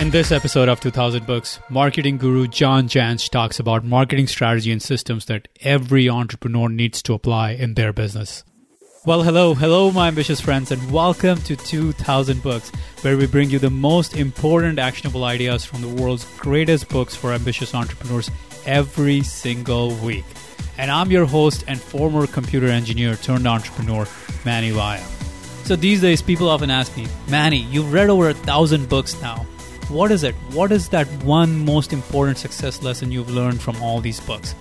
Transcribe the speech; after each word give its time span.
In 0.00 0.08
this 0.08 0.32
episode 0.32 0.70
of 0.70 0.80
2000 0.80 1.26
Books, 1.26 1.60
marketing 1.68 2.16
guru 2.16 2.48
John 2.48 2.88
Jantsch 2.88 3.28
talks 3.28 3.60
about 3.60 3.84
marketing 3.84 4.28
strategy 4.28 4.72
and 4.72 4.80
systems 4.80 5.26
that 5.26 5.46
every 5.60 6.08
entrepreneur 6.08 6.70
needs 6.70 7.02
to 7.02 7.12
apply 7.12 7.50
in 7.50 7.74
their 7.74 7.92
business. 7.92 8.42
Well, 9.04 9.22
hello, 9.22 9.52
hello, 9.52 9.90
my 9.90 10.08
ambitious 10.08 10.40
friends, 10.40 10.72
and 10.72 10.90
welcome 10.90 11.36
to 11.42 11.54
2000 11.54 12.42
Books, 12.42 12.70
where 13.02 13.18
we 13.18 13.26
bring 13.26 13.50
you 13.50 13.58
the 13.58 13.68
most 13.68 14.16
important 14.16 14.78
actionable 14.78 15.24
ideas 15.24 15.66
from 15.66 15.82
the 15.82 16.02
world's 16.02 16.24
greatest 16.38 16.88
books 16.88 17.14
for 17.14 17.34
ambitious 17.34 17.74
entrepreneurs 17.74 18.30
every 18.64 19.22
single 19.22 19.94
week. 19.96 20.24
And 20.78 20.90
I'm 20.90 21.10
your 21.10 21.26
host 21.26 21.64
and 21.68 21.78
former 21.78 22.26
computer 22.26 22.68
engineer 22.68 23.16
turned 23.16 23.46
entrepreneur, 23.46 24.08
Manny 24.46 24.70
Vaya. 24.70 25.04
So 25.64 25.76
these 25.76 26.00
days, 26.00 26.22
people 26.22 26.48
often 26.48 26.70
ask 26.70 26.96
me, 26.96 27.06
Manny, 27.28 27.58
you've 27.64 27.92
read 27.92 28.08
over 28.08 28.30
a 28.30 28.34
thousand 28.34 28.88
books 28.88 29.20
now. 29.20 29.46
What 29.90 30.12
is 30.12 30.22
it? 30.22 30.36
What 30.52 30.70
is 30.70 30.88
that 30.90 31.08
one 31.24 31.64
most 31.64 31.92
important 31.92 32.38
success 32.38 32.80
lesson 32.80 33.10
you've 33.10 33.28
learned 33.28 33.60
from 33.60 33.82
all 33.82 34.00
these 34.00 34.20
books? 34.20 34.52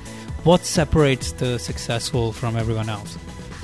What 0.43 0.65
separates 0.65 1.33
the 1.33 1.59
successful 1.59 2.33
from 2.33 2.55
everyone 2.55 2.89
else? 2.89 3.15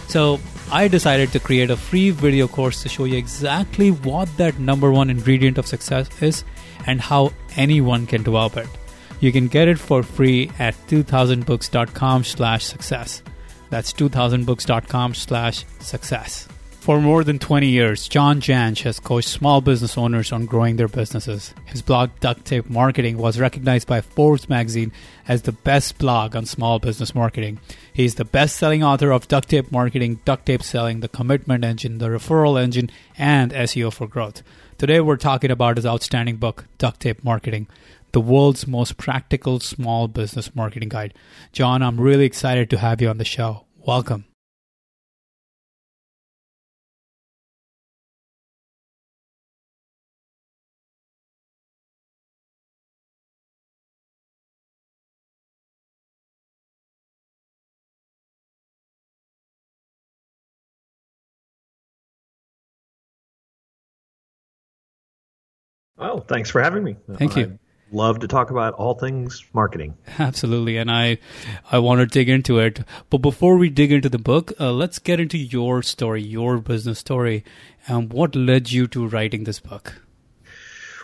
So, 0.08 0.40
I 0.72 0.88
decided 0.88 1.32
to 1.32 1.40
create 1.40 1.72
a 1.72 1.76
free 1.76 2.12
video 2.12 2.48
course 2.48 2.84
to 2.84 2.90
show 2.90 3.06
you 3.06 3.18
exactly 3.18 3.90
what 3.90 4.30
that 4.38 4.60
number 4.60 4.92
one 4.92 5.10
ingredient 5.10 5.58
of 5.58 5.66
success 5.66 6.08
is 6.22 6.44
and 6.86 7.02
how 7.02 7.34
anyone 7.56 8.06
can 8.06 8.22
develop 8.22 8.58
it. 8.58 8.70
You 9.20 9.32
can 9.32 9.48
get 9.48 9.68
it 9.68 9.80
for 9.80 10.04
free 10.04 10.52
at 10.60 10.76
2000books.com 10.86 12.26
slash 12.26 12.64
success. 12.64 13.24
That's 13.72 13.92
2000books.com 13.92 15.16
slash 15.16 15.66
success. 15.80 16.48
For 16.86 17.02
more 17.02 17.24
than 17.24 17.40
20 17.40 17.66
years, 17.66 18.08
John 18.08 18.40
Jantsch 18.40 18.84
has 18.84 19.00
coached 19.00 19.30
small 19.30 19.60
business 19.60 19.98
owners 19.98 20.32
on 20.32 20.46
growing 20.46 20.76
their 20.76 20.88
businesses. 20.88 21.52
His 21.66 21.82
blog, 21.82 22.12
Duct 22.20 22.46
Tape 22.46 22.70
Marketing, 22.70 23.18
was 23.18 23.40
recognized 23.40 23.88
by 23.88 24.02
Forbes 24.02 24.48
magazine 24.48 24.92
as 25.28 25.42
the 25.42 25.52
best 25.52 25.98
blog 25.98 26.36
on 26.36 26.46
small 26.46 26.78
business 26.78 27.16
marketing. 27.16 27.60
He 27.92 28.06
is 28.06 28.14
the 28.14 28.24
best 28.24 28.56
selling 28.58 28.84
author 28.84 29.10
of 29.10 29.28
Duct 29.28 29.50
Tape 29.50 29.72
Marketing, 29.72 30.20
Duct 30.26 30.46
Tape 30.46 30.62
Selling, 30.62 31.00
The 31.00 31.08
Commitment 31.08 31.66
Engine, 31.66 31.98
The 31.98 32.10
Referral 32.10 32.62
Engine, 32.62 32.92
and 33.18 33.52
SEO 33.52 33.92
for 33.92 34.06
Growth. 34.08 34.44
Today, 34.78 35.00
we're 35.00 35.18
talking 35.18 35.50
about 35.50 35.78
his 35.78 35.88
outstanding 35.88 36.36
book, 36.36 36.66
Duct 36.78 37.00
Tape 37.00 37.24
Marketing 37.24 37.66
the 38.12 38.22
world's 38.22 38.68
most 38.68 38.96
practical 38.96 39.60
small 39.60 40.08
business 40.08 40.56
marketing 40.56 40.88
guide. 40.88 41.16
John, 41.52 41.82
I'm 41.82 42.00
really 42.00 42.26
excited 42.26 42.70
to 42.70 42.78
have 42.78 43.02
you 43.02 43.10
on 43.10 43.18
the 43.18 43.26
show. 43.26 43.66
Welcome. 43.80 44.26
Thanks 66.28 66.50
for 66.50 66.62
having 66.62 66.84
me. 66.84 66.96
Thank 67.14 67.36
you. 67.36 67.58
I 67.92 67.96
love 67.96 68.20
to 68.20 68.28
talk 68.28 68.52
about 68.52 68.74
all 68.74 68.96
things 68.96 69.44
marketing. 69.54 69.96
Absolutely, 70.20 70.78
and 70.78 70.90
I, 70.92 71.18
I 71.72 71.80
want 71.80 72.02
to 72.02 72.06
dig 72.06 72.30
into 72.30 72.60
it. 72.60 72.82
But 73.10 73.20
before 73.20 73.58
we 73.58 73.70
dig 73.70 73.92
into 73.92 74.10
the 74.10 74.20
book, 74.20 74.54
uh, 74.60 74.72
let's 74.72 75.00
get 75.00 75.20
into 75.20 75.38
your 75.38 75.82
story, 75.84 76.22
your 76.22 76.58
business 76.60 77.00
story, 77.00 77.44
and 77.88 78.12
what 78.12 78.36
led 78.36 78.72
you 78.72 78.88
to 78.88 79.08
writing 79.08 79.44
this 79.44 79.60
book. 79.60 80.02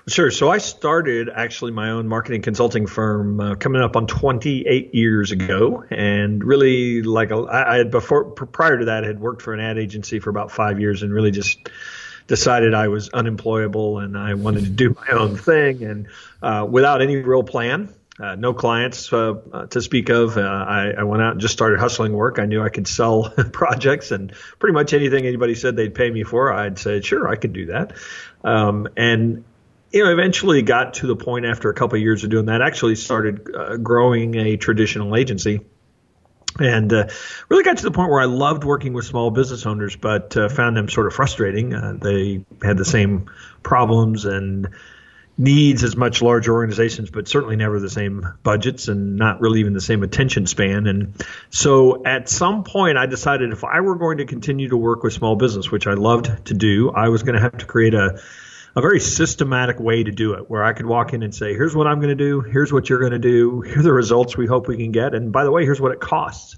Sure. 0.07 0.31
So 0.31 0.49
I 0.49 0.57
started 0.57 1.29
actually 1.29 1.71
my 1.71 1.91
own 1.91 2.07
marketing 2.07 2.41
consulting 2.41 2.87
firm 2.87 3.39
uh, 3.39 3.55
coming 3.55 3.81
up 3.81 3.95
on 3.95 4.07
28 4.07 4.95
years 4.95 5.31
ago, 5.31 5.83
and 5.91 6.43
really 6.43 7.03
like 7.03 7.29
a, 7.29 7.45
I 7.49 7.77
had 7.77 7.91
before 7.91 8.25
prior 8.31 8.79
to 8.79 8.85
that 8.85 9.03
I 9.03 9.07
had 9.07 9.19
worked 9.19 9.43
for 9.43 9.53
an 9.53 9.59
ad 9.59 9.77
agency 9.77 10.19
for 10.19 10.31
about 10.31 10.51
five 10.51 10.79
years, 10.79 11.03
and 11.03 11.13
really 11.13 11.29
just 11.31 11.69
decided 12.31 12.73
I 12.73 12.87
was 12.87 13.09
unemployable 13.09 13.99
and 13.99 14.17
I 14.17 14.35
wanted 14.35 14.63
to 14.63 14.69
do 14.69 14.95
my 14.95 15.17
own 15.17 15.35
thing, 15.35 15.83
and 15.83 16.07
uh, 16.41 16.65
without 16.67 17.01
any 17.01 17.17
real 17.17 17.43
plan. 17.43 17.93
Uh, 18.19 18.35
no 18.35 18.53
clients 18.53 19.11
uh, 19.11 19.33
uh 19.51 19.65
to 19.67 19.81
speak 19.81 20.09
of. 20.09 20.37
Uh, 20.37 20.41
I, 20.41 20.93
I, 20.99 21.03
went 21.03 21.23
out 21.23 21.31
and 21.31 21.41
just 21.41 21.53
started 21.53 21.79
hustling 21.79 22.13
work. 22.13 22.37
I 22.37 22.45
knew 22.45 22.61
I 22.61 22.69
could 22.69 22.87
sell 22.87 23.29
projects 23.51 24.11
and 24.11 24.31
pretty 24.59 24.73
much 24.73 24.93
anything 24.93 25.25
anybody 25.25 25.55
said 25.55 25.75
they'd 25.75 25.95
pay 25.95 26.11
me 26.11 26.23
for, 26.23 26.53
I'd 26.53 26.77
say, 26.77 27.01
sure, 27.01 27.27
I 27.27 27.35
could 27.35 27.53
do 27.53 27.67
that. 27.67 27.93
Um, 28.43 28.87
and 28.95 29.43
you 29.91 30.03
know, 30.03 30.11
eventually 30.11 30.61
got 30.61 30.95
to 30.95 31.07
the 31.07 31.15
point 31.15 31.45
after 31.45 31.69
a 31.69 31.73
couple 31.73 31.95
of 31.95 32.01
years 32.03 32.23
of 32.23 32.29
doing 32.29 32.45
that, 32.45 32.61
actually 32.61 32.95
started 32.95 33.49
uh, 33.55 33.77
growing 33.77 34.35
a 34.35 34.55
traditional 34.55 35.15
agency 35.15 35.61
and 36.59 36.91
uh, 36.91 37.07
really 37.49 37.63
got 37.63 37.77
to 37.77 37.83
the 37.83 37.91
point 37.91 38.09
where 38.09 38.21
I 38.21 38.25
loved 38.25 38.63
working 38.63 38.93
with 38.93 39.05
small 39.05 39.31
business 39.31 39.65
owners, 39.65 39.95
but 39.95 40.35
uh, 40.35 40.49
found 40.49 40.75
them 40.75 40.89
sort 40.89 41.07
of 41.07 41.13
frustrating. 41.13 41.73
Uh, 41.73 41.97
they 41.99 42.45
had 42.61 42.77
the 42.77 42.85
same 42.85 43.29
problems 43.63 44.25
and 44.25 44.69
needs 45.37 45.83
as 45.83 45.95
much 45.95 46.21
larger 46.21 46.53
organizations, 46.53 47.09
but 47.09 47.27
certainly 47.27 47.55
never 47.55 47.79
the 47.79 47.89
same 47.89 48.27
budgets 48.43 48.87
and 48.87 49.15
not 49.15 49.41
really 49.41 49.59
even 49.61 49.73
the 49.73 49.81
same 49.81 50.03
attention 50.03 50.45
span. 50.45 50.87
And 50.87 51.25
so 51.49 52.05
at 52.05 52.29
some 52.29 52.63
point, 52.63 52.97
I 52.97 53.05
decided 53.07 53.51
if 53.51 53.63
I 53.63 53.79
were 53.81 53.95
going 53.95 54.17
to 54.17 54.25
continue 54.25 54.69
to 54.69 54.77
work 54.77 55.03
with 55.03 55.13
small 55.13 55.35
business, 55.35 55.71
which 55.71 55.87
I 55.87 55.93
loved 55.93 56.45
to 56.47 56.53
do, 56.53 56.91
I 56.91 57.09
was 57.09 57.23
going 57.23 57.35
to 57.35 57.41
have 57.41 57.57
to 57.57 57.65
create 57.65 57.93
a 57.93 58.21
a 58.75 58.81
very 58.81 58.99
systematic 58.99 59.79
way 59.79 60.03
to 60.03 60.11
do 60.11 60.33
it 60.33 60.49
where 60.49 60.63
I 60.63 60.73
could 60.73 60.85
walk 60.85 61.13
in 61.13 61.23
and 61.23 61.35
say, 61.35 61.53
here's 61.53 61.75
what 61.75 61.87
I'm 61.87 61.99
going 61.99 62.15
to 62.15 62.15
do. 62.15 62.41
Here's 62.41 62.71
what 62.71 62.89
you're 62.89 62.99
going 62.99 63.11
to 63.11 63.19
do. 63.19 63.61
Here 63.61 63.79
are 63.79 63.83
the 63.83 63.91
results 63.91 64.37
we 64.37 64.47
hope 64.47 64.67
we 64.67 64.77
can 64.77 64.91
get. 64.91 65.13
And 65.13 65.31
by 65.31 65.43
the 65.43 65.51
way, 65.51 65.65
here's 65.65 65.81
what 65.81 65.91
it 65.91 65.99
costs. 65.99 66.57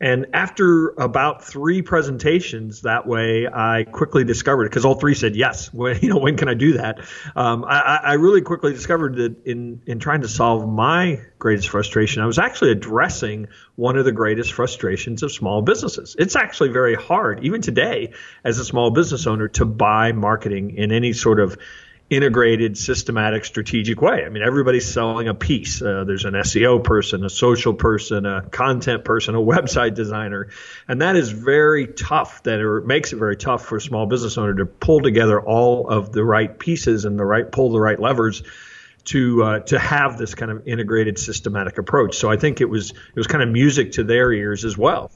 And 0.00 0.26
after 0.32 0.90
about 0.90 1.44
three 1.44 1.82
presentations 1.82 2.82
that 2.82 3.06
way, 3.06 3.48
I 3.52 3.84
quickly 3.84 4.22
discovered 4.22 4.64
because 4.64 4.84
all 4.84 4.94
three 4.94 5.14
said 5.14 5.34
yes. 5.34 5.72
When, 5.78 6.00
you 6.00 6.08
know, 6.08 6.18
when 6.18 6.36
can 6.36 6.48
I 6.48 6.54
do 6.54 6.74
that? 6.74 7.00
Um, 7.36 7.64
I, 7.64 8.00
I, 8.02 8.12
really 8.14 8.42
quickly 8.42 8.72
discovered 8.72 9.16
that 9.16 9.46
in 9.46 9.82
in 9.86 10.00
trying 10.00 10.22
to 10.22 10.28
solve 10.28 10.68
my 10.68 11.20
greatest 11.38 11.68
frustration, 11.68 12.22
I 12.22 12.26
was 12.26 12.38
actually 12.38 12.72
addressing 12.72 13.48
one 13.76 13.96
of 13.96 14.04
the 14.04 14.12
greatest 14.12 14.52
frustrations 14.52 15.22
of 15.22 15.30
small 15.30 15.62
businesses. 15.62 16.16
It's 16.18 16.34
actually 16.34 16.70
very 16.70 16.94
hard, 16.94 17.44
even 17.44 17.60
today, 17.60 18.12
as 18.42 18.58
a 18.58 18.64
small 18.64 18.90
business 18.90 19.26
owner, 19.26 19.48
to 19.48 19.64
buy 19.64 20.12
marketing 20.12 20.76
in 20.76 20.90
any 20.90 21.12
sort 21.12 21.38
of 21.38 21.58
integrated, 22.10 22.78
systematic, 22.78 23.44
strategic 23.44 24.00
way. 24.00 24.24
I 24.24 24.30
mean, 24.30 24.42
everybody's 24.42 24.90
selling 24.90 25.28
a 25.28 25.34
piece. 25.34 25.82
Uh, 25.82 26.04
there's 26.04 26.24
an 26.24 26.34
SEO 26.34 26.82
person, 26.82 27.22
a 27.24 27.30
social 27.30 27.74
person, 27.74 28.24
a 28.24 28.42
content 28.42 29.04
person, 29.04 29.34
a 29.34 29.40
website 29.40 29.94
designer, 29.94 30.48
and 30.86 31.02
that 31.02 31.16
is 31.16 31.30
very 31.30 31.86
tough. 31.86 32.42
That 32.44 32.60
it 32.60 32.86
makes 32.86 33.12
it 33.12 33.16
very 33.16 33.36
tough 33.36 33.66
for 33.66 33.76
a 33.76 33.80
small 33.80 34.06
business 34.06 34.38
owner 34.38 34.54
to 34.54 34.66
pull 34.66 35.00
together 35.00 35.40
all 35.40 35.88
of 35.88 36.12
the 36.12 36.24
right 36.24 36.58
pieces 36.58 37.04
and 37.04 37.18
the 37.18 37.24
right 37.24 37.50
pull 37.50 37.72
the 37.72 37.80
right 37.80 38.00
levers 38.00 38.42
to 39.04 39.42
uh, 39.42 39.58
to 39.60 39.78
have 39.78 40.16
this 40.16 40.34
kind 40.34 40.50
of 40.50 40.66
integrated, 40.66 41.18
systematic 41.18 41.78
approach. 41.78 42.16
So 42.16 42.30
I 42.30 42.36
think 42.36 42.62
it 42.62 42.70
was 42.70 42.90
it 42.90 43.16
was 43.16 43.26
kind 43.26 43.42
of 43.42 43.50
music 43.50 43.92
to 43.92 44.04
their 44.04 44.32
ears 44.32 44.64
as 44.64 44.78
well. 44.78 45.10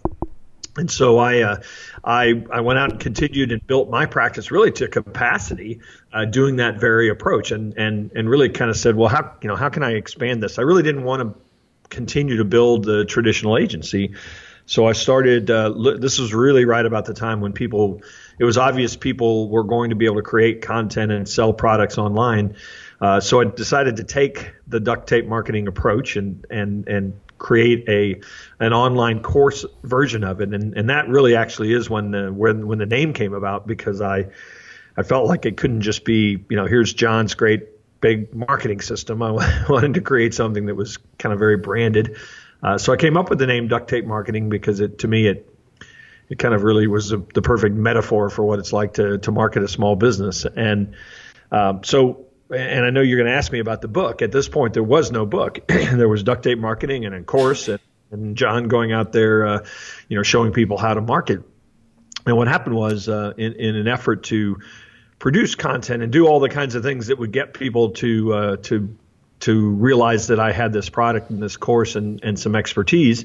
And 0.77 0.91
so 0.91 1.19
I, 1.19 1.43
uh, 1.43 1.56
I, 2.03 2.43
I 2.50 2.60
went 2.60 2.78
out 2.78 2.93
and 2.93 3.00
continued 3.00 3.53
and 3.53 3.66
built 3.66 3.91
my 3.91 4.06
practice 4.06 4.50
really 4.50 4.72
to 4.72 4.88
capacity, 4.88 5.81
uh, 6.12 6.25
doing 6.25 6.56
that 6.56 6.81
very 6.81 7.10
approach, 7.10 7.50
and 7.50 7.75
and 7.77 8.10
and 8.15 8.28
really 8.28 8.49
kind 8.49 8.71
of 8.71 8.77
said, 8.77 8.97
well, 8.97 9.09
how 9.09 9.34
you 9.43 9.49
know 9.49 9.56
how 9.56 9.69
can 9.69 9.83
I 9.83 9.93
expand 9.93 10.43
this? 10.43 10.59
I 10.59 10.62
really 10.62 10.83
didn't 10.83 11.05
want 11.05 11.22
to 11.22 11.41
continue 11.91 12.38
to 12.38 12.44
build 12.44 12.84
the 12.84 13.05
traditional 13.05 13.59
agency, 13.59 14.15
so 14.65 14.87
I 14.87 14.93
started. 14.93 15.50
Uh, 15.50 15.75
this 15.99 16.19
was 16.19 16.33
really 16.33 16.65
right 16.65 16.87
about 16.87 17.04
the 17.04 17.15
time 17.15 17.43
when 17.43 17.53
people, 17.53 18.00
it 18.39 18.44
was 18.44 18.56
obvious 18.56 18.97
people 18.97 19.50
were 19.50 19.65
going 19.65 19.91
to 19.91 19.97
be 19.97 20.06
able 20.06 20.16
to 20.16 20.22
create 20.22 20.62
content 20.62 21.12
and 21.12 21.28
sell 21.28 21.53
products 21.53 21.99
online. 21.99 22.56
Uh, 22.98 23.21
so 23.21 23.41
I 23.41 23.45
decided 23.45 23.97
to 23.97 24.04
take 24.04 24.53
the 24.68 24.80
duct 24.80 25.09
tape 25.09 25.27
marketing 25.27 25.66
approach 25.66 26.16
and 26.16 26.47
and 26.48 26.89
and 26.89 27.21
create 27.42 27.89
a 27.89 28.21
an 28.65 28.72
online 28.72 29.21
course 29.21 29.66
version 29.83 30.22
of 30.22 30.41
it, 30.41 30.54
and 30.54 30.74
and 30.77 30.89
that 30.89 31.09
really 31.09 31.34
actually 31.34 31.72
is 31.72 31.91
when 31.91 32.12
the 32.12 32.33
when 32.33 32.66
when 32.68 32.78
the 32.78 32.86
name 32.86 33.12
came 33.12 33.34
about 33.34 33.66
because 33.66 34.00
I 34.00 34.28
I 34.97 35.03
felt 35.03 35.27
like 35.27 35.44
it 35.44 35.56
couldn't 35.56 35.80
just 35.83 36.04
be 36.04 36.42
you 36.48 36.56
know 36.56 36.66
here's 36.66 36.94
John's 36.94 37.34
great 37.34 37.68
big 38.00 38.33
marketing 38.34 38.80
system. 38.80 39.22
I 39.22 39.33
wanted 39.68 39.94
to 39.94 40.00
create 40.00 40.34
something 40.34 40.66
that 40.66 40.77
was 40.77 40.98
kind 41.18 41.33
of 41.33 41.41
very 41.41 41.56
branded. 41.56 42.16
Uh, 42.62 42.78
so 42.78 42.92
I 42.92 42.97
came 42.97 43.16
up 43.16 43.28
with 43.28 43.41
the 43.41 43.47
name 43.47 43.66
duct 43.66 43.91
tape 43.91 44.06
marketing 44.06 44.48
because 44.48 44.78
it 44.78 45.00
to 45.00 45.09
me 45.09 45.27
it 45.27 45.48
it 46.28 46.39
kind 46.39 46.54
of 46.54 46.62
really 46.62 46.86
was 46.86 47.12
a, 47.12 47.18
the 47.34 47.42
perfect 47.42 47.74
metaphor 47.74 48.30
for 48.30 48.44
what 48.44 48.60
it's 48.60 48.72
like 48.72 48.94
to 48.94 49.18
to 49.18 49.33
market 49.33 49.65
a 49.65 49.68
small 49.68 49.97
business. 49.97 50.47
And 50.47 50.94
um, 51.50 51.83
so 51.83 52.27
and 52.53 52.84
I 52.84 52.91
know 52.91 53.01
you're 53.01 53.19
going 53.19 53.31
to 53.31 53.37
ask 53.37 53.51
me 53.51 53.59
about 53.59 53.81
the 53.81 53.89
book. 53.89 54.22
At 54.22 54.33
this 54.33 54.49
point, 54.49 54.75
there 54.75 54.83
was 54.83 55.10
no 55.10 55.27
book. 55.27 55.60
there 55.69 56.09
was 56.09 56.22
duct 56.22 56.43
tape 56.43 56.59
marketing 56.59 57.04
and 57.04 57.15
a 57.15 57.22
course, 57.22 57.69
and, 57.69 57.81
and 58.10 58.37
John 58.37 58.69
going 58.69 58.93
out 58.93 59.13
there, 59.13 59.47
uh, 59.47 59.66
you 60.09 60.16
know, 60.16 60.22
showing 60.22 60.53
people 60.53 60.77
how 60.78 60.95
to 60.95 61.01
market. 61.01 61.43
And 62.27 62.37
what 62.37 62.49
happened 62.49 62.77
was, 62.77 63.09
uh, 63.09 63.33
in, 63.37 63.54
in 63.54 63.77
an 63.77 63.89
effort 63.89 64.25
to 64.25 64.59
produce 65.19 65.54
content 65.54 66.03
and 66.03 66.13
do 66.13 66.27
all 66.27 66.41
the 66.41 66.49
kinds 66.49 66.75
of 66.75 66.83
things 66.83 67.09
that 67.09 67.19
would 67.19 67.33
get 67.33 67.54
people 67.54 67.91
to 67.91 68.33
uh, 68.33 68.57
to 68.57 68.97
to 69.41 69.71
realize 69.71 70.28
that 70.28 70.39
I 70.39 70.53
had 70.53 70.72
this 70.72 70.89
product 70.89 71.31
and 71.31 71.43
this 71.43 71.57
course 71.57 71.97
and, 71.97 72.22
and 72.22 72.39
some 72.39 72.54
expertise, 72.54 73.25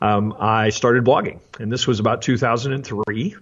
um, 0.00 0.34
I 0.38 0.70
started 0.70 1.04
blogging. 1.04 1.38
And 1.60 1.72
this 1.72 1.86
was 1.86 2.00
about 2.00 2.22
2003 2.22 3.36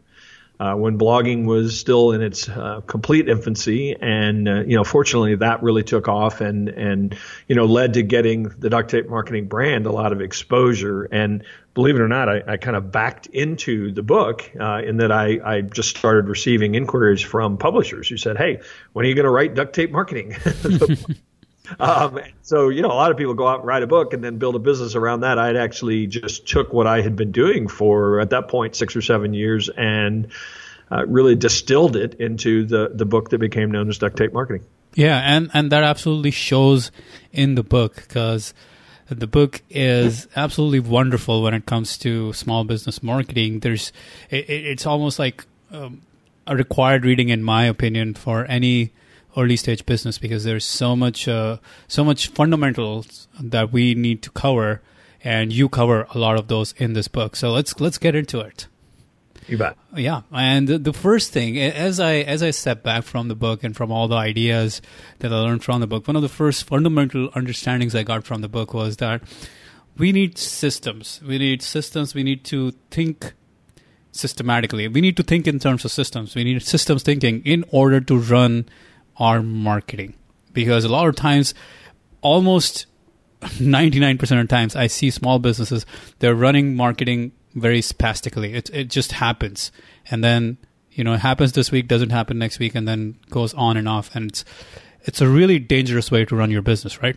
uh, 0.61 0.75
when 0.75 0.99
blogging 0.99 1.47
was 1.47 1.81
still 1.81 2.13
in 2.13 2.21
its 2.21 2.47
uh, 2.47 2.83
complete 2.87 3.31
infancy, 3.31 3.97
and 3.99 4.47
uh, 4.47 4.61
you 4.61 4.77
know, 4.77 4.85
fortunately, 4.85 5.35
that 5.37 5.63
really 5.63 5.83
took 5.83 6.07
off 6.07 6.43
and 6.43 6.69
and 6.69 7.17
you 7.49 7.57
know 7.57 7.65
led 7.65 7.95
to 7.95 8.03
getting 8.03 8.43
the 8.43 8.69
duct 8.69 8.91
tape 8.91 9.09
marketing 9.09 9.49
brand 9.49 9.87
a 9.87 9.93
lot 9.93 10.13
of 10.13 10.21
exposure. 10.21 11.05
And 11.05 11.45
believe 11.73 11.97
it 11.97 12.03
or 12.03 12.09
not, 12.09 12.29
I, 12.29 12.43
I 12.47 12.57
kind 12.59 12.77
of 12.77 12.93
backed 12.93 13.27
into 13.29 13.91
the 13.91 14.03
book 14.03 14.51
uh, 14.61 14.83
in 14.85 14.99
that 14.99 15.11
I, 15.11 15.41
I 15.43 15.61
just 15.63 15.97
started 15.97 16.29
receiving 16.29 16.75
inquiries 16.75 17.23
from 17.23 17.57
publishers 17.57 18.07
who 18.11 18.19
said, 18.19 18.37
"Hey, 18.37 18.61
when 18.93 19.07
are 19.07 19.09
you 19.09 19.15
going 19.15 19.25
to 19.25 19.31
write 19.31 19.55
duct 19.55 19.75
tape 19.75 19.91
marketing?" 19.91 20.37
Um, 21.81 22.19
so, 22.43 22.69
you 22.69 22.83
know, 22.83 22.89
a 22.89 22.95
lot 22.95 23.11
of 23.11 23.17
people 23.17 23.35
go 23.35 23.47
out 23.47 23.61
and 23.61 23.67
write 23.67 23.83
a 23.83 23.87
book 23.87 24.13
and 24.13 24.23
then 24.25 24.39
build 24.39 24.57
a 24.57 24.59
business 24.59 24.95
around 24.97 25.21
that. 25.21 25.39
I 25.39 25.57
actually 25.57 26.07
just 26.07 26.47
took 26.47 26.73
what 26.73 26.87
I 26.87 27.01
had 27.01 27.17
been 27.17 27.33
doing 27.33 27.69
for, 27.69 28.21
at 28.21 28.31
that 28.31 28.49
point, 28.49 28.75
six 28.75 28.97
or 28.97 29.03
seven 29.03 29.35
years 29.35 29.69
and 29.69 30.29
uh, 30.91 31.07
really 31.07 31.37
distilled 31.37 31.97
it 31.97 32.15
into 32.15 32.65
the, 32.65 32.91
the 32.93 33.07
book 33.07 33.31
that 33.31 33.39
became 33.39 33.71
known 33.71 33.89
as 33.89 33.99
Duct 33.99 34.17
Tape 34.17 34.33
Marketing. 34.33 34.65
Yeah, 34.95 35.19
and, 35.19 35.51
and 35.55 35.71
that 35.71 35.85
absolutely 35.85 36.33
shows 36.33 36.91
in 37.33 37.55
the 37.55 37.63
book 37.63 37.97
because 37.97 38.53
the 39.09 39.27
book 39.27 39.63
is 39.71 40.27
absolutely 40.35 40.81
wonderful 40.81 41.43
when 41.43 41.55
it 41.55 41.67
comes 41.67 41.99
to 41.99 42.33
small 42.33 42.65
business 42.65 43.03
marketing. 43.03 43.61
There's, 43.61 43.93
it, 44.31 44.49
it's 44.49 44.87
almost 44.87 45.19
like 45.19 45.45
um, 45.71 46.03
a 46.47 46.57
required 46.57 47.05
reading, 47.05 47.29
in 47.29 47.43
my 47.43 47.65
opinion, 47.65 48.15
for 48.15 48.45
any 48.47 48.93
early 49.37 49.57
stage 49.57 49.87
business 49.87 50.19
because 50.19 50.45
there's 50.45 50.65
so 50.65 50.95
much 50.97 51.29
uh, 51.29 51.59
so 51.89 52.05
much 52.05 52.29
fundamentals 52.29 53.29
that 53.41 53.73
we 53.73 53.95
need 53.95 54.23
to 54.23 54.31
cover 54.31 54.83
and 55.23 55.53
you 55.53 55.69
cover 55.69 56.07
a 56.15 56.19
lot 56.19 56.39
of 56.39 56.49
those 56.49 56.73
in 56.73 56.95
this 56.95 57.09
book. 57.09 57.37
So 57.37 57.53
let's 57.53 57.79
let's 57.81 57.99
get 57.99 58.15
into 58.15 58.41
it. 58.41 58.67
You 59.47 59.59
bet. 59.59 59.77
Yeah. 59.97 60.23
And 60.31 60.69
the 60.69 60.93
first 60.93 61.33
thing 61.33 61.59
as 61.59 61.99
i 61.99 62.17
as 62.17 62.43
i 62.43 62.51
step 62.51 62.83
back 62.85 63.05
from 63.05 63.29
the 63.29 63.35
book 63.35 63.65
and 63.65 63.77
from 63.77 63.91
all 63.91 64.07
the 64.07 64.17
ideas 64.17 64.81
that 65.19 65.33
i 65.33 65.37
learned 65.37 65.65
from 65.65 65.81
the 65.81 65.89
book 65.89 66.07
one 66.07 66.15
of 66.15 66.23
the 66.23 66.29
first 66.29 66.65
fundamental 66.65 67.31
understandings 67.35 67.95
i 67.95 68.05
got 68.05 68.23
from 68.23 68.43
the 68.43 68.49
book 68.49 68.73
was 68.73 68.99
that 68.99 69.23
we 70.01 70.13
need 70.13 70.39
systems. 70.39 71.21
We 71.27 71.37
need 71.39 71.63
systems. 71.63 72.15
We 72.15 72.23
need 72.23 72.43
to 72.45 72.73
think 72.91 73.35
systematically. 74.13 74.89
We 74.89 75.03
need 75.03 75.17
to 75.19 75.23
think 75.23 75.47
in 75.47 75.59
terms 75.59 75.85
of 75.85 75.93
systems. 75.93 76.35
We 76.35 76.43
need 76.43 76.63
systems 76.63 77.03
thinking 77.03 77.43
in 77.45 77.65
order 77.71 78.01
to 78.01 78.19
run 78.19 78.67
our 79.21 79.43
marketing. 79.43 80.15
Because 80.53 80.85
a 80.85 80.89
lot 80.89 81.07
of 81.07 81.15
times 81.15 81.55
almost 82.23 82.87
99% 83.41 84.41
of 84.41 84.49
times 84.49 84.75
I 84.75 84.87
see 84.89 85.11
small 85.11 85.39
businesses 85.39 85.87
they're 86.19 86.35
running 86.35 86.75
marketing 86.75 87.33
very 87.55 87.83
spastically. 87.83 88.55
It 88.55 88.71
it 88.71 88.91
just 88.91 89.13
happens. 89.13 89.71
And 90.11 90.25
then 90.25 90.59
you 90.93 91.05
know 91.05 91.15
it 91.15 91.21
happens 91.21 91.53
this 91.53 91.71
week 91.71 91.87
doesn't 91.87 92.11
happen 92.11 92.39
next 92.39 92.59
week 92.59 92.75
and 92.75 92.89
then 92.89 93.19
goes 93.31 93.55
on 93.55 93.77
and 93.77 93.89
off. 93.89 94.15
And 94.15 94.31
it's 94.31 94.45
it's 95.03 95.21
a 95.21 95.29
really 95.29 95.59
dangerous 95.59 96.11
way 96.11 96.25
to 96.25 96.37
run 96.37 96.51
your 96.51 96.63
business 96.63 97.03
right? 97.03 97.17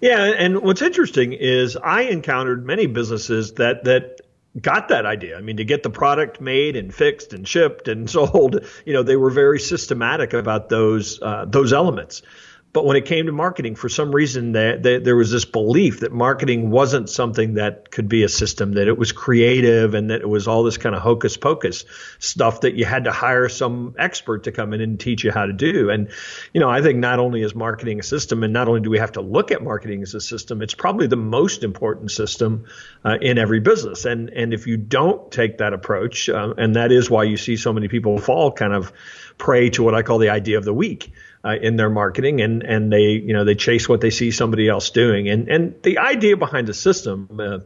Yeah 0.00 0.24
and 0.24 0.60
what's 0.62 0.82
interesting 0.82 1.32
is 1.32 1.76
I 1.76 2.02
encountered 2.02 2.66
many 2.66 2.86
businesses 2.86 3.54
that 3.54 3.84
that 3.84 4.20
got 4.62 4.88
that 4.88 5.06
idea. 5.06 5.36
I 5.36 5.40
mean, 5.40 5.56
to 5.58 5.64
get 5.64 5.82
the 5.82 5.90
product 5.90 6.40
made 6.40 6.76
and 6.76 6.94
fixed 6.94 7.32
and 7.32 7.46
shipped 7.46 7.88
and 7.88 8.08
sold, 8.10 8.64
you 8.84 8.92
know, 8.92 9.02
they 9.02 9.16
were 9.16 9.30
very 9.30 9.60
systematic 9.60 10.32
about 10.32 10.68
those 10.68 11.20
uh, 11.22 11.44
those 11.46 11.72
elements. 11.72 12.22
But 12.70 12.84
when 12.84 12.96
it 12.96 13.06
came 13.06 13.26
to 13.26 13.32
marketing, 13.32 13.76
for 13.76 13.88
some 13.88 14.14
reason, 14.14 14.52
they, 14.52 15.00
there 15.02 15.16
was 15.16 15.30
this 15.30 15.46
belief 15.46 16.00
that 16.00 16.12
marketing 16.12 16.70
wasn't 16.70 17.08
something 17.08 17.54
that 17.54 17.90
could 17.90 18.08
be 18.08 18.24
a 18.24 18.28
system, 18.28 18.74
that 18.74 18.88
it 18.88 18.98
was 18.98 19.10
creative 19.10 19.94
and 19.94 20.10
that 20.10 20.20
it 20.20 20.28
was 20.28 20.46
all 20.46 20.62
this 20.64 20.76
kind 20.76 20.94
of 20.94 21.00
hocus 21.00 21.38
pocus 21.38 21.86
stuff 22.18 22.60
that 22.60 22.74
you 22.74 22.84
had 22.84 23.04
to 23.04 23.10
hire 23.10 23.48
some 23.48 23.94
expert 23.98 24.44
to 24.44 24.52
come 24.52 24.74
in 24.74 24.82
and 24.82 25.00
teach 25.00 25.24
you 25.24 25.32
how 25.32 25.46
to 25.46 25.52
do. 25.54 25.88
And, 25.88 26.10
you 26.52 26.60
know, 26.60 26.68
I 26.68 26.82
think 26.82 26.98
not 26.98 27.18
only 27.18 27.40
is 27.40 27.54
marketing 27.54 28.00
a 28.00 28.02
system, 28.02 28.42
and 28.42 28.52
not 28.52 28.68
only 28.68 28.82
do 28.82 28.90
we 28.90 28.98
have 28.98 29.12
to 29.12 29.22
look 29.22 29.50
at 29.50 29.62
marketing 29.62 30.02
as 30.02 30.14
a 30.14 30.20
system, 30.20 30.60
it's 30.60 30.74
probably 30.74 31.06
the 31.06 31.16
most 31.16 31.64
important 31.64 32.10
system 32.10 32.66
uh, 33.02 33.16
in 33.18 33.38
every 33.38 33.60
business. 33.60 34.04
And, 34.04 34.28
and 34.28 34.52
if 34.52 34.66
you 34.66 34.76
don't 34.76 35.32
take 35.32 35.58
that 35.58 35.72
approach, 35.72 36.28
uh, 36.28 36.52
and 36.58 36.76
that 36.76 36.92
is 36.92 37.08
why 37.08 37.24
you 37.24 37.38
see 37.38 37.56
so 37.56 37.72
many 37.72 37.88
people 37.88 38.18
fall 38.18 38.52
kind 38.52 38.74
of 38.74 38.92
prey 39.38 39.70
to 39.70 39.82
what 39.82 39.94
I 39.94 40.02
call 40.02 40.18
the 40.18 40.28
idea 40.28 40.58
of 40.58 40.64
the 40.64 40.74
week 40.74 41.12
uh, 41.48 41.54
in 41.54 41.76
their 41.76 41.88
marketing, 41.88 42.40
and 42.40 42.62
and 42.62 42.92
they 42.92 43.12
you 43.12 43.32
know 43.32 43.44
they 43.44 43.54
chase 43.54 43.88
what 43.88 44.00
they 44.00 44.10
see 44.10 44.30
somebody 44.30 44.68
else 44.68 44.90
doing, 44.90 45.28
and 45.28 45.48
and 45.48 45.82
the 45.82 45.98
idea 45.98 46.36
behind 46.36 46.66
the 46.66 46.74
system 46.74 47.40
uh, 47.40 47.58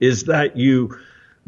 is 0.00 0.24
that 0.24 0.56
you 0.56 0.98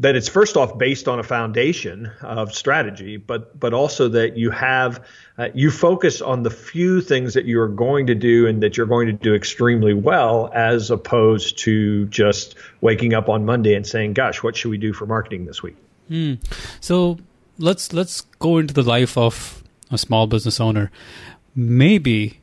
that 0.00 0.16
it's 0.16 0.28
first 0.28 0.56
off 0.56 0.76
based 0.78 1.08
on 1.08 1.18
a 1.18 1.22
foundation 1.22 2.10
of 2.20 2.54
strategy, 2.54 3.16
but 3.16 3.58
but 3.58 3.72
also 3.72 4.08
that 4.08 4.36
you 4.36 4.50
have 4.50 5.06
uh, 5.38 5.48
you 5.54 5.70
focus 5.70 6.20
on 6.20 6.42
the 6.42 6.50
few 6.50 7.00
things 7.00 7.34
that 7.34 7.46
you 7.46 7.60
are 7.60 7.68
going 7.68 8.08
to 8.08 8.14
do 8.14 8.46
and 8.46 8.62
that 8.62 8.76
you're 8.76 8.86
going 8.86 9.06
to 9.06 9.12
do 9.12 9.34
extremely 9.34 9.94
well, 9.94 10.50
as 10.54 10.90
opposed 10.90 11.58
to 11.58 12.06
just 12.06 12.56
waking 12.80 13.14
up 13.14 13.28
on 13.28 13.46
Monday 13.46 13.74
and 13.74 13.86
saying, 13.86 14.12
"Gosh, 14.12 14.42
what 14.42 14.56
should 14.56 14.70
we 14.70 14.78
do 14.78 14.92
for 14.92 15.06
marketing 15.06 15.46
this 15.46 15.62
week?" 15.62 15.76
Mm. 16.10 16.40
So 16.80 17.18
let's 17.58 17.92
let's 17.92 18.22
go 18.38 18.58
into 18.58 18.74
the 18.74 18.82
life 18.82 19.16
of 19.16 19.62
a 19.90 19.98
small 19.98 20.26
business 20.26 20.60
owner 20.60 20.90
maybe 21.54 22.40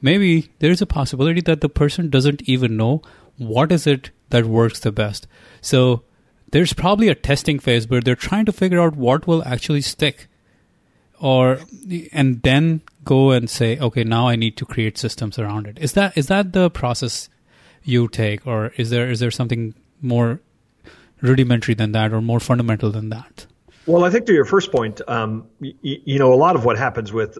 maybe 0.00 0.50
there's 0.58 0.82
a 0.82 0.86
possibility 0.86 1.40
that 1.42 1.60
the 1.60 1.68
person 1.68 2.08
doesn't 2.10 2.42
even 2.48 2.76
know 2.76 3.02
what 3.36 3.72
is 3.72 3.86
it 3.86 4.10
that 4.30 4.44
works 4.44 4.80
the 4.80 4.92
best. 4.92 5.26
So 5.60 6.02
there's 6.50 6.72
probably 6.72 7.08
a 7.08 7.14
testing 7.14 7.58
phase 7.58 7.88
where 7.88 8.00
they're 8.00 8.14
trying 8.14 8.44
to 8.46 8.52
figure 8.52 8.80
out 8.80 8.96
what 8.96 9.26
will 9.26 9.44
actually 9.44 9.80
stick. 9.80 10.28
Or 11.20 11.58
and 12.12 12.42
then 12.42 12.82
go 13.04 13.32
and 13.32 13.50
say 13.50 13.78
okay 13.78 14.04
now 14.04 14.28
i 14.28 14.36
need 14.36 14.56
to 14.58 14.64
create 14.64 14.96
systems 14.96 15.38
around 15.38 15.66
it. 15.66 15.78
Is 15.80 15.94
that 15.94 16.16
is 16.16 16.28
that 16.28 16.52
the 16.52 16.70
process 16.70 17.28
you 17.82 18.06
take? 18.06 18.46
Or 18.46 18.72
is 18.76 18.90
there 18.90 19.10
is 19.10 19.18
there 19.18 19.32
something 19.32 19.74
more 20.00 20.40
rudimentary 21.20 21.74
than 21.74 21.90
that 21.92 22.12
or 22.12 22.20
more 22.20 22.38
fundamental 22.38 22.92
than 22.92 23.08
that? 23.08 23.46
Well 23.86 24.04
i 24.04 24.10
think 24.10 24.26
to 24.26 24.32
your 24.32 24.44
first 24.44 24.70
point 24.70 25.00
um, 25.08 25.48
y- 25.60 25.74
you 25.82 26.20
know 26.20 26.32
a 26.32 26.36
lot 26.36 26.54
of 26.54 26.64
what 26.64 26.78
happens 26.78 27.12
with 27.12 27.36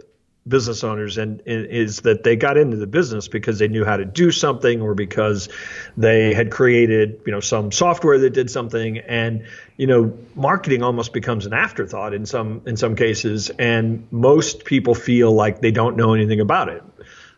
business 0.49 0.85
owners 0.85 1.19
and, 1.19 1.43
is 1.47 2.01
that 2.01 2.25
they 2.25 2.37
got 2.37 2.57
into 2.57 2.77
the 2.77 2.87
business 2.87 3.29
because 3.29 3.59
they 3.59 3.69
knew 3.69 3.85
how 3.85 3.97
to 3.97 4.05
do 4.05 4.31
something 4.31 4.81
or 4.81 4.95
because 4.95 5.49
they 5.97 6.35
had 6.35 6.51
created 6.51 7.21
you 7.27 7.33
know 7.33 7.41
some 7.41 7.71
software 7.73 8.19
that 8.19 8.31
did 8.31 8.51
something. 8.51 8.99
And 8.99 9.47
you 9.77 9.87
know 9.87 10.17
marketing 10.35 10.83
almost 10.83 11.13
becomes 11.13 11.47
an 11.47 11.53
afterthought 11.53 12.15
in 12.15 12.27
some 12.27 12.63
in 12.67 12.77
some 12.77 12.97
cases. 12.97 13.51
And 13.51 14.07
most 14.11 14.65
people 14.65 14.95
feel 14.95 15.33
like 15.33 15.61
they 15.61 15.71
don't 15.71 15.97
know 15.97 16.15
anything 16.15 16.41
about 16.41 16.69
it 16.69 16.83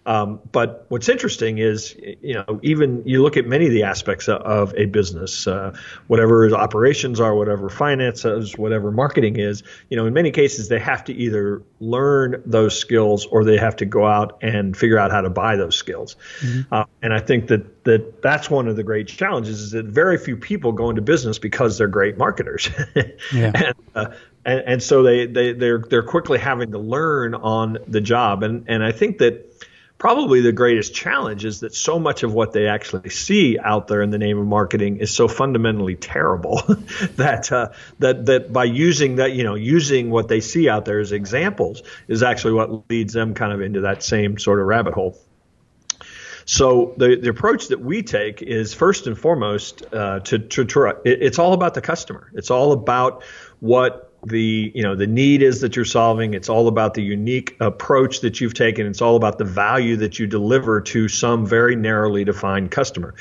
um, 0.07 0.41
but 0.51 0.87
what's 0.89 1.09
interesting 1.09 1.59
is, 1.59 1.95
you 2.23 2.35
know, 2.35 2.59
even 2.63 3.03
you 3.05 3.23
look 3.23 3.37
at 3.37 3.47
many 3.47 3.67
of 3.67 3.73
the 3.73 3.83
aspects 3.83 4.29
of, 4.29 4.75
a 4.77 4.87
business, 4.87 5.47
uh, 5.47 5.77
whatever 6.07 6.53
operations 6.55 7.21
are, 7.21 7.35
whatever 7.35 7.69
finances, 7.69 8.57
whatever 8.57 8.91
marketing 8.91 9.39
is, 9.39 9.63
you 9.89 9.97
know, 9.97 10.07
in 10.07 10.15
many 10.15 10.31
cases 10.31 10.69
they 10.69 10.79
have 10.79 11.05
to 11.05 11.13
either 11.13 11.63
learn 11.81 12.43
those 12.47 12.79
skills 12.79 13.27
or 13.27 13.45
they 13.45 13.57
have 13.57 13.77
to 13.77 13.85
go 13.85 14.07
out 14.07 14.39
and 14.43 14.77
figure 14.77 14.99
out 14.99 15.11
how 15.11 15.21
to 15.21 15.31
buy 15.31 15.57
those 15.57 15.77
skills. 15.77 16.17
Mm-hmm. 16.41 16.73
Uh, 16.73 16.85
and 17.03 17.13
I 17.13 17.21
think 17.21 17.49
that 17.49 17.85
that 17.85 18.23
that's 18.23 18.49
one 18.51 18.69
of 18.69 18.77
the 18.77 18.83
great 18.83 19.09
challenges 19.09 19.61
is 19.61 19.71
that 19.73 19.87
very 19.87 20.19
few 20.19 20.37
people 20.37 20.73
go 20.73 20.91
into 20.91 21.03
business 21.03 21.39
because 21.39 21.79
they're 21.79 21.89
great 21.89 22.17
marketers. 22.17 22.71
yeah. 23.35 23.53
and, 23.55 23.75
uh, 23.95 24.07
and, 24.45 24.61
and 24.67 24.83
so 24.83 25.03
they, 25.03 25.27
they 25.27 25.53
they're 25.53 25.79
they're 25.79 26.03
quickly 26.03 26.39
having 26.39 26.73
to 26.73 26.79
learn 26.79 27.35
on 27.35 27.79
the 27.87 28.01
job. 28.01 28.43
And 28.43 28.65
and 28.69 28.83
I 28.83 28.93
think 28.93 29.19
that 29.19 29.47
probably 30.01 30.41
the 30.41 30.51
greatest 30.51 30.95
challenge 30.95 31.45
is 31.45 31.61
that 31.61 31.75
so 31.75 31.99
much 31.99 32.23
of 32.23 32.33
what 32.33 32.53
they 32.53 32.67
actually 32.67 33.11
see 33.11 33.59
out 33.59 33.87
there 33.87 34.01
in 34.01 34.09
the 34.09 34.19
name 34.19 34.39
of 34.39 34.47
marketing 34.47 34.97
is 34.97 35.15
so 35.15 35.29
fundamentally 35.29 35.95
terrible 35.95 36.57
that 37.17 37.53
uh, 37.53 37.69
that 37.99 38.25
that 38.25 38.51
by 38.51 38.65
using 38.65 39.17
that 39.17 39.33
you 39.33 39.45
know 39.45 39.55
using 39.55 40.11
what 40.11 40.27
they 40.27 40.41
see 40.41 40.71
out 40.71 40.87
there 40.87 41.01
as 41.01 41.13
examples 41.13 41.83
is 42.09 42.23
actually 42.23 42.55
what 42.55 42.91
leads 42.91 43.13
them 43.13 43.35
kind 43.35 43.53
of 43.53 43.61
into 43.61 43.83
that 43.83 44.03
same 44.03 44.39
sort 44.39 44.59
of 44.59 44.67
rabbit 44.67 44.95
hole. 44.95 45.17
So 46.47 46.95
the, 46.97 47.17
the 47.17 47.29
approach 47.29 47.69
that 47.69 47.81
we 47.81 48.03
take 48.03 48.43
is 48.43 48.75
first 48.75 49.07
and 49.07 49.17
foremost 49.17 49.85
uh, 49.93 50.21
to, 50.21 50.39
to, 50.39 50.65
to 50.65 51.01
it's 51.05 51.39
all 51.39 51.53
about 51.53 51.75
the 51.75 51.81
customer. 51.81 52.33
It's 52.35 52.51
all 52.51 52.73
about 52.73 53.23
what 53.61 54.10
the 54.25 54.71
you 54.75 54.83
know 54.83 54.95
the 54.95 55.07
need 55.07 55.43
is 55.43 55.63
that 55.63 55.77
you're 55.77 55.85
solving 55.85 56.35
it's 56.35 56.49
all 56.49 56.69
about 56.69 56.93
the 56.95 57.03
unique 57.03 57.57
approach 57.59 58.21
that 58.21 58.41
you've 58.41 58.53
taken 58.53 58.87
it's 58.87 59.01
all 59.01 59.17
about 59.17 59.39
the 59.39 59.45
value 59.45 59.97
that 59.97 60.19
you 60.19 60.27
deliver 60.27 60.81
to 60.81 61.09
some 61.09 61.47
very 61.47 61.75
narrowly 61.75 62.25
defined 62.25 62.71
customer 62.71 63.15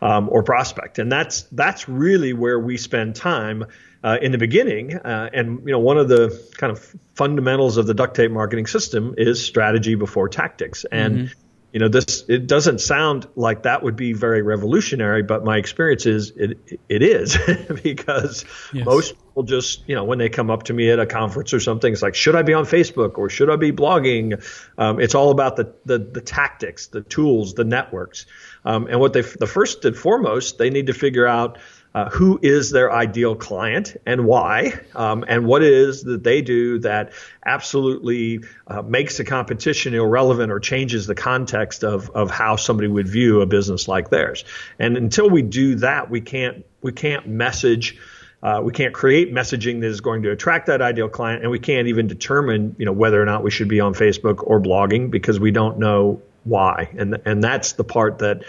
um, 0.00 0.28
or 0.30 0.42
prospect. 0.42 0.98
And 0.98 1.10
that's 1.10 1.42
that's 1.52 1.88
really 1.88 2.32
where 2.32 2.58
we 2.58 2.76
spend 2.76 3.16
time 3.16 3.66
uh, 4.02 4.18
in 4.20 4.32
the 4.32 4.38
beginning. 4.38 4.96
Uh, 4.96 5.30
and 5.32 5.60
you 5.64 5.72
know, 5.72 5.78
one 5.78 5.98
of 5.98 6.08
the 6.08 6.40
kind 6.56 6.70
of 6.70 6.94
fundamentals 7.14 7.76
of 7.76 7.86
the 7.86 7.94
duct 7.94 8.14
tape 8.14 8.30
marketing 8.30 8.66
system 8.66 9.14
is 9.16 9.44
strategy 9.44 9.94
before 9.94 10.28
tactics. 10.28 10.84
And 10.90 11.16
mm-hmm. 11.16 11.40
You 11.72 11.80
know, 11.80 11.88
this 11.88 12.24
it 12.28 12.46
doesn't 12.46 12.80
sound 12.80 13.26
like 13.36 13.64
that 13.64 13.82
would 13.82 13.96
be 13.96 14.14
very 14.14 14.40
revolutionary, 14.40 15.22
but 15.22 15.44
my 15.44 15.58
experience 15.58 16.06
is 16.06 16.30
it 16.30 16.80
it 16.88 17.02
is 17.02 17.36
because 17.82 18.46
yes. 18.72 18.86
most 18.86 19.14
people 19.14 19.42
just 19.42 19.86
you 19.86 19.94
know 19.94 20.04
when 20.04 20.18
they 20.18 20.30
come 20.30 20.50
up 20.50 20.62
to 20.64 20.72
me 20.72 20.90
at 20.90 20.98
a 20.98 21.04
conference 21.04 21.52
or 21.52 21.60
something, 21.60 21.92
it's 21.92 22.00
like, 22.00 22.14
should 22.14 22.34
I 22.34 22.42
be 22.42 22.54
on 22.54 22.64
Facebook 22.64 23.18
or 23.18 23.28
should 23.28 23.50
I 23.50 23.56
be 23.56 23.70
blogging? 23.70 24.42
Um, 24.78 24.98
it's 24.98 25.14
all 25.14 25.30
about 25.30 25.56
the, 25.56 25.74
the 25.84 25.98
the 25.98 26.22
tactics, 26.22 26.86
the 26.86 27.02
tools, 27.02 27.52
the 27.52 27.64
networks. 27.64 28.24
Um, 28.64 28.86
and 28.86 28.98
what 28.98 29.12
they 29.12 29.20
the 29.20 29.46
first 29.46 29.84
and 29.84 29.94
foremost, 29.96 30.56
they 30.56 30.70
need 30.70 30.86
to 30.86 30.94
figure 30.94 31.26
out 31.26 31.58
uh, 31.98 32.08
who 32.10 32.38
is 32.40 32.70
their 32.70 32.92
ideal 32.92 33.34
client 33.34 33.96
and 34.06 34.24
why, 34.24 34.72
um, 34.94 35.24
and 35.26 35.44
what 35.44 35.64
it 35.64 35.72
is 35.72 36.04
that 36.04 36.22
they 36.22 36.42
do 36.42 36.78
that 36.78 37.12
absolutely 37.44 38.38
uh, 38.68 38.82
makes 38.82 39.16
the 39.16 39.24
competition 39.24 39.94
irrelevant 39.94 40.52
or 40.52 40.60
changes 40.60 41.08
the 41.08 41.16
context 41.16 41.82
of, 41.82 42.08
of 42.10 42.30
how 42.30 42.54
somebody 42.54 42.86
would 42.86 43.08
view 43.08 43.40
a 43.40 43.46
business 43.46 43.88
like 43.88 44.10
theirs. 44.10 44.44
And 44.78 44.96
until 44.96 45.28
we 45.28 45.42
do 45.42 45.74
that, 45.76 46.08
we 46.08 46.20
can't 46.20 46.64
we 46.82 46.92
can't 46.92 47.26
message. 47.26 47.98
Uh, 48.40 48.60
we 48.62 48.72
can't 48.72 48.94
create 48.94 49.34
messaging 49.34 49.80
that 49.80 49.88
is 49.88 50.00
going 50.00 50.22
to 50.22 50.30
attract 50.30 50.66
that 50.68 50.80
ideal 50.80 51.08
client, 51.08 51.42
and 51.42 51.50
we 51.50 51.58
can't 51.58 51.88
even 51.88 52.06
determine, 52.06 52.76
you 52.78 52.86
know, 52.86 52.92
whether 52.92 53.20
or 53.20 53.24
not 53.24 53.42
we 53.42 53.50
should 53.50 53.66
be 53.66 53.80
on 53.80 53.92
Facebook 53.92 54.44
or 54.46 54.60
blogging 54.60 55.10
because 55.10 55.40
we 55.40 55.50
don't 55.50 55.80
know 55.80 56.22
why. 56.44 56.90
And 56.96 57.18
and 57.24 57.42
that's 57.42 57.72
the 57.72 57.82
part 57.82 58.18
that 58.18 58.44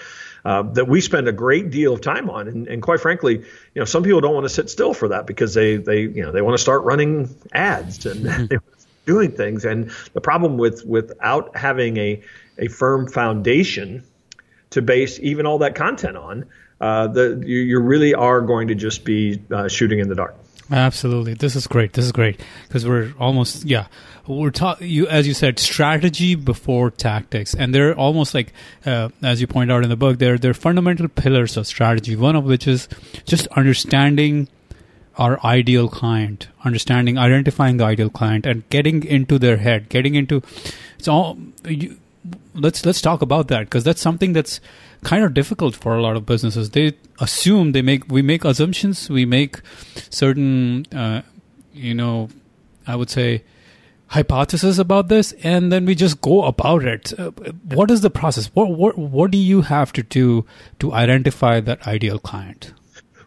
uh, 0.45 0.63
that 0.63 0.87
we 0.87 1.01
spend 1.01 1.27
a 1.27 1.31
great 1.31 1.69
deal 1.69 1.93
of 1.93 2.01
time 2.01 2.29
on. 2.29 2.47
And, 2.47 2.67
and, 2.67 2.81
quite 2.81 2.99
frankly, 2.99 3.37
you 3.37 3.45
know, 3.75 3.85
some 3.85 4.03
people 4.03 4.21
don't 4.21 4.33
want 4.33 4.45
to 4.45 4.49
sit 4.49 4.69
still 4.69 4.93
for 4.93 5.09
that 5.09 5.27
because 5.27 5.53
they, 5.53 5.77
they, 5.77 6.01
you 6.01 6.21
know, 6.23 6.31
they 6.31 6.41
want 6.41 6.55
to 6.55 6.61
start 6.61 6.83
running 6.83 7.35
ads 7.51 8.05
and 8.05 8.25
mm-hmm. 8.25 8.55
doing 9.05 9.31
things. 9.31 9.65
And 9.65 9.91
the 10.13 10.21
problem 10.21 10.57
with 10.57 10.85
without 10.85 11.55
having 11.55 11.97
a, 11.97 12.21
a 12.57 12.67
firm 12.67 13.07
foundation 13.07 14.03
to 14.71 14.81
base 14.81 15.19
even 15.19 15.45
all 15.45 15.59
that 15.59 15.75
content 15.75 16.17
on, 16.17 16.45
uh, 16.79 17.07
the, 17.07 17.43
you, 17.45 17.59
you 17.59 17.79
really 17.79 18.13
are 18.13 18.41
going 18.41 18.69
to 18.69 18.75
just 18.75 19.03
be 19.03 19.41
uh, 19.51 19.67
shooting 19.67 19.99
in 19.99 20.07
the 20.07 20.15
dark. 20.15 20.35
Absolutely, 20.71 21.33
this 21.33 21.55
is 21.55 21.65
great. 21.67 21.93
This 21.93 22.05
is 22.05 22.11
great. 22.11 22.41
Because 22.67 22.87
we're 22.87 23.13
almost 23.19 23.65
yeah. 23.65 23.87
We're 24.27 24.51
talking 24.51 24.87
you 24.87 25.07
as 25.07 25.27
you 25.27 25.33
said 25.33 25.57
strategy 25.57 26.35
before 26.35 26.91
tactics. 26.91 27.55
And 27.55 27.73
they're 27.73 27.95
almost 27.95 28.33
like 28.35 28.53
uh, 28.85 29.09
as 29.23 29.41
you 29.41 29.47
point 29.47 29.71
out 29.71 29.83
in 29.83 29.89
the 29.89 29.95
book 29.95 30.19
they're 30.19 30.37
they're 30.37 30.53
fundamental 30.53 31.07
pillars 31.07 31.57
of 31.57 31.65
strategy. 31.65 32.15
One 32.15 32.35
of 32.35 32.43
which 32.43 32.67
is 32.67 32.87
just 33.25 33.47
understanding 33.47 34.47
our 35.17 35.43
ideal 35.43 35.89
client 35.89 36.47
understanding 36.63 37.17
identifying 37.17 37.75
the 37.75 37.83
ideal 37.83 38.09
client 38.09 38.45
and 38.45 38.67
getting 38.69 39.03
into 39.03 39.37
their 39.37 39.57
head 39.57 39.89
getting 39.89 40.15
into 40.15 40.41
it's 40.97 41.09
all 41.09 41.37
you, 41.65 41.97
let's 42.55 42.85
let's 42.85 43.01
talk 43.01 43.21
about 43.21 43.49
that 43.49 43.65
because 43.65 43.83
that's 43.83 44.01
something 44.01 44.31
that's 44.31 44.61
kind 45.03 45.23
of 45.23 45.33
difficult 45.33 45.75
for 45.75 45.95
a 45.95 46.01
lot 46.01 46.15
of 46.15 46.25
businesses. 46.25 46.71
They 46.71 46.93
assume 47.19 47.71
they 47.71 47.81
make 47.81 48.09
we 48.09 48.21
make 48.21 48.45
assumptions 48.45 49.09
we 49.09 49.25
make 49.25 49.61
certain 50.09 50.85
uh, 50.93 51.21
you 51.73 51.93
know 51.93 52.29
i 52.87 52.95
would 52.95 53.09
say 53.09 53.43
hypothesis 54.07 54.79
about 54.79 55.07
this 55.07 55.33
and 55.43 55.71
then 55.71 55.85
we 55.85 55.93
just 55.93 56.19
go 56.21 56.43
about 56.43 56.83
it. 56.83 57.13
Uh, 57.19 57.31
what 57.63 57.91
is 57.91 58.01
the 58.01 58.09
process? 58.09 58.47
What, 58.53 58.71
what 58.71 58.97
what 58.97 59.31
do 59.31 59.37
you 59.37 59.61
have 59.61 59.93
to 59.93 60.03
do 60.03 60.45
to 60.79 60.93
identify 60.93 61.59
that 61.59 61.85
ideal 61.87 62.19
client 62.19 62.73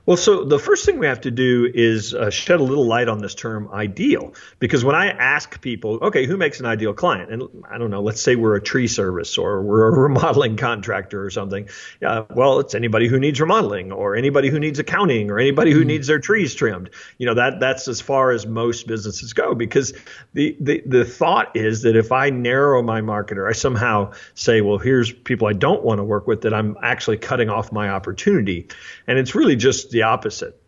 well, 0.05 0.17
so 0.17 0.45
the 0.45 0.59
first 0.59 0.85
thing 0.85 0.99
we 0.99 1.07
have 1.07 1.21
to 1.21 1.31
do 1.31 1.71
is 1.73 2.13
uh, 2.13 2.29
shed 2.29 2.59
a 2.59 2.63
little 2.65 2.87
light 2.87 3.09
on 3.09 3.19
this 3.19 3.37
term 3.37 3.69
ideal, 3.73 4.35
because 4.59 4.85
when 4.85 4.97
I 4.97 5.11
ask 5.11 5.61
people, 5.61 6.01
okay, 6.03 6.27
who 6.27 6.37
makes 6.37 6.59
an 6.59 6.67
ideal 6.67 6.93
client? 6.93 7.33
And 7.33 7.65
I 7.71 7.79
don't 7.79 7.91
know, 7.91 8.03
let's 8.03 8.21
say 8.21 8.35
we're 8.35 8.57
a 8.57 8.61
tree 8.61 8.89
service 8.89 9.39
or 9.39 9.63
we're 9.63 9.87
a 9.87 9.99
remodeling 10.01 10.57
contractor 10.57 11.23
or 11.23 11.31
something. 11.31 11.69
Uh, 12.05 12.25
well, 12.31 12.59
it's 12.59 12.75
anybody 12.75 13.07
who 13.07 13.21
needs 13.21 13.41
remodeling 13.41 13.93
or 13.93 14.17
anybody 14.17 14.49
who 14.49 14.59
needs 14.59 14.81
accounting 14.81 15.31
or 15.31 15.39
anybody 15.39 15.71
who 15.71 15.81
mm-hmm. 15.81 15.89
needs 15.89 16.09
their 16.09 16.19
trees 16.19 16.53
trimmed. 16.53 16.91
You 17.19 17.27
know, 17.27 17.35
that 17.35 17.61
that's 17.61 17.87
as 17.87 18.01
far 18.01 18.33
as 18.33 18.45
most 18.45 18.89
businesses 18.89 19.35
go 19.35 19.55
because 19.55 19.93
the, 20.33 20.57
the, 20.59 20.83
the 20.85 21.05
thought 21.05 21.57
is 21.57 21.83
that 21.83 21.95
if 21.95 22.11
I 22.11 22.31
narrow 22.31 22.83
my 22.83 23.03
marketer, 23.03 23.49
I 23.49 23.53
somehow 23.53 24.15
say, 24.35 24.63
well, 24.63 24.79
here's 24.79 25.13
people 25.13 25.47
I 25.47 25.53
don't 25.53 25.85
want 25.85 25.99
to 25.99 26.05
work 26.05 26.27
with 26.27 26.43
that 26.43 26.53
I'm 26.53 26.77
actually 26.83 27.19
cutting 27.19 27.51
off 27.51 27.71
my 27.71 27.91
opportunity. 27.91 28.67
And 29.07 29.17
it's 29.17 29.37
really 29.37 29.55
just 29.55 29.92
the 29.93 30.03
opposite. 30.03 30.59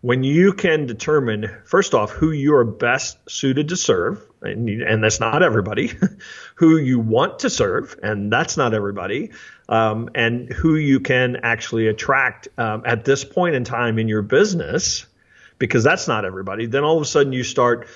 When 0.00 0.22
you 0.22 0.52
can 0.52 0.84
determine, 0.84 1.50
first 1.64 1.94
off, 1.94 2.10
who 2.10 2.30
you 2.30 2.54
are 2.54 2.64
best 2.64 3.18
suited 3.28 3.70
to 3.70 3.76
serve, 3.76 4.22
and, 4.42 4.68
and 4.68 5.02
that's 5.02 5.18
not 5.18 5.42
everybody, 5.42 5.92
who 6.56 6.76
you 6.76 6.98
want 6.98 7.38
to 7.38 7.50
serve, 7.50 7.98
and 8.02 8.30
that's 8.30 8.58
not 8.58 8.74
everybody, 8.74 9.30
um, 9.68 10.10
and 10.14 10.52
who 10.52 10.76
you 10.76 11.00
can 11.00 11.36
actually 11.42 11.88
attract 11.88 12.48
um, 12.58 12.82
at 12.84 13.06
this 13.06 13.24
point 13.24 13.54
in 13.54 13.64
time 13.64 13.98
in 13.98 14.06
your 14.06 14.20
business, 14.20 15.06
because 15.58 15.82
that's 15.82 16.06
not 16.06 16.26
everybody, 16.26 16.66
then 16.66 16.84
all 16.84 16.96
of 16.96 17.02
a 17.02 17.06
sudden 17.06 17.32
you 17.32 17.42
start 17.42 17.88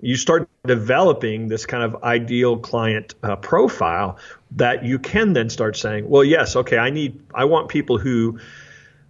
you 0.00 0.16
start 0.16 0.48
developing 0.66 1.48
this 1.48 1.64
kind 1.64 1.82
of 1.82 2.02
ideal 2.02 2.58
client 2.58 3.14
uh, 3.22 3.36
profile 3.36 4.18
that 4.52 4.84
you 4.84 4.98
can 4.98 5.32
then 5.32 5.48
start 5.48 5.76
saying, 5.76 6.08
well, 6.08 6.22
yes, 6.22 6.54
okay, 6.54 6.78
I 6.78 6.90
need, 6.90 7.20
I 7.34 7.46
want 7.46 7.68
people 7.68 7.98
who 7.98 8.38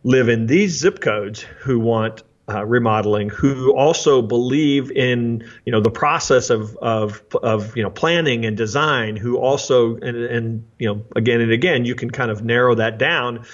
live 0.06 0.28
in 0.28 0.46
these 0.46 0.78
zip 0.78 1.00
codes 1.00 1.42
who 1.42 1.80
want 1.80 2.22
uh, 2.48 2.64
remodeling, 2.64 3.28
who 3.28 3.74
also 3.74 4.22
believe 4.22 4.92
in 4.92 5.44
you 5.64 5.72
know 5.72 5.80
the 5.80 5.90
process 5.90 6.48
of 6.48 6.76
of 6.76 7.22
of 7.42 7.76
you 7.76 7.82
know 7.82 7.90
planning 7.90 8.46
and 8.46 8.56
design, 8.56 9.16
who 9.16 9.36
also 9.36 9.96
and, 9.96 10.16
and 10.16 10.68
you 10.78 10.86
know 10.86 11.04
again 11.16 11.40
and 11.40 11.50
again 11.50 11.84
you 11.84 11.96
can 11.96 12.08
kind 12.08 12.30
of 12.30 12.44
narrow 12.44 12.76
that 12.76 12.98
down 12.98 13.44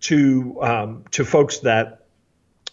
to 0.00 0.62
um, 0.62 1.04
to 1.12 1.24
folks 1.24 1.60
that 1.60 2.04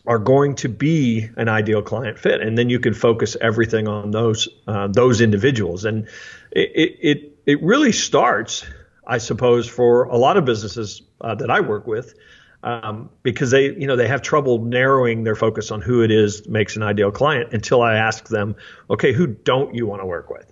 are 0.05 0.19
going 0.19 0.55
to 0.55 0.67
be 0.67 1.29
an 1.37 1.47
ideal 1.47 1.81
client 1.81 2.19
fit, 2.19 2.41
and 2.41 2.57
then 2.57 2.69
you 2.69 2.79
can 2.81 2.93
focus 2.93 3.37
everything 3.39 3.87
on 3.87 4.11
those 4.11 4.49
uh, 4.67 4.89
those 4.89 5.21
individuals, 5.21 5.85
and 5.85 6.09
it, 6.51 6.97
it 6.99 7.39
it 7.45 7.63
really 7.63 7.93
starts, 7.93 8.65
I 9.07 9.19
suppose, 9.19 9.69
for 9.69 10.03
a 10.03 10.17
lot 10.17 10.35
of 10.35 10.43
businesses 10.43 11.03
uh, 11.21 11.35
that 11.35 11.49
I 11.49 11.61
work 11.61 11.87
with 11.87 12.15
um, 12.63 13.09
because 13.23 13.51
they, 13.51 13.65
you 13.65 13.87
know, 13.87 13.95
they 13.95 14.07
have 14.07 14.21
trouble 14.21 14.59
narrowing 14.59 15.23
their 15.23 15.35
focus 15.35 15.71
on 15.71 15.81
who 15.81 16.03
it 16.03 16.11
is 16.11 16.47
makes 16.47 16.75
an 16.75 16.83
ideal 16.83 17.11
client 17.11 17.53
until 17.53 17.81
I 17.81 17.95
ask 17.95 18.27
them, 18.27 18.55
okay, 18.89 19.13
who 19.13 19.27
don't 19.27 19.75
you 19.75 19.85
want 19.85 20.01
to 20.01 20.05
work 20.05 20.29
with? 20.29 20.51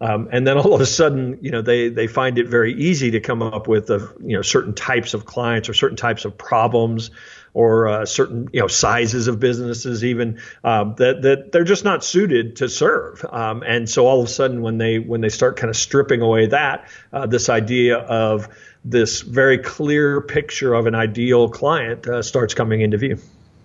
Um, 0.00 0.28
and 0.32 0.46
then 0.46 0.58
all 0.58 0.74
of 0.74 0.80
a 0.80 0.86
sudden, 0.86 1.38
you 1.42 1.50
know, 1.50 1.62
they, 1.62 1.88
they 1.88 2.06
find 2.06 2.38
it 2.38 2.48
very 2.48 2.74
easy 2.74 3.12
to 3.12 3.20
come 3.20 3.42
up 3.42 3.68
with, 3.68 3.90
a, 3.90 4.12
you 4.20 4.36
know, 4.36 4.42
certain 4.42 4.74
types 4.74 5.14
of 5.14 5.26
clients 5.26 5.68
or 5.68 5.74
certain 5.74 5.96
types 5.96 6.24
of 6.24 6.36
problems 6.36 7.10
or 7.54 7.88
uh, 7.88 8.06
certain, 8.06 8.48
you 8.52 8.60
know, 8.60 8.66
sizes 8.66 9.28
of 9.28 9.38
businesses 9.38 10.04
even 10.04 10.40
um, 10.64 10.94
that, 10.98 11.22
that 11.22 11.52
they're 11.52 11.64
just 11.64 11.84
not 11.84 12.02
suited 12.02 12.56
to 12.56 12.68
serve. 12.68 13.24
Um, 13.30 13.62
and 13.62 13.88
so 13.88 14.06
all 14.06 14.20
of 14.20 14.26
a 14.26 14.30
sudden, 14.30 14.62
when 14.62 14.78
they 14.78 14.98
when 14.98 15.20
they 15.20 15.28
start 15.28 15.56
kind 15.56 15.68
of 15.68 15.76
stripping 15.76 16.22
away 16.22 16.46
that, 16.46 16.88
uh, 17.12 17.26
this 17.26 17.48
idea 17.48 17.98
of 17.98 18.48
this 18.84 19.20
very 19.20 19.58
clear 19.58 20.20
picture 20.20 20.74
of 20.74 20.86
an 20.86 20.94
ideal 20.94 21.48
client 21.48 22.06
uh, 22.06 22.22
starts 22.22 22.54
coming 22.54 22.80
into 22.80 22.96
view. 22.96 23.18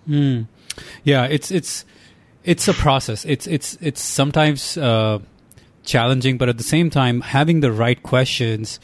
Mm. 0.08 0.46
Yeah, 1.04 1.24
it's 1.24 1.50
it's 1.50 1.84
it's 2.44 2.68
a 2.68 2.74
process. 2.74 3.24
It's 3.24 3.46
it's 3.46 3.78
it's 3.80 4.00
sometimes 4.00 4.76
uh, 4.76 5.18
challenging, 5.84 6.38
but 6.38 6.48
at 6.48 6.58
the 6.58 6.64
same 6.64 6.90
time, 6.90 7.20
having 7.20 7.60
the 7.60 7.72
right 7.72 8.02
questions 8.02 8.78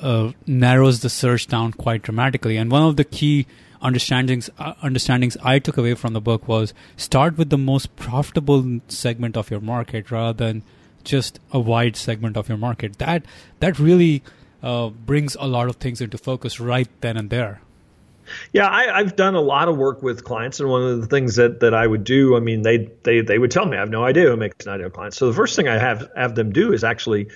uh, 0.00 0.32
narrows 0.46 1.00
the 1.00 1.10
search 1.10 1.48
down 1.48 1.72
quite 1.72 2.02
dramatically. 2.02 2.56
And 2.56 2.70
one 2.70 2.82
of 2.82 2.96
the 2.96 3.04
key 3.04 3.46
understandings 3.80 4.50
uh, 4.58 4.74
understandings 4.82 5.36
I 5.42 5.58
took 5.58 5.76
away 5.76 5.94
from 5.94 6.12
the 6.12 6.20
book 6.20 6.48
was 6.48 6.74
start 6.96 7.38
with 7.38 7.50
the 7.50 7.58
most 7.58 7.94
profitable 7.96 8.80
segment 8.88 9.36
of 9.36 9.50
your 9.50 9.60
market 9.60 10.10
rather 10.10 10.32
than 10.32 10.62
just 11.04 11.38
a 11.52 11.60
wide 11.60 11.96
segment 11.96 12.36
of 12.36 12.48
your 12.48 12.58
market. 12.58 12.98
That 12.98 13.24
that 13.60 13.78
really 13.78 14.22
uh, 14.62 14.88
brings 14.88 15.36
a 15.38 15.46
lot 15.46 15.68
of 15.68 15.76
things 15.76 16.00
into 16.00 16.18
focus 16.18 16.60
right 16.60 16.88
then 17.00 17.16
and 17.16 17.30
there. 17.30 17.60
Yeah, 18.52 18.68
I, 18.68 18.98
have 18.98 19.16
done 19.16 19.34
a 19.34 19.40
lot 19.40 19.68
of 19.68 19.78
work 19.78 20.02
with 20.02 20.22
clients, 20.22 20.60
and 20.60 20.68
one 20.68 20.82
of 20.82 21.00
the 21.00 21.06
things 21.06 21.36
that, 21.36 21.60
that 21.60 21.72
I 21.72 21.86
would 21.86 22.04
do, 22.04 22.36
I 22.36 22.40
mean, 22.40 22.60
they, 22.60 22.90
they 23.02 23.22
they 23.22 23.38
would 23.38 23.50
tell 23.50 23.64
me 23.64 23.78
I 23.78 23.80
have 23.80 23.90
no 23.90 24.04
idea 24.04 24.24
who 24.28 24.36
makes 24.36 24.66
an 24.66 24.72
ideal 24.72 24.90
client. 24.90 25.14
So 25.14 25.28
the 25.28 25.32
first 25.32 25.56
thing 25.56 25.66
I 25.66 25.78
have 25.78 26.10
have 26.14 26.34
them 26.34 26.52
do 26.52 26.72
is 26.72 26.84
actually 26.84 27.28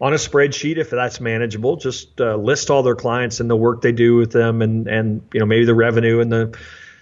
on 0.00 0.12
a 0.14 0.16
spreadsheet, 0.16 0.78
if 0.78 0.90
that's 0.90 1.20
manageable, 1.20 1.76
just 1.76 2.20
uh, 2.20 2.36
list 2.36 2.70
all 2.70 2.82
their 2.82 2.94
clients 2.94 3.40
and 3.40 3.50
the 3.50 3.56
work 3.56 3.82
they 3.82 3.92
do 3.92 4.16
with 4.16 4.32
them, 4.32 4.62
and 4.62 4.86
and 4.88 5.22
you 5.34 5.40
know 5.40 5.46
maybe 5.46 5.64
the 5.64 5.74
revenue 5.74 6.20
and 6.20 6.32
the 6.32 6.58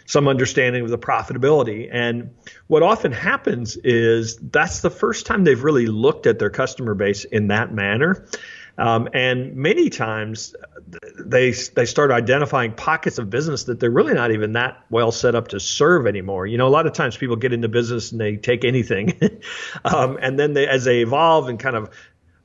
some 0.07 0.27
understanding 0.27 0.83
of 0.83 0.89
the 0.89 0.99
profitability. 0.99 1.89
And 1.93 2.35
what 2.67 2.83
often 2.83 3.13
happens 3.13 3.77
is 3.77 4.37
that's 4.37 4.81
the 4.81 4.89
first 4.89 5.27
time 5.27 5.45
they've 5.45 5.63
really 5.63 5.87
looked 5.87 6.27
at 6.27 6.39
their 6.39 6.49
customer 6.49 6.95
base 6.95 7.25
in 7.25 7.49
that 7.49 7.75
manner. 7.75 8.27
Um, 8.79 9.09
and 9.13 9.57
many 9.57 9.91
times 9.91 10.55
they 11.19 11.51
they 11.51 11.85
start 11.85 12.13
identifying 12.13 12.73
pockets 12.73 13.19
of 13.19 13.29
business 13.29 13.65
that 13.65 13.81
they're 13.81 13.91
really 13.91 14.15
not 14.15 14.31
even 14.31 14.53
that 14.53 14.85
well 14.89 15.11
set 15.11 15.35
up 15.35 15.49
to 15.49 15.59
serve 15.59 16.07
anymore. 16.07 16.47
You 16.47 16.59
know, 16.59 16.69
a 16.69 16.71
lot 16.71 16.87
of 16.87 16.93
times 16.93 17.17
people 17.17 17.35
get 17.35 17.53
into 17.53 17.69
business 17.69 18.13
and 18.13 18.21
they 18.21 18.37
take 18.37 18.65
anything, 18.65 19.19
um, 19.85 20.17
and 20.23 20.39
then 20.39 20.53
they 20.53 20.69
as 20.69 20.85
they 20.85 21.01
evolve 21.01 21.49
and 21.49 21.59
kind 21.59 21.75
of 21.75 21.91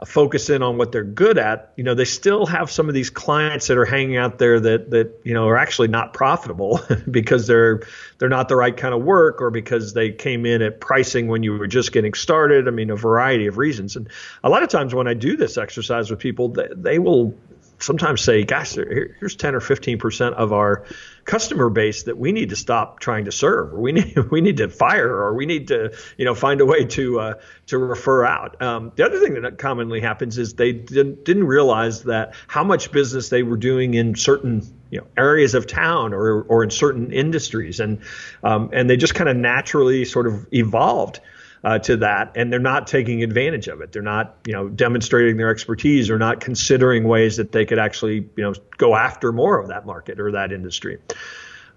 focus 0.06 0.50
in 0.50 0.62
on 0.62 0.78
what 0.78 0.92
they're 0.92 1.04
good 1.04 1.38
at, 1.38 1.74
you 1.76 1.84
know, 1.84 1.94
they 1.94 2.06
still 2.06 2.46
have 2.46 2.72
some 2.72 2.88
of 2.88 2.96
these 2.96 3.10
clients 3.10 3.68
that 3.68 3.78
are 3.78 3.86
hanging 3.86 4.18
out 4.18 4.38
there 4.38 4.60
that 4.60 4.92
that 4.92 5.20
you 5.24 5.34
know 5.34 5.48
are 5.48 5.58
actually 5.58 5.88
not 5.88 6.14
profitable 6.14 6.82
because 7.12 7.48
they're 7.48 7.84
they're 8.18 8.30
not 8.30 8.50
the 8.50 8.56
right 8.56 8.76
kind 8.76 8.94
of 8.94 9.04
work 9.04 9.42
or 9.42 9.50
because 9.50 9.94
they 9.94 10.12
came 10.12 10.46
in 10.46 10.62
at 10.62 10.80
pricing 10.80 11.28
when 11.28 11.44
you 11.44 11.54
were 11.58 11.68
just 11.68 11.92
getting 11.92 12.14
started. 12.14 12.68
I 12.68 12.72
mean, 12.72 12.90
a 12.90 12.96
variety 12.96 13.48
of 13.48 13.58
reasons. 13.58 13.96
And 13.96 14.10
a 14.44 14.50
lot 14.50 14.64
of 14.64 14.70
times 14.70 14.94
when 14.94 15.08
I 15.08 15.14
do 15.14 15.38
this 15.38 15.58
exercise 15.58 16.10
with 16.10 16.20
people, 16.20 16.50
they, 16.50 16.68
they 16.76 17.00
will 17.00 17.36
sometimes 17.84 18.22
say, 18.22 18.44
gosh, 18.44 18.74
here's 18.74 19.36
10 19.36 19.56
or 19.56 19.60
15 19.60 19.98
percent 19.98 20.36
of 20.36 20.54
our 20.54 20.86
customer 21.26 21.70
base 21.70 22.04
that 22.04 22.18
we 22.18 22.32
need 22.32 22.50
to 22.50 22.56
stop 22.56 23.00
trying 23.00 23.26
to 23.26 23.32
serve, 23.32 23.74
or 23.74 23.80
we 23.80 23.92
need 23.92 24.18
we 24.32 24.42
need 24.42 24.58
to 24.58 24.70
fire, 24.70 25.10
or 25.10 25.34
we 25.34 25.46
need 25.46 25.68
to 25.70 25.96
you 26.18 26.26
know 26.26 26.36
find 26.36 26.62
a 26.62 26.66
way 26.66 26.86
to 26.86 27.20
uh, 27.20 27.34
to 27.68 27.78
refer 27.78 28.26
out. 28.26 28.62
Um, 28.62 28.92
the 28.96 29.06
other 29.06 29.20
thing 29.20 29.42
that 29.42 29.58
commonly 29.58 30.02
happens 30.02 30.38
is 30.38 30.54
they 30.54 30.72
didn't, 30.72 31.26
didn't 31.26 31.46
realize 31.46 32.04
that 32.04 32.34
how 32.48 32.64
much 32.64 32.92
business 32.92 33.30
they 33.30 33.44
were 33.44 33.58
doing 33.58 33.94
in 33.94 34.16
certain 34.16 34.62
you 34.90 35.00
know 35.00 35.08
areas 35.18 35.56
of 35.56 35.68
town 35.68 36.14
or 36.14 36.42
or 36.44 36.64
in 36.64 36.70
certain 36.70 37.12
industries, 37.12 37.80
and 37.80 38.02
um, 38.44 38.70
and 38.74 38.90
they 38.90 38.98
just 38.98 39.16
kind 39.16 39.30
of 39.30 39.38
naturally 39.38 40.06
sort 40.06 40.28
of 40.28 40.48
evolved 40.54 41.20
uh, 41.64 41.80
to 41.80 41.98
that, 41.98 42.34
and 42.36 42.52
they're 42.52 42.60
not 42.60 42.88
taking 42.88 43.24
advantage 43.24 43.68
of 43.68 43.82
it. 43.82 43.92
They're 43.92 44.02
not, 44.02 44.36
you 44.46 44.54
know, 44.54 44.68
demonstrating 44.68 45.38
their 45.38 45.50
expertise 45.50 46.10
or 46.10 46.20
not 46.20 46.42
considering 46.42 47.06
ways 47.06 47.38
that 47.38 47.52
they 47.52 47.66
could 47.66 47.80
actually, 47.80 48.28
you 48.36 48.44
know, 48.44 48.54
go 48.78 48.96
after 48.96 49.32
more 49.32 49.60
of 49.60 49.70
that 49.70 49.86
market 49.86 50.20
or 50.20 50.32
that 50.32 50.52
industry. 50.52 51.00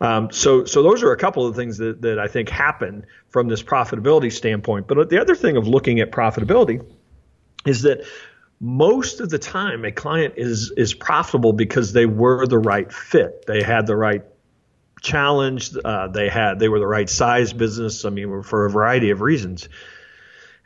Um, 0.01 0.31
so, 0.31 0.65
so 0.65 0.83
those 0.83 1.03
are 1.03 1.13
a 1.13 1.17
couple 1.17 1.47
of 1.47 1.55
things 1.57 1.79
that, 1.79 2.03
that 2.03 2.19
I 2.19 2.27
think 2.27 2.49
happen 2.49 3.07
from 3.31 3.49
this 3.49 3.63
profitability 3.63 4.33
standpoint. 4.33 4.89
But 4.89 5.09
the 5.09 5.21
other 5.21 5.35
thing 5.35 5.57
of 5.57 5.67
looking 5.67 6.01
at 6.01 6.11
profitability 6.11 6.85
is 7.65 7.83
that 7.83 8.05
most 8.61 9.21
of 9.21 9.31
the 9.31 9.39
time 9.39 9.85
a 9.85 9.93
client 9.93 10.35
is 10.37 10.73
is 10.77 10.95
profitable 10.95 11.53
because 11.53 11.93
they 11.93 12.07
were 12.07 12.47
the 12.47 12.59
right 12.59 12.93
fit. 12.93 13.45
They 13.47 13.63
had 13.63 13.87
the 13.87 13.97
right 13.97 14.23
challenged. 15.07 15.79
Uh, 15.83 16.09
they 16.09 16.29
had 16.29 16.59
they 16.59 16.69
were 16.69 16.79
the 16.79 16.87
right 16.87 17.09
size 17.09 17.53
business. 17.53 18.05
I 18.05 18.11
mean, 18.11 18.43
for 18.43 18.67
a 18.67 18.71
variety 18.71 19.11
of 19.11 19.21
reasons, 19.21 19.69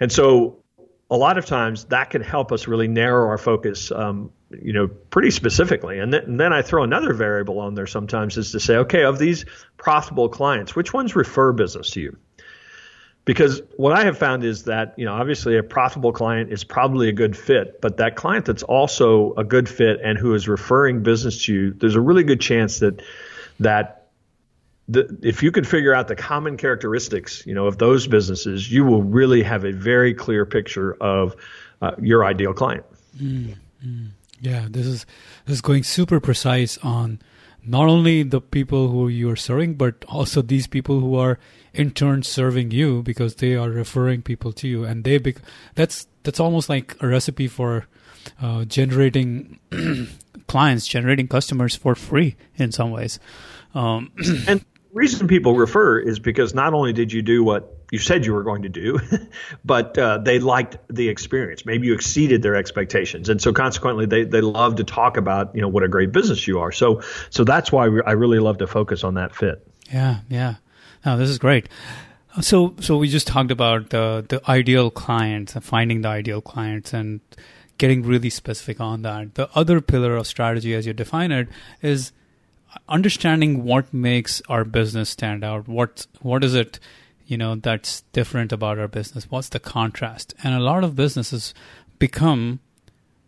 and 0.00 0.10
so 0.10 0.56
a 1.10 1.16
lot 1.16 1.38
of 1.38 1.46
times 1.46 1.84
that 1.86 2.10
can 2.10 2.22
help 2.22 2.50
us 2.52 2.66
really 2.66 2.88
narrow 2.88 3.28
our 3.28 3.38
focus. 3.38 3.92
Um, 3.92 4.32
you 4.50 4.72
know, 4.72 4.88
pretty 4.88 5.30
specifically, 5.30 6.00
and, 6.00 6.10
th- 6.10 6.24
and 6.24 6.40
then 6.40 6.52
I 6.52 6.62
throw 6.62 6.82
another 6.82 7.12
variable 7.12 7.60
on 7.60 7.74
there 7.74 7.86
sometimes 7.86 8.36
is 8.36 8.50
to 8.50 8.58
say, 8.58 8.78
okay, 8.78 9.04
of 9.04 9.16
these 9.16 9.44
profitable 9.76 10.28
clients, 10.28 10.74
which 10.74 10.92
ones 10.92 11.14
refer 11.14 11.52
business 11.52 11.90
to 11.90 12.00
you? 12.00 12.16
because 13.24 13.62
what 13.76 13.92
I 13.92 14.04
have 14.04 14.18
found 14.18 14.44
is 14.44 14.64
that 14.64 14.94
you 14.96 15.04
know 15.04 15.12
obviously 15.12 15.56
a 15.56 15.62
profitable 15.62 16.12
client 16.12 16.52
is 16.52 16.64
probably 16.64 17.08
a 17.08 17.12
good 17.12 17.36
fit, 17.36 17.80
but 17.80 17.98
that 17.98 18.16
client 18.16 18.44
that's 18.46 18.62
also 18.62 19.34
a 19.34 19.44
good 19.44 19.68
fit 19.68 20.00
and 20.02 20.18
who 20.18 20.34
is 20.34 20.48
referring 20.48 21.02
business 21.02 21.44
to 21.44 21.54
you, 21.54 21.72
there's 21.72 21.94
a 21.94 22.00
really 22.00 22.24
good 22.24 22.40
chance 22.40 22.80
that 22.80 23.02
that 23.60 23.99
the, 24.88 25.18
if 25.22 25.42
you 25.42 25.52
can 25.52 25.64
figure 25.64 25.94
out 25.94 26.08
the 26.08 26.16
common 26.16 26.56
characteristics, 26.56 27.46
you 27.46 27.54
know, 27.54 27.66
of 27.66 27.78
those 27.78 28.06
businesses, 28.06 28.72
you 28.72 28.84
will 28.84 29.02
really 29.02 29.42
have 29.42 29.64
a 29.64 29.72
very 29.72 30.14
clear 30.14 30.44
picture 30.44 30.94
of 31.00 31.36
uh, 31.80 31.92
your 32.00 32.24
ideal 32.24 32.52
client. 32.52 32.84
Mm, 33.16 33.56
mm. 33.84 34.08
Yeah, 34.40 34.66
this 34.70 34.86
is 34.86 35.06
this 35.44 35.54
is 35.54 35.60
going 35.60 35.82
super 35.82 36.18
precise 36.18 36.78
on 36.78 37.20
not 37.62 37.88
only 37.88 38.22
the 38.22 38.40
people 38.40 38.88
who 38.88 39.08
you 39.08 39.28
are 39.30 39.36
serving, 39.36 39.74
but 39.74 40.04
also 40.08 40.40
these 40.40 40.66
people 40.66 41.00
who 41.00 41.14
are 41.16 41.38
in 41.74 41.90
turn 41.90 42.22
serving 42.22 42.70
you 42.70 43.02
because 43.02 43.36
they 43.36 43.54
are 43.54 43.68
referring 43.68 44.22
people 44.22 44.52
to 44.52 44.68
you, 44.68 44.84
and 44.84 45.04
they 45.04 45.18
bec- 45.18 45.42
that's 45.74 46.06
that's 46.22 46.40
almost 46.40 46.68
like 46.68 46.96
a 47.00 47.06
recipe 47.06 47.48
for 47.48 47.86
uh, 48.40 48.64
generating 48.64 49.58
clients, 50.46 50.86
generating 50.86 51.28
customers 51.28 51.76
for 51.76 51.94
free 51.94 52.36
in 52.56 52.72
some 52.72 52.90
ways. 52.90 53.18
Um, 53.74 54.12
and 54.48 54.64
reason 54.92 55.28
people 55.28 55.54
refer 55.54 55.98
is 55.98 56.18
because 56.18 56.54
not 56.54 56.74
only 56.74 56.92
did 56.92 57.12
you 57.12 57.22
do 57.22 57.44
what 57.44 57.76
you 57.90 57.98
said 57.98 58.24
you 58.24 58.32
were 58.32 58.42
going 58.42 58.62
to 58.62 58.68
do, 58.68 58.98
but 59.64 59.96
uh, 59.98 60.18
they 60.18 60.38
liked 60.38 60.76
the 60.88 61.08
experience. 61.08 61.66
Maybe 61.66 61.86
you 61.86 61.94
exceeded 61.94 62.42
their 62.42 62.54
expectations, 62.54 63.28
and 63.28 63.40
so 63.40 63.52
consequently, 63.52 64.06
they 64.06 64.24
they 64.24 64.40
love 64.40 64.76
to 64.76 64.84
talk 64.84 65.16
about 65.16 65.54
you 65.54 65.60
know 65.60 65.68
what 65.68 65.82
a 65.82 65.88
great 65.88 66.12
business 66.12 66.46
you 66.46 66.60
are. 66.60 66.72
So 66.72 67.02
so 67.30 67.44
that's 67.44 67.72
why 67.72 67.84
I 67.84 68.12
really 68.12 68.38
love 68.38 68.58
to 68.58 68.66
focus 68.66 69.04
on 69.04 69.14
that 69.14 69.34
fit. 69.34 69.66
Yeah, 69.92 70.20
yeah. 70.28 70.56
Now 71.04 71.16
this 71.16 71.28
is 71.28 71.38
great. 71.38 71.68
So 72.40 72.74
so 72.80 72.96
we 72.96 73.08
just 73.08 73.26
talked 73.26 73.50
about 73.50 73.90
the 73.90 74.24
the 74.28 74.40
ideal 74.48 74.90
clients, 74.90 75.54
and 75.54 75.64
finding 75.64 76.02
the 76.02 76.08
ideal 76.08 76.40
clients, 76.40 76.92
and 76.92 77.20
getting 77.78 78.02
really 78.02 78.30
specific 78.30 78.78
on 78.80 79.02
that. 79.02 79.34
The 79.34 79.48
other 79.54 79.80
pillar 79.80 80.14
of 80.14 80.26
strategy, 80.26 80.74
as 80.74 80.86
you 80.86 80.92
define 80.92 81.32
it, 81.32 81.48
is 81.80 82.12
understanding 82.88 83.64
what 83.64 83.92
makes 83.92 84.42
our 84.48 84.64
business 84.64 85.10
stand 85.10 85.44
out. 85.44 85.68
What 85.68 86.06
what 86.20 86.44
is 86.44 86.54
it, 86.54 86.78
you 87.26 87.36
know, 87.36 87.54
that's 87.54 88.02
different 88.12 88.52
about 88.52 88.78
our 88.78 88.88
business? 88.88 89.30
What's 89.30 89.48
the 89.48 89.60
contrast? 89.60 90.34
And 90.42 90.54
a 90.54 90.60
lot 90.60 90.84
of 90.84 90.96
businesses 90.96 91.54
become 91.98 92.60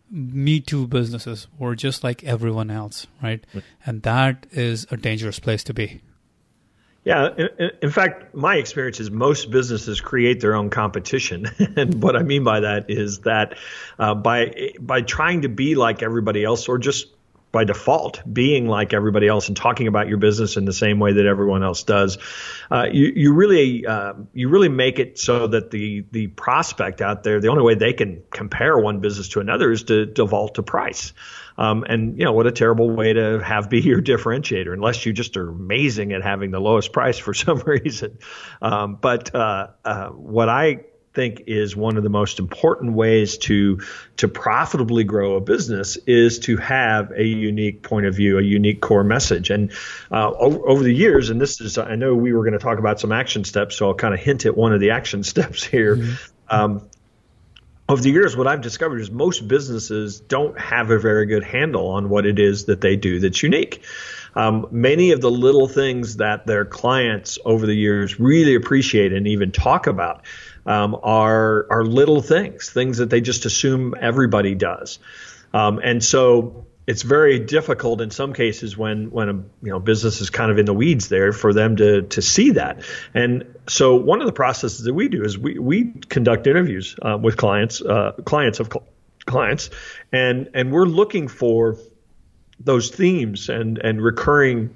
me 0.09 0.59
too 0.59 0.87
businesses 0.87 1.47
or 1.59 1.75
just 1.75 2.03
like 2.03 2.23
everyone 2.23 2.69
else, 2.69 3.07
right? 3.21 3.43
And 3.85 4.03
that 4.03 4.45
is 4.51 4.85
a 4.91 4.97
dangerous 4.97 5.39
place 5.39 5.63
to 5.65 5.73
be. 5.73 6.01
Yeah, 7.03 7.29
in, 7.35 7.71
in, 7.81 7.89
fact, 7.89 8.33
my 8.33 8.55
experience 8.55 9.01
is 9.01 9.11
most 9.11 9.51
businesses 9.51 9.99
create 9.99 10.39
their 10.39 10.55
own 10.55 10.69
competition, 10.69 11.47
and 11.75 12.01
what 12.01 12.15
I 12.15 12.23
mean 12.23 12.45
by 12.45 12.61
that 12.61 12.89
is 12.89 13.19
that 13.21 13.57
uh, 13.99 14.15
by 14.15 14.71
by 14.79 15.01
trying 15.01 15.41
to 15.41 15.49
be 15.49 15.75
like 15.75 16.01
everybody 16.01 16.45
else, 16.45 16.69
or 16.69 16.77
just 16.77 17.07
by 17.53 17.63
default 17.63 18.21
being 18.31 18.67
like 18.67 18.93
everybody 18.93 19.27
else 19.27 19.47
and 19.47 19.55
talking 19.55 19.85
about 19.85 20.07
your 20.07 20.17
business 20.17 20.57
in 20.57 20.65
the 20.65 20.73
same 20.73 20.99
way 20.99 21.13
that 21.13 21.25
everyone 21.27 21.63
else 21.63 21.83
does. 21.83 22.17
Uh, 22.69 22.87
you, 22.91 23.13
you 23.15 23.33
really 23.33 23.85
uh, 23.85 24.13
you 24.33 24.49
really 24.49 24.69
make 24.69 24.97
it 24.97 25.19
so 25.19 25.45
that 25.45 25.69
the 25.69 26.03
the 26.11 26.27
prospect 26.27 26.99
out 26.99 27.23
there 27.23 27.39
the 27.39 27.49
only 27.49 27.61
way 27.61 27.75
they 27.75 27.93
can 27.93 28.23
compare 28.31 28.77
one 28.77 28.99
business 28.99 29.29
to 29.29 29.39
another 29.39 29.71
is 29.71 29.83
to 29.83 30.07
default 30.07 30.55
to 30.55 30.63
price. 30.63 31.13
Um, 31.55 31.85
and 31.87 32.17
you 32.17 32.25
know 32.25 32.33
what 32.33 32.47
a 32.47 32.51
terrible 32.51 32.89
way 32.89 33.13
to 33.13 33.39
have 33.39 33.69
be 33.69 33.81
your 33.81 34.01
differentiator 34.11 34.73
unless 34.73 35.05
you 35.05 35.13
just 35.13 35.37
are 35.37 35.47
amazing 35.47 36.11
at 36.11 36.23
having 36.23 36.49
the 36.49 36.59
lowest 36.59 36.91
price 36.91 37.19
for 37.19 37.33
some 37.35 37.59
reason. 37.59 38.17
Um, 38.63 38.97
but 38.99 39.33
uh, 39.35 39.67
uh 39.85 40.07
what 40.07 40.49
I 40.49 40.85
think 41.13 41.43
is 41.47 41.75
one 41.75 41.97
of 41.97 42.03
the 42.03 42.09
most 42.09 42.39
important 42.39 42.93
ways 42.93 43.37
to 43.37 43.79
to 44.17 44.27
profitably 44.27 45.03
grow 45.03 45.35
a 45.35 45.41
business 45.41 45.97
is 46.07 46.39
to 46.39 46.57
have 46.57 47.11
a 47.11 47.23
unique 47.23 47.83
point 47.83 48.05
of 48.05 48.15
view, 48.15 48.39
a 48.39 48.41
unique 48.41 48.81
core 48.81 49.03
message. 49.03 49.49
And 49.49 49.71
uh, 50.11 50.31
over, 50.31 50.67
over, 50.67 50.83
the 50.83 50.93
years, 50.93 51.29
and 51.29 51.39
this 51.39 51.61
is, 51.61 51.77
I 51.77 51.95
know 51.95 52.15
we 52.15 52.33
were 52.33 52.41
going 52.41 52.53
to 52.53 52.59
talk 52.59 52.79
about 52.79 52.99
some 52.99 53.11
action 53.11 53.43
steps, 53.43 53.75
so 53.75 53.87
I'll 53.87 53.93
kind 53.95 54.13
of 54.13 54.19
hint 54.19 54.45
at 54.45 54.55
one 54.57 54.73
of 54.73 54.79
the 54.79 54.91
action 54.91 55.23
steps 55.23 55.63
here. 55.63 55.97
Mm-hmm. 55.97 56.13
Um, 56.49 56.89
over 57.89 58.01
the 58.01 58.11
years, 58.11 58.35
what 58.37 58.47
I've 58.47 58.61
discovered 58.61 59.01
is 59.01 59.11
most 59.11 59.47
businesses 59.47 60.19
don't 60.19 60.57
have 60.59 60.89
a 60.89 60.97
very 60.97 61.25
good 61.25 61.43
handle 61.43 61.89
on 61.89 62.09
what 62.09 62.25
it 62.25 62.39
is 62.39 62.65
that 62.65 62.79
they 62.79 62.95
do 62.95 63.19
that's 63.19 63.43
unique. 63.43 63.83
Um, 64.35 64.67
many 64.71 65.11
of 65.11 65.21
the 65.21 65.29
little 65.29 65.67
things 65.67 66.17
that 66.17 66.47
their 66.47 66.65
clients 66.65 67.37
over 67.43 67.65
the 67.65 67.75
years 67.75 68.19
really 68.19 68.55
appreciate 68.55 69.13
and 69.13 69.27
even 69.27 69.51
talk 69.51 69.85
about 69.85 70.23
um, 70.65 70.97
are 71.01 71.67
are 71.69 71.85
little 71.85 72.21
things, 72.21 72.69
things 72.69 72.97
that 72.97 73.09
they 73.09 73.21
just 73.21 73.45
assume 73.45 73.95
everybody 73.99 74.55
does, 74.55 74.99
um, 75.53 75.79
and 75.83 76.03
so 76.03 76.65
it's 76.85 77.01
very 77.01 77.39
difficult 77.39 78.01
in 78.01 78.11
some 78.11 78.33
cases 78.33 78.77
when 78.77 79.09
when 79.11 79.29
a 79.29 79.33
you 79.33 79.71
know 79.71 79.79
business 79.79 80.19
is 80.21 80.29
kind 80.29 80.51
of 80.51 80.57
in 80.57 80.65
the 80.65 80.73
weeds 80.73 81.07
there 81.07 81.31
for 81.31 81.53
them 81.53 81.77
to 81.77 82.01
to 82.03 82.21
see 82.21 82.51
that. 82.51 82.83
And 83.13 83.55
so 83.67 83.95
one 83.95 84.19
of 84.19 84.27
the 84.27 84.33
processes 84.33 84.83
that 84.83 84.93
we 84.93 85.07
do 85.07 85.23
is 85.23 85.37
we 85.37 85.57
we 85.59 85.91
conduct 86.09 86.47
interviews 86.47 86.95
uh, 87.01 87.17
with 87.21 87.37
clients 87.37 87.81
uh, 87.81 88.13
clients 88.25 88.59
of 88.59 88.67
cl- 88.67 88.85
clients, 89.25 89.69
and 90.11 90.49
and 90.53 90.71
we're 90.71 90.85
looking 90.85 91.27
for 91.27 91.77
those 92.59 92.89
themes 92.89 93.49
and 93.49 93.77
and 93.77 94.01
recurring 94.01 94.75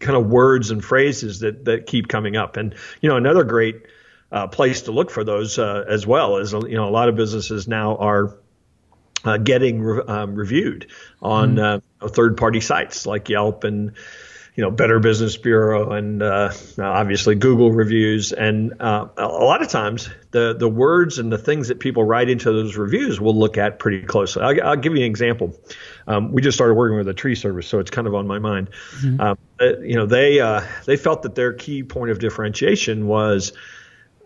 kind 0.00 0.16
of 0.16 0.26
words 0.26 0.70
and 0.70 0.82
phrases 0.82 1.40
that 1.40 1.66
that 1.66 1.86
keep 1.86 2.08
coming 2.08 2.36
up. 2.36 2.56
And 2.56 2.74
you 3.02 3.10
know 3.10 3.16
another 3.16 3.44
great 3.44 3.82
uh, 4.32 4.46
place 4.48 4.82
to 4.82 4.92
look 4.92 5.10
for 5.10 5.22
those 5.24 5.58
uh, 5.58 5.84
as 5.88 6.06
well. 6.06 6.38
As 6.38 6.52
you 6.52 6.74
know, 6.74 6.88
a 6.88 6.90
lot 6.90 7.08
of 7.08 7.14
businesses 7.14 7.68
now 7.68 7.96
are 7.96 8.38
uh, 9.24 9.36
getting 9.36 9.82
re- 9.82 10.02
um, 10.06 10.34
reviewed 10.34 10.90
on 11.20 11.56
mm. 11.56 11.82
third-party 12.00 12.60
sites 12.60 13.06
like 13.06 13.28
Yelp 13.28 13.64
and 13.64 13.92
you 14.54 14.62
know, 14.62 14.70
Better 14.70 14.98
Business 14.98 15.36
Bureau 15.38 15.92
and 15.92 16.22
uh, 16.22 16.52
obviously 16.78 17.34
Google 17.34 17.72
reviews. 17.72 18.32
And 18.32 18.74
uh, 18.80 19.08
a 19.16 19.26
lot 19.26 19.62
of 19.62 19.68
times, 19.68 20.10
the 20.30 20.54
the 20.54 20.68
words 20.68 21.18
and 21.18 21.32
the 21.32 21.38
things 21.38 21.68
that 21.68 21.80
people 21.80 22.04
write 22.04 22.28
into 22.28 22.52
those 22.52 22.76
reviews, 22.76 23.18
we'll 23.18 23.38
look 23.38 23.56
at 23.56 23.78
pretty 23.78 24.02
closely. 24.02 24.42
I'll, 24.42 24.68
I'll 24.68 24.76
give 24.76 24.94
you 24.94 25.00
an 25.00 25.10
example. 25.10 25.58
Um, 26.06 26.32
we 26.32 26.42
just 26.42 26.56
started 26.56 26.74
working 26.74 26.98
with 26.98 27.08
a 27.08 27.14
tree 27.14 27.34
service, 27.34 27.66
so 27.66 27.78
it's 27.78 27.90
kind 27.90 28.06
of 28.06 28.14
on 28.14 28.26
my 28.26 28.38
mind. 28.38 28.70
Mm-hmm. 28.96 29.20
Um, 29.20 29.38
uh, 29.58 29.78
you 29.78 29.96
know, 29.96 30.04
they 30.04 30.40
uh, 30.40 30.60
they 30.84 30.98
felt 30.98 31.22
that 31.22 31.34
their 31.34 31.54
key 31.54 31.82
point 31.82 32.10
of 32.10 32.18
differentiation 32.18 33.06
was 33.06 33.54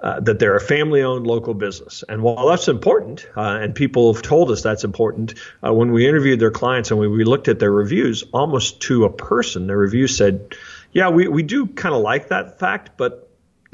uh, 0.02 0.20
that 0.20 0.38
they're 0.38 0.56
a 0.56 0.60
family 0.60 1.02
owned 1.02 1.26
local 1.26 1.54
business. 1.54 2.04
And 2.08 2.22
while 2.22 2.48
that's 2.48 2.68
important, 2.68 3.26
uh, 3.36 3.58
and 3.62 3.74
people 3.74 4.12
have 4.12 4.22
told 4.22 4.50
us 4.50 4.62
that's 4.62 4.84
important, 4.84 5.34
uh, 5.66 5.72
when 5.72 5.92
we 5.92 6.06
interviewed 6.06 6.38
their 6.38 6.50
clients 6.50 6.90
and 6.90 7.00
when 7.00 7.10
we 7.10 7.24
looked 7.24 7.48
at 7.48 7.58
their 7.58 7.72
reviews, 7.72 8.24
almost 8.32 8.80
to 8.82 9.04
a 9.04 9.10
person, 9.10 9.66
their 9.66 9.78
reviews 9.78 10.16
said, 10.16 10.54
yeah, 10.92 11.08
we, 11.10 11.28
we 11.28 11.42
do 11.42 11.66
kind 11.66 11.94
of 11.94 12.02
like 12.02 12.28
that 12.28 12.58
fact, 12.58 12.90
but 12.96 13.25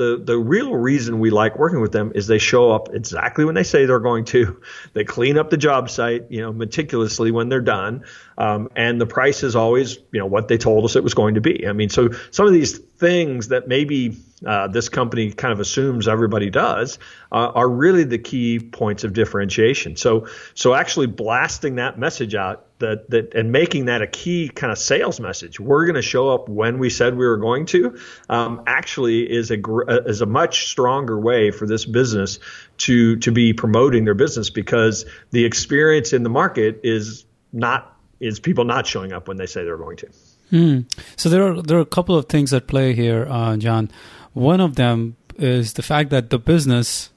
the, 0.03 0.23
the 0.25 0.38
real 0.38 0.75
reason 0.75 1.21
we 1.21 1.31
like 1.31 1.59
working 1.59 1.81
with 1.81 1.93
them 1.93 2.12
is 2.15 2.27
they 2.27 2.38
show 2.38 2.73
up 2.73 2.93
exactly 2.93 3.45
when 3.45 3.55
they 3.55 3.62
say 3.62 3.87
they're 3.87 4.01
going 4.01 4.25
to. 4.27 4.61
They 4.95 5.05
clean 5.05 5.38
up 5.38 5.49
the 5.49 5.57
job 5.57 5.88
site, 5.88 6.31
you 6.31 6.43
know, 6.43 6.53
meticulously 6.53 7.31
when 7.31 7.49
they're 7.49 7.62
done. 7.62 8.05
Um, 8.37 8.69
and 8.77 9.01
the 9.01 9.07
price 9.07 9.43
is 9.43 9.57
always, 9.57 9.97
you 10.12 10.21
know, 10.21 10.27
what 10.27 10.49
they 10.49 10.59
told 10.59 10.85
us 10.85 10.97
it 10.97 11.05
was 11.05 11.15
going 11.15 11.37
to 11.37 11.41
be. 11.41 11.67
I 11.67 11.73
mean, 11.73 11.88
so 11.88 12.11
some 12.31 12.47
of 12.47 12.53
these 12.53 12.77
things 12.79 13.49
that 13.49 13.69
maybe 13.69 14.19
uh, 14.45 14.69
this 14.69 14.88
company 14.88 15.33
kind 15.33 15.53
of 15.53 15.61
assumes 15.61 16.09
everybody 16.09 16.51
does 16.51 16.99
uh, 17.31 17.53
are 17.55 17.69
really 17.69 18.05
the 18.05 18.19
key 18.19 18.59
points 18.59 19.05
of 19.05 19.12
differentiation. 19.15 19.97
So, 19.97 20.27
so 20.55 20.75
actually 20.75 21.07
blasting 21.07 21.77
that 21.77 21.99
message 21.99 22.35
out 22.35 22.67
that, 22.83 23.11
that 23.11 23.35
and 23.35 23.51
making 23.51 23.87
that 23.87 24.03
a 24.03 24.07
key 24.07 24.49
kind 24.49 24.71
of 24.71 24.79
sales 24.79 25.18
message. 25.18 25.59
We're 25.59 25.87
going 25.87 25.97
to 25.97 26.03
show 26.03 26.29
up 26.29 26.49
when 26.49 26.79
we 26.79 26.90
said 26.90 27.16
we 27.16 27.27
were 27.27 27.38
going 27.38 27.66
to. 27.66 27.99
Um, 28.29 28.62
actually, 28.66 29.23
is 29.23 29.51
a 29.51 29.59
is 30.07 30.21
a 30.21 30.27
much 30.27 30.68
stronger 30.68 31.18
way 31.18 31.51
for 31.51 31.66
this 31.66 31.85
business 31.85 32.38
to 32.79 33.16
to 33.16 33.33
be 33.33 33.53
promoting 33.53 34.05
their 34.05 34.14
business 34.14 34.51
because 34.51 35.07
the 35.31 35.45
experience 35.45 36.12
in 36.12 36.23
the 36.23 36.31
market 36.31 36.81
is 36.85 37.25
not 37.53 37.97
is 38.21 38.38
people 38.38 38.64
not 38.64 38.87
showing 38.87 39.12
up 39.12 39.27
when 39.27 39.37
they 39.37 39.47
say 39.47 39.64
they're 39.64 39.77
going 39.77 39.97
to. 39.97 40.09
Mm. 40.53 40.85
So 41.16 41.29
there 41.29 41.51
are 41.51 41.62
there 41.62 41.79
are 41.79 41.81
a 41.81 41.87
couple 41.87 42.16
of 42.16 42.27
things 42.27 42.53
at 42.53 42.66
play 42.66 42.95
here, 42.95 43.27
uh, 43.29 43.57
John. 43.57 43.90
One 44.35 44.61
of 44.61 44.77
them 44.77 45.16
is 45.37 45.75
the 45.75 45.83
fact 45.83 46.11
that 46.11 46.31
the 46.31 46.38
business 46.38 47.11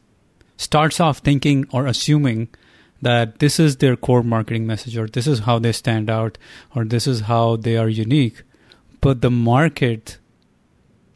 starts 0.57 0.99
off 0.99 1.19
thinking 1.19 1.67
or 1.71 1.85
assuming 1.85 2.47
that 3.01 3.39
this 3.39 3.59
is 3.59 3.77
their 3.77 3.95
core 3.95 4.23
marketing 4.23 4.65
message 4.65 4.97
or 4.97 5.07
this 5.07 5.27
is 5.27 5.39
how 5.39 5.59
they 5.59 5.71
stand 5.71 6.09
out 6.09 6.37
or 6.75 6.85
this 6.85 7.07
is 7.07 7.21
how 7.21 7.55
they 7.55 7.77
are 7.77 7.89
unique. 7.89 8.43
But 9.01 9.21
the 9.21 9.31
market 9.31 10.17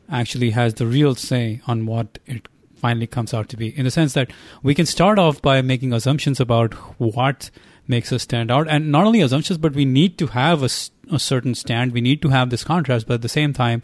actually 0.10 0.52
has 0.52 0.76
the 0.76 0.88
real 0.88 1.16
say 1.16 1.62
on 1.68 1.86
what 1.86 2.20
it 2.26 2.48
finally 2.76 3.08
comes 3.08 3.34
out 3.34 3.50
to 3.50 3.58
be 3.58 3.78
in 3.78 3.84
the 3.84 3.92
sense 3.92 4.14
that 4.14 4.32
we 4.64 4.74
can 4.74 4.86
start 4.86 5.20
off 5.20 5.42
by 5.42 5.62
making 5.62 5.92
assumptions 5.92 6.40
about 6.40 6.74
what 7.00 7.50
makes 7.88 8.14
us 8.14 8.24
stand 8.24 8.50
out. 8.50 8.68
And 8.70 8.92
not 8.92 9.06
only 9.06 9.22
assumptions 9.22 9.58
but 9.58 9.74
we 9.74 9.86
need 9.86 10.18
to 10.20 10.28
have 10.28 10.64
a, 10.64 10.70
a 11.14 11.20
certain 11.20 11.56
stand. 11.56 11.92
We 11.92 12.02
need 12.02 12.22
to 12.22 12.30
have 12.30 12.50
this 12.50 12.64
contrast 12.64 13.08
but 13.08 13.16
at 13.16 13.22
the 13.22 13.30
same 13.30 13.54
time 13.54 13.82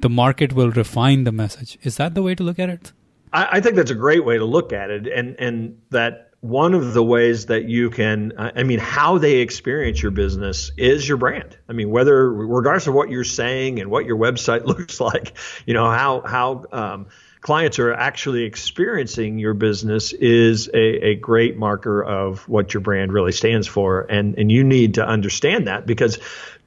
the 0.00 0.10
market 0.10 0.52
will 0.52 0.70
refine 0.70 1.24
the 1.24 1.32
message. 1.32 1.78
Is 1.82 1.96
that 1.96 2.14
the 2.14 2.22
way 2.22 2.34
to 2.34 2.42
look 2.42 2.58
at 2.58 2.68
it? 2.68 2.92
I, 3.32 3.48
I 3.52 3.60
think 3.60 3.76
that's 3.76 3.90
a 3.90 3.96
great 3.96 4.24
way 4.24 4.38
to 4.38 4.44
look 4.44 4.72
at 4.72 4.90
it 4.90 5.06
and 5.06 5.36
and 5.38 5.80
that 5.90 6.25
one 6.48 6.74
of 6.74 6.94
the 6.94 7.02
ways 7.02 7.46
that 7.46 7.64
you 7.64 7.90
can, 7.90 8.32
I 8.38 8.62
mean, 8.62 8.78
how 8.78 9.18
they 9.18 9.38
experience 9.38 10.02
your 10.02 10.12
business 10.12 10.70
is 10.76 11.06
your 11.06 11.18
brand. 11.18 11.56
I 11.68 11.72
mean, 11.72 11.90
whether, 11.90 12.32
regardless 12.32 12.86
of 12.86 12.94
what 12.94 13.10
you're 13.10 13.24
saying 13.24 13.80
and 13.80 13.90
what 13.90 14.06
your 14.06 14.16
website 14.16 14.64
looks 14.66 15.00
like, 15.00 15.36
you 15.66 15.74
know, 15.74 15.90
how, 15.90 16.20
how, 16.20 16.64
um, 16.72 17.06
clients 17.40 17.78
are 17.78 17.92
actually 17.92 18.42
experiencing 18.42 19.38
your 19.38 19.54
business 19.54 20.12
is 20.12 20.68
a, 20.68 21.08
a, 21.10 21.14
great 21.14 21.56
marker 21.56 22.02
of 22.02 22.48
what 22.48 22.74
your 22.74 22.80
brand 22.80 23.12
really 23.12 23.30
stands 23.30 23.68
for. 23.68 24.00
And, 24.00 24.36
and 24.36 24.50
you 24.50 24.64
need 24.64 24.94
to 24.94 25.06
understand 25.06 25.68
that 25.68 25.86
because 25.86 26.18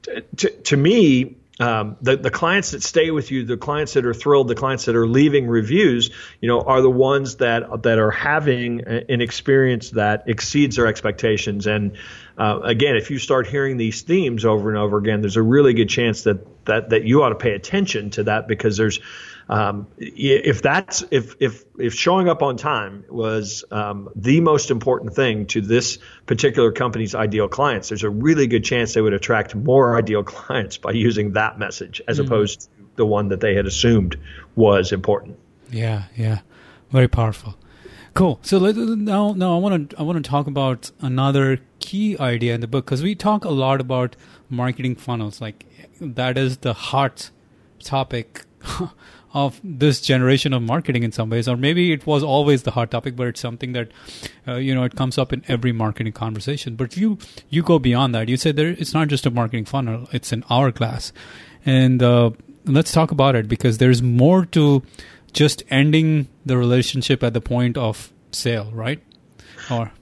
t- 0.02 0.22
t- 0.36 0.48
to 0.48 0.76
me, 0.76 1.36
um, 1.60 1.96
the, 2.00 2.16
the 2.16 2.30
clients 2.30 2.70
that 2.70 2.82
stay 2.82 3.10
with 3.10 3.30
you, 3.30 3.44
the 3.44 3.58
clients 3.58 3.92
that 3.92 4.06
are 4.06 4.14
thrilled, 4.14 4.48
the 4.48 4.54
clients 4.54 4.86
that 4.86 4.96
are 4.96 5.06
leaving 5.06 5.46
reviews, 5.46 6.10
you 6.40 6.48
know, 6.48 6.62
are 6.62 6.80
the 6.80 6.90
ones 6.90 7.36
that 7.36 7.82
that 7.82 7.98
are 7.98 8.10
having 8.10 8.80
an 8.80 9.20
experience 9.20 9.90
that 9.90 10.24
exceeds 10.26 10.76
their 10.76 10.86
expectations. 10.86 11.66
And 11.66 11.98
uh, 12.38 12.60
again, 12.64 12.96
if 12.96 13.10
you 13.10 13.18
start 13.18 13.46
hearing 13.46 13.76
these 13.76 14.00
themes 14.00 14.46
over 14.46 14.70
and 14.70 14.78
over 14.78 14.96
again, 14.96 15.20
there's 15.20 15.36
a 15.36 15.42
really 15.42 15.74
good 15.74 15.90
chance 15.90 16.22
that 16.22 16.64
that 16.64 16.90
that 16.90 17.04
you 17.04 17.22
ought 17.22 17.28
to 17.28 17.34
pay 17.34 17.52
attention 17.52 18.08
to 18.10 18.24
that 18.24 18.48
because 18.48 18.78
there's 18.78 18.98
um, 19.50 19.88
if 19.98 20.62
that's 20.62 21.02
if 21.10 21.34
if 21.40 21.64
if 21.76 21.92
showing 21.92 22.28
up 22.28 22.40
on 22.40 22.56
time 22.56 23.04
was 23.08 23.64
um, 23.72 24.08
the 24.14 24.40
most 24.40 24.70
important 24.70 25.12
thing 25.14 25.46
to 25.46 25.60
this 25.60 25.98
particular 26.26 26.70
company's 26.70 27.16
ideal 27.16 27.48
clients, 27.48 27.88
there's 27.88 28.04
a 28.04 28.10
really 28.10 28.46
good 28.46 28.62
chance 28.62 28.94
they 28.94 29.00
would 29.00 29.12
attract 29.12 29.56
more 29.56 29.98
ideal 29.98 30.22
clients 30.34 30.76
by 30.76 30.92
using 30.92 31.32
that 31.32 31.58
message 31.58 32.00
as 32.06 32.18
mm-hmm. 32.18 32.26
opposed 32.26 32.60
to 32.60 32.68
the 32.94 33.04
one 33.04 33.28
that 33.28 33.40
they 33.40 33.56
had 33.56 33.66
assumed 33.66 34.16
was 34.54 34.92
important. 34.92 35.36
Yeah, 35.68 36.04
yeah, 36.16 36.40
very 36.92 37.08
powerful. 37.08 37.56
Cool. 38.14 38.38
So 38.42 38.58
let, 38.58 38.76
now, 38.76 39.32
now 39.32 39.56
I 39.56 39.58
want 39.58 39.90
to 39.90 39.98
I 39.98 40.02
want 40.04 40.22
to 40.24 40.30
talk 40.30 40.46
about 40.46 40.92
another 41.00 41.58
key 41.80 42.16
idea 42.20 42.54
in 42.54 42.60
the 42.60 42.68
book 42.68 42.84
because 42.84 43.02
we 43.02 43.16
talk 43.16 43.44
a 43.44 43.50
lot 43.50 43.80
about 43.80 44.14
marketing 44.48 44.94
funnels. 44.94 45.40
Like 45.40 45.66
that 46.00 46.38
is 46.38 46.58
the 46.58 46.72
hot 46.72 47.30
topic 47.82 48.44
of 49.32 49.60
this 49.62 50.00
generation 50.00 50.52
of 50.52 50.62
marketing 50.62 51.02
in 51.02 51.12
some 51.12 51.30
ways, 51.30 51.46
or 51.46 51.56
maybe 51.56 51.92
it 51.92 52.06
was 52.06 52.22
always 52.22 52.64
the 52.64 52.72
hot 52.72 52.90
topic, 52.90 53.14
but 53.16 53.28
it's 53.28 53.40
something 53.40 53.72
that 53.72 53.90
uh, 54.48 54.56
you 54.56 54.74
know 54.74 54.82
it 54.84 54.96
comes 54.96 55.18
up 55.18 55.32
in 55.32 55.44
every 55.48 55.72
marketing 55.72 56.12
conversation. 56.12 56.76
But 56.76 56.96
you 56.96 57.18
you 57.48 57.62
go 57.62 57.78
beyond 57.78 58.14
that. 58.14 58.28
You 58.28 58.36
say 58.36 58.52
there 58.52 58.68
it's 58.68 58.94
not 58.94 59.08
just 59.08 59.26
a 59.26 59.30
marketing 59.30 59.64
funnel; 59.64 60.08
it's 60.12 60.32
an 60.32 60.44
hourglass, 60.50 61.12
and 61.64 62.02
uh, 62.02 62.30
let's 62.64 62.92
talk 62.92 63.10
about 63.10 63.36
it 63.36 63.48
because 63.48 63.78
there's 63.78 64.02
more 64.02 64.44
to 64.46 64.82
just 65.32 65.62
ending 65.70 66.28
the 66.44 66.56
relationship 66.56 67.22
at 67.22 67.32
the 67.32 67.40
point 67.40 67.76
of 67.76 68.12
sale, 68.32 68.70
right? 68.72 69.00
Or 69.70 69.92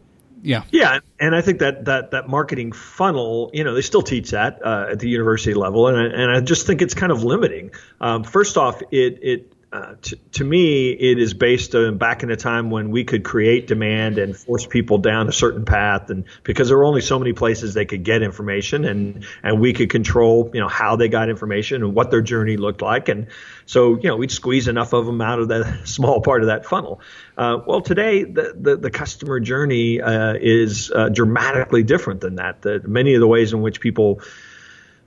yeah. 0.42 0.62
Yeah 0.70 1.01
and 1.20 1.35
i 1.35 1.40
think 1.40 1.61
that 1.61 1.85
that 1.87 2.12
that 2.12 2.29
marketing 2.29 2.72
funnel 2.72 3.51
you 3.53 3.64
know 3.64 3.74
they 3.74 3.83
still 3.83 4.03
teach 4.03 4.31
that 4.31 4.64
uh, 4.64 4.87
at 4.92 5.01
the 5.01 5.09
university 5.09 5.55
level 5.55 5.88
and 5.88 5.98
I, 5.98 6.05
and 6.05 6.31
I 6.31 6.40
just 6.40 6.66
think 6.66 6.83
it's 6.83 6.94
kind 6.94 7.12
of 7.12 7.24
limiting. 7.24 7.72
Um, 8.01 8.24
first 8.24 8.57
off 8.57 8.81
it 8.90 9.18
it 9.22 9.53
uh, 9.70 9.96
to, 10.01 10.16
to 10.33 10.44
me, 10.44 10.90
it 10.90 11.18
is 11.18 11.35
based 11.35 11.74
on 11.74 11.98
back 11.98 12.22
in 12.22 12.31
a 12.31 12.37
time 12.37 12.70
when 12.70 12.90
we 12.90 13.05
could 13.05 13.22
create 13.22 13.66
demand 13.66 14.16
and 14.16 14.35
force 14.35 14.64
people 14.66 14.96
down 14.96 15.29
a 15.29 15.33
certain 15.33 15.66
path, 15.66 16.09
and 16.09 16.24
because 16.42 16.68
there 16.68 16.79
were 16.79 16.87
only 16.87 17.03
so 17.03 17.18
many 17.18 17.35
places 17.35 17.74
they 17.74 17.85
could 17.85 18.03
get 18.03 18.22
information, 18.22 18.87
and 18.87 19.27
and 19.42 19.61
we 19.61 19.74
could 19.74 19.90
control, 19.90 20.51
you 20.55 20.61
know, 20.61 20.68
how 20.68 20.96
they 20.96 21.09
got 21.09 21.29
information 21.29 21.83
and 21.83 21.94
what 21.94 22.11
their 22.11 22.22
journey 22.22 22.57
looked 22.57 22.81
like, 22.81 23.11
and 23.11 23.27
so 23.69 23.97
you 23.97 24.09
know 24.09 24.17
we'd 24.17 24.33
squeeze 24.33 24.67
enough 24.67 24.95
of 24.95 25.05
them 25.05 25.21
out 25.21 25.39
of 25.39 25.49
that 25.49 25.83
small 25.87 26.23
part 26.23 26.41
of 26.41 26.49
that 26.49 26.65
funnel. 26.65 27.01
Uh, 27.37 27.59
well, 27.67 27.83
today 27.83 28.25
the 28.25 28.55
the, 28.59 28.77
the 28.77 28.91
customer 28.91 29.39
journey 29.39 30.01
uh, 30.01 30.35
is 30.41 30.91
uh, 30.91 31.11
dramatically 31.11 31.83
different 31.83 32.21
than 32.23 32.37
that. 32.37 32.63
The, 32.63 32.81
many 32.85 33.15
of 33.15 33.21
the 33.21 33.29
ways 33.29 33.53
in 33.53 33.61
which 33.61 33.81
people 33.81 34.23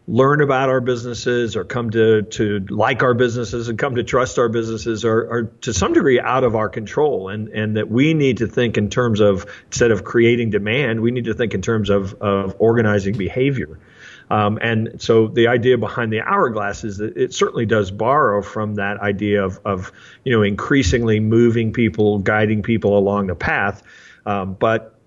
learn 0.08 0.42
about 0.42 0.70
our 0.70 0.82
businesses 0.82 1.56
or 1.56 1.64
come 1.64 1.90
to, 1.92 2.24
to 2.24 2.66
like 2.70 3.02
our 3.04 3.14
businesses 3.14 3.70
and 3.70 3.78
come 3.78 3.96
to 3.96 4.04
trust 4.04 4.40
our 4.40 4.50
businesses 4.50 5.06
are, 5.06 5.32
are 5.32 5.44
to 5.62 5.74
some 5.74 5.94
degree 5.94 6.20
out 6.20 6.44
of 6.44 6.56
our 6.56 6.70
control 6.70 7.30
and, 7.30 7.48
and 7.50 7.78
that 7.78 7.90
we 7.90 8.14
need 8.14 8.38
to 8.38 8.48
think 8.48 8.78
in 8.78 8.90
terms 8.90 9.20
of 9.20 9.46
instead 9.68 9.92
of 9.92 10.04
creating 10.04 10.50
demand, 10.50 11.02
we 11.02 11.12
need 11.12 11.26
to 11.26 11.34
think 11.34 11.54
in 11.54 11.62
terms 11.62 11.90
of, 11.90 12.14
of 12.16 12.56
organizing 12.60 13.16
behavior. 13.16 13.80
Um, 14.32 14.58
and 14.62 14.96
so 14.98 15.28
the 15.28 15.48
idea 15.48 15.78
behind 15.78 16.14
the 16.14 16.22
hourglass 16.22 16.86
is 16.86 16.98
that 17.00 17.18
it 17.18 17.34
certainly 17.34 17.66
does 17.66 17.92
borrow 17.92 18.42
from 18.42 18.76
that 18.76 18.98
idea 19.02 19.44
of, 19.44 19.60
of 19.66 19.92
you 20.24 20.32
know 20.32 20.42
increasingly 20.42 21.20
moving 21.20 21.74
people, 21.74 22.20
guiding 22.20 22.64
people 22.64 22.98
along 22.98 23.28
the 23.28 23.36
path. 23.36 23.84
Um, 24.26 24.54
but 24.54 24.98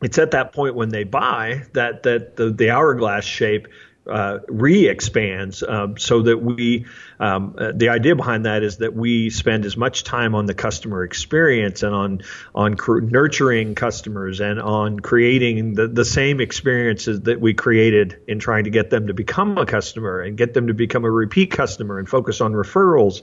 it's 0.00 0.16
at 0.18 0.30
that 0.30 0.52
point 0.52 0.76
when 0.76 0.90
they 0.90 1.02
buy 1.02 1.64
that 1.72 2.04
that 2.04 2.36
the, 2.36 2.50
the 2.50 2.70
hourglass 2.70 3.24
shape 3.24 3.66
uh, 4.08 4.38
re-expands 4.48 5.62
um, 5.62 5.98
so 5.98 6.22
that 6.22 6.38
we 6.38 6.86
um, 7.18 7.56
uh, 7.58 7.72
the 7.74 7.88
idea 7.88 8.14
behind 8.14 8.46
that 8.46 8.62
is 8.62 8.78
that 8.78 8.94
we 8.94 9.30
spend 9.30 9.64
as 9.64 9.76
much 9.76 10.04
time 10.04 10.34
on 10.34 10.46
the 10.46 10.54
customer 10.54 11.02
experience 11.02 11.82
and 11.82 11.94
on 11.94 12.22
on 12.54 12.74
cr- 12.74 13.00
nurturing 13.00 13.74
customers 13.74 14.40
and 14.40 14.60
on 14.60 15.00
creating 15.00 15.74
the, 15.74 15.88
the 15.88 16.04
same 16.04 16.40
experiences 16.40 17.22
that 17.22 17.40
we 17.40 17.54
created 17.54 18.20
in 18.28 18.38
trying 18.38 18.64
to 18.64 18.70
get 18.70 18.90
them 18.90 19.08
to 19.08 19.14
become 19.14 19.58
a 19.58 19.66
customer 19.66 20.20
and 20.20 20.36
get 20.36 20.54
them 20.54 20.68
to 20.68 20.74
become 20.74 21.04
a 21.04 21.10
repeat 21.10 21.50
customer 21.50 21.98
and 21.98 22.08
focus 22.08 22.40
on 22.40 22.52
referrals 22.52 23.22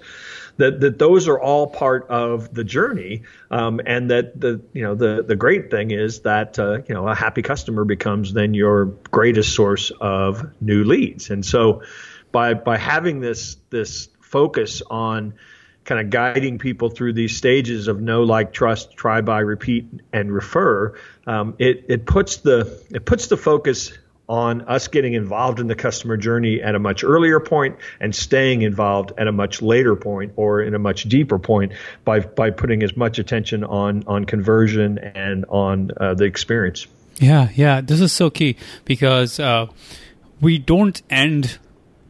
that 0.58 0.80
that 0.82 1.00
those 1.00 1.28
are 1.28 1.39
all 1.39 1.68
part 1.68 2.08
of 2.10 2.54
the 2.54 2.63
journey, 2.63 3.24
um, 3.52 3.82
and 3.86 4.12
that 4.12 4.39
the 4.39 4.62
you 4.74 4.84
know 4.84 4.96
the 4.96 5.24
the 5.24 5.36
great 5.36 5.72
thing 5.72 5.92
is 5.92 6.22
that 6.22 6.60
uh, 6.60 6.80
you 6.88 6.94
know 6.94 7.08
a 7.08 7.16
happy 7.16 7.42
customer 7.42 7.86
becomes 7.86 8.34
then 8.34 8.54
your 8.54 8.86
greatest 8.86 9.56
source 9.56 9.92
of 10.00 10.52
new 10.62 10.84
leads, 10.84 11.30
and 11.30 11.46
so 11.46 11.84
by 12.32 12.54
by 12.54 12.78
having 12.78 13.20
this 13.20 13.58
this 13.70 14.10
focus 14.22 14.82
on 14.89 15.34
kind 15.86 16.00
of 16.00 16.10
guiding 16.10 16.58
people 16.58 16.89
through 16.89 17.13
these 17.13 17.36
stages 17.36 17.88
of 17.88 18.02
know, 18.02 18.24
like, 18.24 18.54
trust, 18.54 18.96
try, 18.96 19.22
buy, 19.22 19.39
repeat, 19.39 19.88
and 20.12 20.32
refer, 20.32 20.96
um, 21.28 21.56
it 21.60 21.86
it 21.89 22.06
puts 22.06 22.38
the 22.38 22.82
it 22.92 23.06
puts 23.06 23.28
the 23.28 23.38
focus 23.38 23.92
on 24.34 24.63
us 24.63 24.88
getting 24.88 25.13
involved 25.13 25.60
in 25.60 25.67
the 25.67 25.76
customer 25.76 26.17
journey 26.17 26.60
at 26.60 26.74
a 26.74 26.80
much 26.80 27.04
earlier 27.04 27.39
point 27.39 27.78
and 28.00 28.15
staying 28.15 28.63
involved 28.63 29.12
at 29.15 29.28
a 29.28 29.32
much 29.32 29.62
later 29.62 29.96
point 29.96 30.34
or 30.38 30.60
in 30.60 30.74
a 30.74 30.80
much 30.80 31.04
deeper 31.04 31.38
point 31.38 31.72
by 32.04 32.19
by 32.19 32.50
putting 32.50 32.82
as 32.82 32.98
much 32.98 33.19
attention 33.19 33.63
on 33.63 34.04
on 34.08 34.26
conversion 34.26 34.98
and 34.98 35.46
on 35.50 35.91
uh, 35.98 36.15
the 36.15 36.24
experience. 36.24 36.88
Yeah, 37.19 37.50
yeah, 37.54 37.82
this 37.82 38.02
is 38.02 38.12
so 38.12 38.32
key 38.32 38.56
because 38.86 39.39
uh, 39.39 39.67
we 40.41 40.58
don't 40.58 41.00
end 41.12 41.60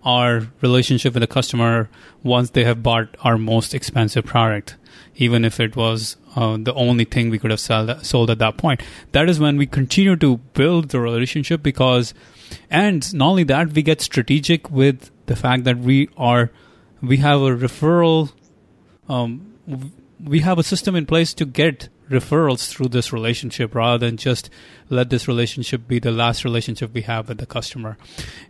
our 0.03 0.47
relationship 0.61 1.13
with 1.13 1.21
the 1.21 1.27
customer 1.27 1.89
once 2.23 2.49
they 2.51 2.63
have 2.63 2.83
bought 2.83 3.15
our 3.21 3.37
most 3.37 3.73
expensive 3.73 4.25
product, 4.25 4.75
even 5.15 5.45
if 5.45 5.59
it 5.59 5.75
was 5.75 6.17
uh, 6.35 6.57
the 6.59 6.73
only 6.73 7.05
thing 7.05 7.29
we 7.29 7.39
could 7.39 7.51
have 7.51 7.59
sell, 7.59 7.99
sold 8.03 8.29
at 8.29 8.39
that 8.39 8.57
point. 8.57 8.81
That 9.11 9.29
is 9.29 9.39
when 9.39 9.57
we 9.57 9.65
continue 9.65 10.15
to 10.17 10.37
build 10.37 10.89
the 10.89 10.99
relationship 10.99 11.63
because, 11.63 12.13
and 12.69 13.13
not 13.13 13.29
only 13.29 13.43
that, 13.45 13.73
we 13.73 13.81
get 13.81 14.01
strategic 14.01 14.69
with 14.69 15.11
the 15.27 15.35
fact 15.35 15.63
that 15.63 15.77
we 15.77 16.09
are, 16.17 16.51
we 17.01 17.17
have 17.17 17.41
a 17.41 17.55
referral, 17.55 18.33
um, 19.07 19.53
we 20.23 20.39
have 20.39 20.57
a 20.57 20.63
system 20.63 20.95
in 20.95 21.05
place 21.05 21.33
to 21.35 21.45
get 21.45 21.89
referrals 22.13 22.69
through 22.69 22.89
this 22.89 23.11
relationship 23.11 23.75
rather 23.75 24.05
than 24.05 24.17
just 24.17 24.49
let 24.89 25.09
this 25.09 25.27
relationship 25.27 25.87
be 25.87 25.99
the 25.99 26.11
last 26.11 26.45
relationship 26.45 26.93
we 26.93 27.01
have 27.01 27.27
with 27.27 27.39
the 27.39 27.45
customer. 27.45 27.97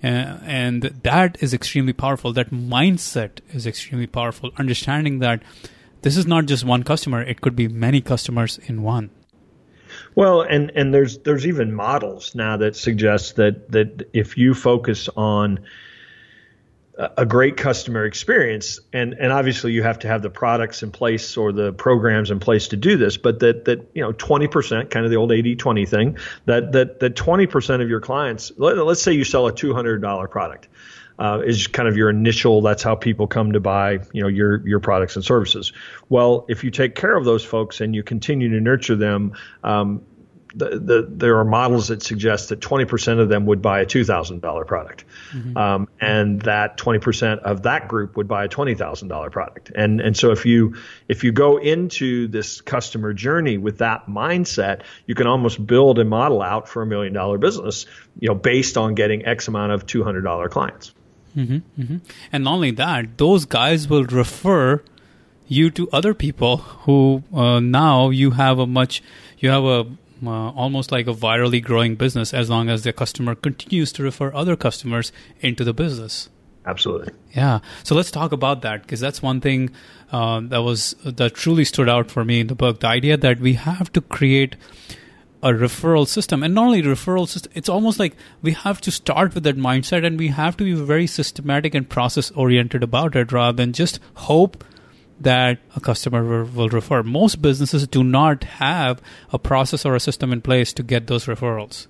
Uh, 0.03 0.37
and 0.43 0.83
that 1.03 1.41
is 1.41 1.53
extremely 1.53 1.93
powerful. 1.93 2.33
That 2.33 2.51
mindset 2.51 3.39
is 3.53 3.65
extremely 3.65 4.07
powerful. 4.07 4.51
Understanding 4.57 5.19
that 5.19 5.41
this 6.01 6.17
is 6.17 6.27
not 6.27 6.45
just 6.45 6.63
one 6.63 6.83
customer, 6.83 7.21
it 7.21 7.41
could 7.41 7.55
be 7.55 7.67
many 7.67 8.01
customers 8.01 8.59
in 8.65 8.83
one. 8.83 9.09
Well, 10.15 10.41
and, 10.41 10.71
and 10.75 10.93
there's 10.93 11.19
there's 11.19 11.47
even 11.47 11.73
models 11.73 12.35
now 12.35 12.57
that 12.57 12.75
suggest 12.75 13.35
that 13.37 13.71
that 13.71 14.09
if 14.13 14.37
you 14.37 14.53
focus 14.53 15.09
on 15.15 15.59
a 17.17 17.25
great 17.25 17.57
customer 17.57 18.05
experience. 18.05 18.79
And 18.91 19.13
and 19.13 19.31
obviously 19.31 19.71
you 19.71 19.83
have 19.83 19.99
to 19.99 20.07
have 20.07 20.21
the 20.21 20.29
products 20.29 20.83
in 20.83 20.91
place 20.91 21.37
or 21.37 21.51
the 21.51 21.73
programs 21.73 22.31
in 22.31 22.39
place 22.39 22.69
to 22.69 22.77
do 22.77 22.97
this 22.97 23.17
but 23.17 23.39
that 23.39 23.65
that 23.65 23.89
you 23.93 24.01
know 24.01 24.13
20% 24.13 24.89
kind 24.89 25.05
of 25.05 25.11
the 25.11 25.17
old 25.17 25.31
80 25.31 25.55
20 25.55 25.85
thing 25.85 26.17
that 26.45 26.71
that 26.73 26.99
that 26.99 27.15
20% 27.15 27.81
of 27.81 27.89
your 27.89 28.01
clients 28.01 28.51
let, 28.57 28.77
us 28.77 29.01
say 29.01 29.13
you 29.13 29.23
sell 29.23 29.47
a 29.47 29.53
$200 29.53 30.29
product 30.29 30.67
uh, 31.19 31.41
is 31.45 31.67
kind 31.67 31.87
of 31.87 31.95
your 31.95 32.09
initial 32.09 32.61
that's 32.61 32.83
how 32.83 32.95
people 32.95 33.27
come 33.27 33.53
to 33.53 33.59
buy 33.59 33.99
you 34.11 34.21
know 34.21 34.27
your 34.27 34.67
your 34.67 34.79
products 34.79 35.15
and 35.15 35.23
services. 35.23 35.71
Well 36.09 36.45
if 36.49 36.63
you 36.63 36.71
take 36.71 36.95
care 36.95 37.15
of 37.15 37.25
those 37.25 37.43
folks 37.43 37.81
and 37.81 37.95
you 37.95 38.03
continue 38.03 38.49
to 38.49 38.59
nurture 38.59 38.95
them 38.95 39.33
um, 39.63 40.03
the, 40.55 40.79
the, 40.79 41.07
there 41.09 41.39
are 41.39 41.45
models 41.45 41.87
that 41.87 42.03
suggest 42.03 42.49
that 42.49 42.59
20% 42.59 43.19
of 43.19 43.29
them 43.29 43.45
would 43.45 43.61
buy 43.61 43.81
a 43.81 43.85
$2,000 43.85 44.67
product. 44.67 45.05
Mm-hmm. 45.31 45.57
Um, 45.57 45.89
and 45.99 46.41
that 46.43 46.77
20% 46.77 47.39
of 47.39 47.63
that 47.63 47.87
group 47.87 48.15
would 48.17 48.27
buy 48.27 48.45
a 48.45 48.49
$20,000 48.49 49.31
product. 49.31 49.71
And, 49.75 49.99
and 49.99 50.15
so 50.15 50.31
if 50.31 50.45
you, 50.45 50.75
if 51.07 51.23
you 51.23 51.31
go 51.31 51.57
into 51.57 52.27
this 52.27 52.61
customer 52.61 53.13
journey 53.13 53.57
with 53.57 53.79
that 53.79 54.07
mindset, 54.07 54.81
you 55.07 55.15
can 55.15 55.27
almost 55.27 55.65
build 55.65 55.99
a 55.99 56.05
model 56.05 56.41
out 56.41 56.69
for 56.69 56.81
a 56.81 56.85
million 56.85 57.13
dollar 57.13 57.37
business, 57.37 57.85
you 58.19 58.27
know, 58.27 58.35
based 58.35 58.77
on 58.77 58.93
getting 58.95 59.25
X 59.25 59.47
amount 59.47 59.71
of 59.71 59.85
$200 59.85 60.49
clients. 60.49 60.93
Mm-hmm, 61.35 61.81
mm-hmm. 61.81 61.97
And 62.31 62.43
not 62.43 62.53
only 62.53 62.71
that, 62.71 63.17
those 63.17 63.45
guys 63.45 63.87
will 63.87 64.05
refer 64.05 64.83
you 65.47 65.69
to 65.71 65.89
other 65.91 66.13
people 66.13 66.57
who 66.57 67.23
uh, 67.33 67.59
now 67.59 68.09
you 68.09 68.31
have 68.31 68.59
a 68.59 68.67
much, 68.67 69.01
you 69.39 69.49
have 69.49 69.63
a 69.63 69.85
uh, 70.27 70.51
almost 70.51 70.91
like 70.91 71.07
a 71.07 71.13
virally 71.13 71.63
growing 71.63 71.95
business 71.95 72.33
as 72.33 72.49
long 72.49 72.69
as 72.69 72.83
the 72.83 72.93
customer 72.93 73.35
continues 73.35 73.91
to 73.93 74.03
refer 74.03 74.33
other 74.33 74.55
customers 74.55 75.11
into 75.41 75.63
the 75.63 75.73
business. 75.73 76.29
Absolutely. 76.65 77.13
Yeah. 77.35 77.59
So 77.83 77.93
let's 77.93 78.11
talk 78.11 78.31
about 78.31 78.61
that 78.61 78.83
because 78.83 78.99
that's 78.99 79.21
one 79.21 79.41
thing 79.41 79.71
uh, 80.11 80.39
that 80.45 80.61
was 80.61 80.95
that 81.03 81.33
truly 81.33 81.65
stood 81.65 81.89
out 81.89 82.09
for 82.09 82.23
me 82.23 82.39
in 82.39 82.47
the 82.47 82.55
book. 82.55 82.79
The 82.79 82.87
idea 82.87 83.17
that 83.17 83.39
we 83.39 83.53
have 83.53 83.91
to 83.93 84.01
create 84.01 84.55
a 85.41 85.51
referral 85.51 86.07
system, 86.07 86.41
and 86.41 86.55
not 86.55 86.67
only 86.67 86.81
referral 86.81 87.27
system, 87.27 87.51
it's 87.53 87.67
almost 87.67 87.99
like 87.99 88.15
we 88.41 88.53
have 88.53 88.79
to 88.79 88.91
start 88.91 89.35
with 89.35 89.43
that 89.43 89.57
mindset, 89.57 90.05
and 90.05 90.17
we 90.17 90.29
have 90.29 90.55
to 90.55 90.63
be 90.63 90.73
very 90.73 91.05
systematic 91.05 91.75
and 91.75 91.89
process 91.89 92.31
oriented 92.31 92.81
about 92.81 93.17
it, 93.17 93.33
rather 93.33 93.57
than 93.57 93.73
just 93.73 93.99
hope 94.13 94.63
that 95.23 95.59
a 95.75 95.79
customer 95.79 96.45
will 96.45 96.69
refer. 96.69 97.03
Most 97.03 97.41
businesses 97.41 97.87
do 97.87 98.03
not 98.03 98.43
have 98.45 99.01
a 99.31 99.39
process 99.39 99.85
or 99.85 99.95
a 99.95 99.99
system 99.99 100.31
in 100.31 100.41
place 100.41 100.73
to 100.73 100.83
get 100.83 101.07
those 101.07 101.25
referrals. 101.25 101.87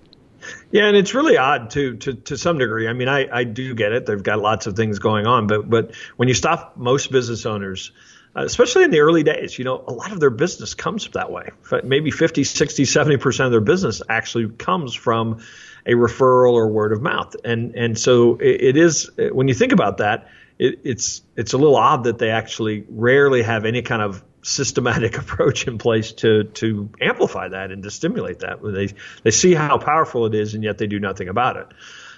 Yeah, 0.71 0.87
and 0.87 0.97
it's 0.97 1.13
really 1.13 1.37
odd 1.37 1.69
to 1.71 1.95
to 1.97 2.13
to 2.13 2.37
some 2.37 2.57
degree. 2.57 2.87
I 2.87 2.93
mean, 2.93 3.07
I, 3.07 3.27
I 3.31 3.43
do 3.43 3.73
get 3.73 3.93
it. 3.93 4.05
They've 4.05 4.21
got 4.21 4.39
lots 4.39 4.67
of 4.67 4.75
things 4.75 4.99
going 4.99 5.25
on, 5.25 5.47
but 5.47 5.69
but 5.69 5.95
when 6.17 6.27
you 6.27 6.33
stop 6.33 6.75
most 6.75 7.11
business 7.11 7.45
owners, 7.45 7.91
uh, 8.35 8.43
especially 8.43 8.83
in 8.83 8.91
the 8.91 8.99
early 8.99 9.23
days, 9.23 9.57
you 9.57 9.63
know, 9.63 9.83
a 9.87 9.93
lot 9.93 10.11
of 10.11 10.19
their 10.19 10.31
business 10.31 10.73
comes 10.73 11.07
that 11.13 11.31
way. 11.31 11.51
Maybe 11.83 12.11
50, 12.11 12.43
60, 12.43 12.83
70% 12.83 13.45
of 13.45 13.51
their 13.51 13.61
business 13.61 14.01
actually 14.09 14.49
comes 14.49 14.93
from 14.93 15.43
a 15.85 15.91
referral 15.91 16.53
or 16.53 16.67
word 16.67 16.93
of 16.93 17.01
mouth. 17.01 17.35
And 17.45 17.75
and 17.75 17.97
so 17.97 18.35
it, 18.35 18.61
it 18.61 18.77
is 18.77 19.11
when 19.31 19.47
you 19.47 19.53
think 19.53 19.71
about 19.71 19.97
that, 19.97 20.27
it, 20.63 20.79
it's 20.85 21.21
it's 21.35 21.51
a 21.53 21.57
little 21.57 21.75
odd 21.75 22.05
that 22.05 22.17
they 22.17 22.29
actually 22.29 22.85
rarely 22.89 23.43
have 23.43 23.65
any 23.65 23.81
kind 23.81 24.01
of 24.01 24.23
systematic 24.43 25.17
approach 25.23 25.67
in 25.67 25.77
place 25.77 26.13
to 26.13 26.45
to 26.45 26.89
amplify 27.01 27.49
that 27.49 27.71
and 27.71 27.83
to 27.83 27.91
stimulate 27.91 28.39
that. 28.39 28.59
They 28.63 28.93
they 29.23 29.31
see 29.31 29.53
how 29.53 29.77
powerful 29.77 30.25
it 30.25 30.33
is, 30.33 30.53
and 30.53 30.63
yet 30.63 30.77
they 30.77 30.87
do 30.87 30.99
nothing 30.99 31.27
about 31.27 31.57
it. 31.57 31.67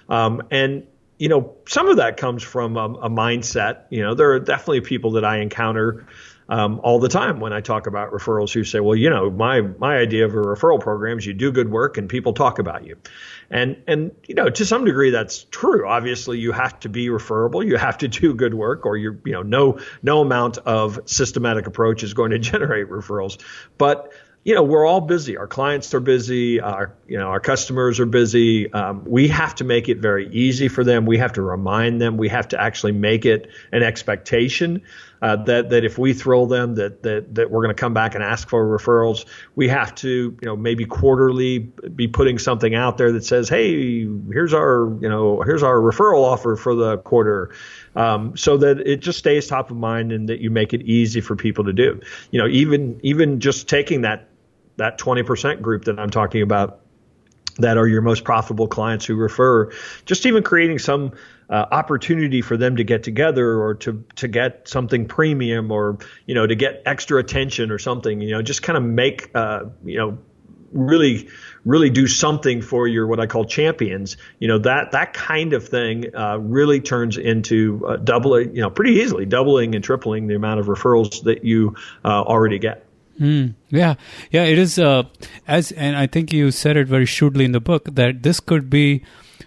Um, 0.07 0.43
and 0.51 0.85
you 1.17 1.29
know, 1.29 1.55
some 1.67 1.87
of 1.87 1.97
that 1.97 2.17
comes 2.17 2.43
from 2.43 2.77
a, 2.77 2.85
a, 2.85 3.09
mindset. 3.09 3.85
You 3.89 4.03
know, 4.03 4.15
there 4.15 4.33
are 4.33 4.39
definitely 4.39 4.81
people 4.81 5.11
that 5.11 5.23
I 5.23 5.37
encounter 5.37 6.05
um, 6.47 6.79
all 6.83 6.99
the 6.99 7.09
time 7.09 7.39
when 7.39 7.53
I 7.53 7.61
talk 7.61 7.87
about 7.87 8.11
referrals 8.11 8.53
who 8.53 8.63
say, 8.63 8.79
well, 8.79 8.95
you 8.95 9.09
know, 9.09 9.29
my 9.29 9.61
my 9.61 9.97
idea 9.97 10.25
of 10.25 10.33
a 10.33 10.37
referral 10.37 10.79
program 10.79 11.17
is 11.17 11.25
you 11.25 11.33
do 11.33 11.51
good 11.51 11.69
work 11.69 11.97
and 11.97 12.07
people 12.07 12.33
talk 12.33 12.59
about 12.59 12.85
you. 12.85 12.97
And 13.49 13.81
and 13.87 14.11
you 14.27 14.35
know, 14.35 14.49
to 14.49 14.65
some 14.65 14.85
degree 14.85 15.09
that's 15.09 15.43
true. 15.45 15.87
Obviously, 15.87 16.39
you 16.39 16.51
have 16.51 16.79
to 16.81 16.89
be 16.89 17.09
referable, 17.09 17.63
you 17.63 17.77
have 17.77 17.97
to 17.99 18.07
do 18.07 18.35
good 18.35 18.53
work 18.53 18.85
or 18.85 18.95
you're, 18.95 19.17
you 19.25 19.33
know, 19.33 19.41
no 19.41 19.79
no 20.03 20.21
amount 20.21 20.59
of 20.59 20.99
systematic 21.05 21.65
approach 21.67 22.03
is 22.03 22.13
going 22.13 22.31
to 22.31 22.39
generate 22.51 22.89
referrals. 22.89 23.39
But 23.77 24.13
you 24.45 24.53
know, 24.53 24.61
we're 24.61 24.85
all 24.85 25.01
busy. 25.01 25.37
Our 25.37 25.47
clients 25.47 25.91
are 25.95 25.99
busy. 25.99 26.61
Our, 26.61 26.93
you 27.07 27.17
know, 27.17 27.29
our 27.29 27.39
customers 27.39 27.99
are 27.99 28.05
busy. 28.05 28.71
Um, 28.71 29.03
we 29.03 29.27
have 29.29 29.55
to 29.55 29.63
make 29.63 29.89
it 29.89 29.97
very 29.97 30.31
easy 30.31 30.67
for 30.67 30.83
them. 30.83 31.07
We 31.07 31.17
have 31.17 31.33
to 31.33 31.41
remind 31.41 31.99
them. 31.99 32.15
We 32.15 32.29
have 32.29 32.49
to 32.49 32.61
actually 32.61 32.91
make 32.91 33.25
it 33.25 33.49
an 33.71 33.81
expectation 33.81 34.83
uh, 35.21 35.37
that 35.37 35.69
that 35.69 35.83
if 35.83 35.97
we 35.97 36.13
throw 36.13 36.45
them 36.45 36.75
that 36.75 37.03
that 37.03 37.35
that 37.35 37.51
we're 37.51 37.61
going 37.61 37.75
to 37.75 37.79
come 37.79 37.93
back 37.93 38.15
and 38.15 38.23
ask 38.23 38.49
for 38.49 38.65
referrals. 38.65 39.25
We 39.55 39.67
have 39.69 39.95
to, 39.95 40.09
you 40.09 40.45
know, 40.45 40.55
maybe 40.55 40.85
quarterly 40.85 41.59
be 41.59 42.07
putting 42.07 42.37
something 42.37 42.75
out 42.75 42.97
there 42.97 43.11
that 43.11 43.25
says, 43.25 43.49
hey, 43.49 44.05
here's 44.31 44.53
our, 44.53 44.97
you 45.01 45.09
know, 45.09 45.41
here's 45.41 45.63
our 45.63 45.77
referral 45.77 46.23
offer 46.23 46.55
for 46.55 46.75
the 46.75 46.97
quarter. 46.99 47.53
Um, 47.95 48.35
so 48.35 48.57
that 48.57 48.79
it 48.79 48.97
just 48.97 49.19
stays 49.19 49.47
top 49.47 49.71
of 49.71 49.77
mind 49.77 50.11
and 50.11 50.27
that 50.29 50.39
you 50.39 50.49
make 50.49 50.73
it 50.73 50.81
easy 50.81 51.21
for 51.21 51.35
people 51.35 51.63
to 51.65 51.73
do. 51.73 51.99
You 52.31 52.41
know, 52.41 52.47
even 52.47 52.99
even 53.03 53.39
just 53.39 53.69
taking 53.69 54.01
that 54.01 54.27
that 54.77 54.99
20% 54.99 55.61
group 55.61 55.85
that 55.85 55.97
I'm 55.99 56.09
talking 56.09 56.41
about 56.41 56.81
that 57.57 57.77
are 57.77 57.87
your 57.87 58.01
most 58.01 58.23
profitable 58.23 58.67
clients 58.67 59.05
who 59.05 59.15
refer, 59.15 59.71
just 60.05 60.25
even 60.25 60.43
creating 60.43 60.79
some 60.79 61.13
uh, 61.49 61.65
opportunity 61.71 62.41
for 62.41 62.57
them 62.57 62.75
to 62.77 62.83
get 62.83 63.03
together 63.03 63.61
or 63.61 63.75
to 63.75 64.03
to 64.15 64.27
get 64.27 64.67
something 64.67 65.07
premium 65.07 65.71
or 65.71 65.97
you 66.25 66.35
know 66.35 66.45
to 66.47 66.55
get 66.55 66.81
extra 66.85 67.19
attention 67.19 67.71
or 67.71 67.79
something, 67.79 68.19
you 68.21 68.31
know, 68.31 68.41
just 68.41 68.63
kind 68.63 68.77
of 68.77 68.83
make 68.83 69.31
uh, 69.35 69.65
you 69.83 69.97
know 69.97 70.17
really 70.71 71.29
really 71.63 71.89
do 71.89 72.05
something 72.07 72.61
for 72.61 72.87
your 72.87 73.07
what 73.07 73.19
I 73.19 73.27
call 73.27 73.45
champions, 73.45 74.17
you 74.39 74.47
know 74.47 74.59
that 74.59 74.91
that 74.91 75.13
kind 75.13 75.53
of 75.53 75.67
thing 75.67 76.15
uh, 76.15 76.37
really 76.37 76.81
turns 76.81 77.17
into 77.17 77.85
uh, 77.87 77.97
doubling, 77.97 78.55
you 78.55 78.61
know, 78.61 78.69
pretty 78.69 78.93
easily 78.95 79.25
doubling 79.25 79.75
and 79.75 79.83
tripling 79.83 80.27
the 80.27 80.35
amount 80.35 80.59
of 80.59 80.65
referrals 80.65 81.23
that 81.23 81.45
you 81.45 81.75
uh, 82.03 82.21
already 82.21 82.59
get. 82.59 82.84
Mm, 83.19 83.55
yeah, 83.69 83.95
yeah, 84.31 84.43
it 84.43 84.57
is. 84.57 84.77
Uh, 84.77 85.03
as 85.47 85.71
and 85.71 85.95
I 85.95 86.07
think 86.07 86.33
you 86.33 86.51
said 86.51 86.75
it 86.75 86.87
very 86.87 87.05
shrewdly 87.05 87.45
in 87.45 87.53
the 87.53 87.61
book 87.61 87.85
that 87.95 88.23
this 88.23 88.39
could 88.39 88.69
be 88.69 89.03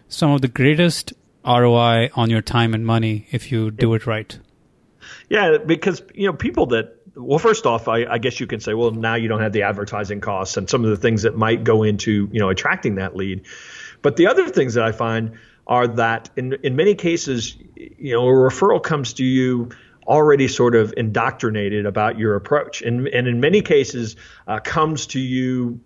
some 0.08 0.30
of 0.30 0.40
the 0.40 0.48
greatest 0.48 1.12
ROI 1.44 2.10
on 2.14 2.30
your 2.30 2.42
time 2.42 2.74
and 2.74 2.86
money 2.86 3.26
if 3.30 3.52
you 3.52 3.70
do 3.70 3.94
it 3.94 4.06
right. 4.06 4.38
Yeah, 5.28 5.58
because 5.58 6.02
you 6.14 6.26
know 6.26 6.32
people 6.32 6.66
that 6.66 6.94
well, 7.14 7.38
first 7.38 7.66
off, 7.66 7.88
I, 7.88 8.04
I, 8.04 8.18
guess 8.18 8.38
you 8.38 8.46
can 8.46 8.60
say, 8.60 8.74
well, 8.74 8.92
now 8.92 9.16
you 9.16 9.26
don't 9.26 9.40
have 9.40 9.52
the 9.52 9.62
advertising 9.62 10.20
costs 10.20 10.56
and 10.56 10.70
some 10.70 10.84
of 10.84 10.90
the 10.90 10.96
things 10.96 11.22
that 11.22 11.36
might 11.36 11.64
go 11.64 11.82
into 11.82 12.28
you 12.32 12.40
know 12.40 12.48
attracting 12.48 12.96
that 12.96 13.16
lead. 13.16 13.42
But 14.02 14.16
the 14.16 14.28
other 14.28 14.48
things 14.48 14.74
that 14.74 14.84
I 14.84 14.92
find 14.92 15.38
are 15.66 15.88
that 15.88 16.30
in 16.36 16.54
in 16.62 16.76
many 16.76 16.94
cases, 16.94 17.56
you 17.76 18.14
know, 18.14 18.26
a 18.26 18.32
referral 18.32 18.82
comes 18.82 19.14
to 19.14 19.24
you 19.24 19.70
already 20.08 20.48
sort 20.48 20.74
of 20.74 20.94
indoctrinated 20.96 21.86
about 21.86 22.18
your 22.18 22.34
approach, 22.34 22.82
and 22.82 23.06
and 23.08 23.28
in 23.28 23.40
many 23.40 23.60
cases 23.62 24.16
uh, 24.46 24.58
comes 24.58 25.06
to 25.08 25.20
you 25.20 25.80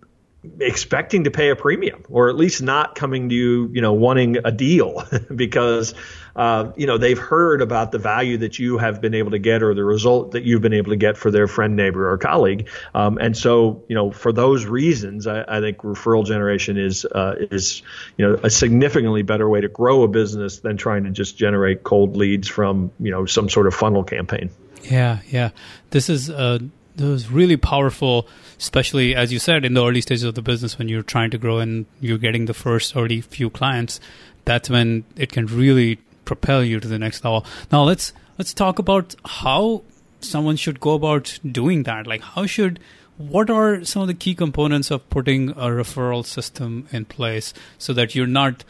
expecting 0.59 1.23
to 1.23 1.31
pay 1.31 1.49
a 1.49 1.55
premium 1.55 2.03
or 2.09 2.29
at 2.29 2.35
least 2.35 2.61
not 2.61 2.95
coming 2.95 3.29
to 3.29 3.35
you, 3.35 3.69
you 3.73 3.81
know, 3.81 3.93
wanting 3.93 4.37
a 4.43 4.51
deal 4.51 5.03
because, 5.35 5.93
uh, 6.35 6.71
you 6.75 6.87
know, 6.87 6.97
they've 6.97 7.17
heard 7.17 7.61
about 7.61 7.91
the 7.91 7.99
value 7.99 8.37
that 8.37 8.57
you 8.57 8.77
have 8.77 9.01
been 9.01 9.13
able 9.13 9.31
to 9.31 9.39
get 9.39 9.61
or 9.61 9.73
the 9.73 9.83
result 9.83 10.31
that 10.31 10.43
you've 10.43 10.61
been 10.61 10.73
able 10.73 10.91
to 10.91 10.95
get 10.95 11.17
for 11.17 11.29
their 11.29 11.47
friend, 11.47 11.75
neighbor, 11.75 12.09
or 12.09 12.17
colleague. 12.17 12.69
Um, 12.95 13.17
and 13.19 13.37
so, 13.37 13.83
you 13.87 13.95
know, 13.95 14.11
for 14.11 14.31
those 14.31 14.65
reasons, 14.65 15.27
I, 15.27 15.43
I 15.47 15.59
think 15.59 15.77
referral 15.79 16.25
generation 16.25 16.77
is, 16.77 17.05
uh, 17.05 17.35
is, 17.51 17.83
you 18.17 18.27
know, 18.27 18.39
a 18.41 18.49
significantly 18.49 19.21
better 19.21 19.47
way 19.47 19.61
to 19.61 19.67
grow 19.67 20.03
a 20.03 20.07
business 20.07 20.59
than 20.59 20.77
trying 20.77 21.03
to 21.03 21.11
just 21.11 21.37
generate 21.37 21.83
cold 21.83 22.15
leads 22.15 22.47
from, 22.47 22.91
you 22.99 23.11
know, 23.11 23.25
some 23.25 23.49
sort 23.49 23.67
of 23.67 23.73
funnel 23.73 24.03
campaign. 24.03 24.49
Yeah. 24.83 25.19
Yeah. 25.29 25.51
This 25.91 26.09
is, 26.09 26.29
uh, 26.29 26.59
was 26.99 27.29
really 27.29 27.57
powerful, 27.57 28.27
especially 28.59 29.15
as 29.15 29.33
you 29.33 29.39
said 29.39 29.65
in 29.65 29.73
the 29.73 29.85
early 29.85 30.01
stages 30.01 30.23
of 30.23 30.35
the 30.35 30.41
business 30.41 30.77
when 30.77 30.87
you're 30.87 31.01
trying 31.03 31.31
to 31.31 31.37
grow 31.37 31.59
and 31.59 31.85
you're 31.99 32.17
getting 32.17 32.45
the 32.45 32.53
first 32.53 32.95
already 32.95 33.21
few 33.21 33.49
clients. 33.49 33.99
That's 34.45 34.69
when 34.69 35.05
it 35.15 35.31
can 35.31 35.45
really 35.47 35.99
propel 36.33 36.63
you 36.63 36.79
to 36.79 36.87
the 36.87 36.99
next 36.99 37.23
level. 37.23 37.45
Now 37.71 37.83
let's 37.83 38.13
let's 38.37 38.53
talk 38.53 38.79
about 38.79 39.15
how 39.41 39.83
someone 40.19 40.55
should 40.55 40.79
go 40.79 40.93
about 40.93 41.39
doing 41.59 41.83
that. 41.83 42.07
Like 42.07 42.21
how 42.21 42.45
should 42.45 42.79
what 43.17 43.49
are 43.49 43.83
some 43.83 44.01
of 44.01 44.07
the 44.07 44.13
key 44.25 44.35
components 44.35 44.89
of 44.91 45.07
putting 45.09 45.49
a 45.51 45.67
referral 45.81 46.25
system 46.25 46.87
in 46.91 47.05
place 47.05 47.53
so 47.77 47.93
that 47.93 48.15
you're 48.15 48.35
not 48.41 48.63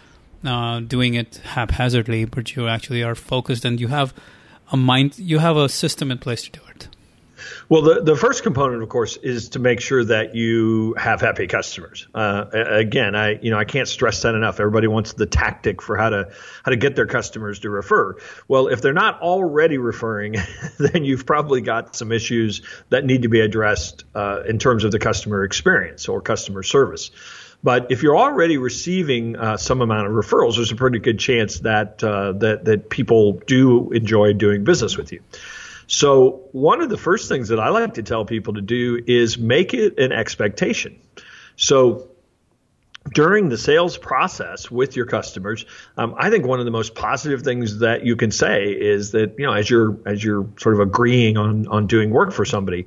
uh, 0.43 0.82
doing 0.82 1.13
it 1.13 1.38
haphazardly, 1.56 2.26
but 2.26 2.56
you 2.56 2.67
actually 2.67 3.04
are 3.04 3.15
focused 3.15 3.63
and 3.63 3.80
you 3.80 3.88
have 3.88 4.13
a 4.71 4.78
mind, 4.78 5.17
you 5.17 5.39
have 5.39 5.56
a 5.56 5.69
system 5.69 6.12
in 6.12 6.17
place 6.17 6.43
to 6.43 6.52
do 6.52 6.60
it. 6.69 6.72
Well, 7.69 7.82
the, 7.82 8.01
the 8.01 8.15
first 8.15 8.43
component, 8.43 8.84
of 8.84 8.89
course, 8.89 9.17
is 9.17 9.49
to 9.49 9.60
make 9.60 9.82
sure 9.82 10.03
that 10.03 10.36
you 10.36 10.93
have 10.97 11.21
happy 11.21 11.47
customers. 11.47 12.08
Uh, 12.13 12.45
again, 12.53 13.15
I 13.15 13.39
you 13.41 13.51
know 13.51 13.58
I 13.58 13.65
can't 13.65 13.88
stress 13.88 14.21
that 14.23 14.36
enough. 14.36 14.60
Everybody 14.60 14.88
wants 14.88 15.13
the 15.13 15.25
tactic 15.25 15.82
for 15.82 15.97
how 15.97 16.10
to 16.10 16.32
how 16.63 16.71
to 16.71 16.77
get 16.77 16.95
their 16.95 17.08
customers 17.08 17.60
to 17.60 17.69
refer. 17.69 18.17
Well, 18.47 18.67
if 18.67 18.82
they're 18.82 18.93
not 18.93 19.21
already 19.21 19.77
referring, 19.77 20.36
then 20.77 21.06
you've 21.06 21.25
probably 21.25 21.62
got 21.62 21.95
some 21.95 22.12
issues 22.12 22.62
that 22.89 23.06
need 23.06 23.23
to 23.23 23.29
be 23.29 23.39
addressed 23.39 24.06
uh, 24.15 24.43
in 24.47 24.60
terms 24.60 24.84
of 24.84 24.91
the 24.91 24.99
customer 24.99 25.43
experience 25.43 26.08
or 26.08 26.21
customer 26.21 26.63
service. 26.63 27.12
But 27.63 27.91
if 27.91 28.03
you're 28.03 28.17
already 28.17 28.58
receiving 28.58 29.38
uh, 29.38 29.56
some 29.56 29.82
amount 29.82 30.08
of 30.08 30.13
referrals, 30.13 30.58
there's 30.58 30.73
a 30.73 30.75
pretty 30.75 30.99
good 30.99 31.17
chance 31.17 31.60
that 31.62 32.03
uh, 32.03 32.34
that 32.34 32.65
that 32.65 32.89
people 32.89 33.39
do 33.47 33.91
enjoy 33.91 34.34
doing 34.34 34.65
business 34.65 34.97
with 34.97 35.13
you. 35.13 35.21
So, 35.88 36.48
one 36.52 36.82
of 36.82 36.89
the 36.89 36.98
first 36.98 37.30
things 37.30 37.50
that 37.50 37.60
I 37.60 37.69
like 37.69 37.96
to 37.96 38.04
tell 38.04 38.26
people 38.26 38.54
to 38.54 38.62
do 38.62 39.02
is 39.06 39.38
make 39.38 39.74
it 39.74 40.00
an 40.00 40.12
expectation. 40.12 41.00
So, 41.56 42.10
during 43.12 43.50
the 43.50 43.58
sales 43.58 43.98
process 43.98 44.72
with 44.72 44.96
your 44.96 45.06
customers, 45.06 45.65
um, 45.98 46.15
I 46.17 46.30
think 46.30 46.46
one 46.46 46.60
of 46.60 46.65
the 46.65 46.72
most 46.72 46.96
positive 46.96 47.41
things 47.41 47.80
that 47.80 48.06
you 48.06 48.15
can 48.15 48.32
say 48.32 48.72
is 48.72 49.12
that 49.12 49.38
you 49.38 49.46
know 49.46 49.54
as 49.54 49.69
you're 49.69 49.98
as 50.06 50.24
you're 50.24 50.48
sort 50.58 50.76
of 50.76 50.82
agreeing 50.82 51.38
on 51.38 51.67
on 51.67 51.88
doing 51.88 52.12
work 52.12 52.32
for 52.32 52.46
somebody, 52.46 52.86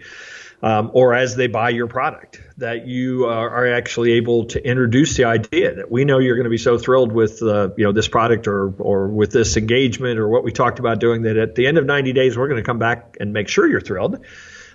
um, 0.62 0.90
or 0.94 1.14
as 1.14 1.36
they 1.36 1.46
buy 1.46 1.70
your 1.70 1.86
product, 1.86 2.42
that 2.58 2.86
you 2.86 3.26
are, 3.26 3.50
are, 3.50 3.72
actually 3.74 4.12
able 4.12 4.46
to 4.46 4.64
introduce 4.66 5.16
the 5.16 5.24
idea 5.24 5.74
that 5.74 5.90
we 5.90 6.04
know 6.04 6.18
you're 6.18 6.36
going 6.36 6.44
to 6.44 6.50
be 6.50 6.58
so 6.58 6.78
thrilled 6.78 7.12
with 7.12 7.42
uh, 7.42 7.70
you 7.76 7.84
know 7.84 7.92
this 7.92 8.08
product 8.08 8.46
or 8.46 8.72
or 8.78 9.08
with 9.08 9.32
this 9.32 9.56
engagement 9.56 10.18
or 10.18 10.28
what 10.28 10.44
we 10.44 10.52
talked 10.52 10.78
about 10.78 10.98
doing 10.98 11.22
that 11.22 11.36
at 11.36 11.54
the 11.54 11.66
end 11.66 11.78
of 11.78 11.84
90 11.84 12.12
days 12.12 12.36
we're 12.36 12.48
going 12.48 12.62
to 12.62 12.66
come 12.66 12.78
back 12.78 13.16
and 13.20 13.32
make 13.32 13.48
sure 13.48 13.68
you're 13.68 13.80
thrilled. 13.80 14.24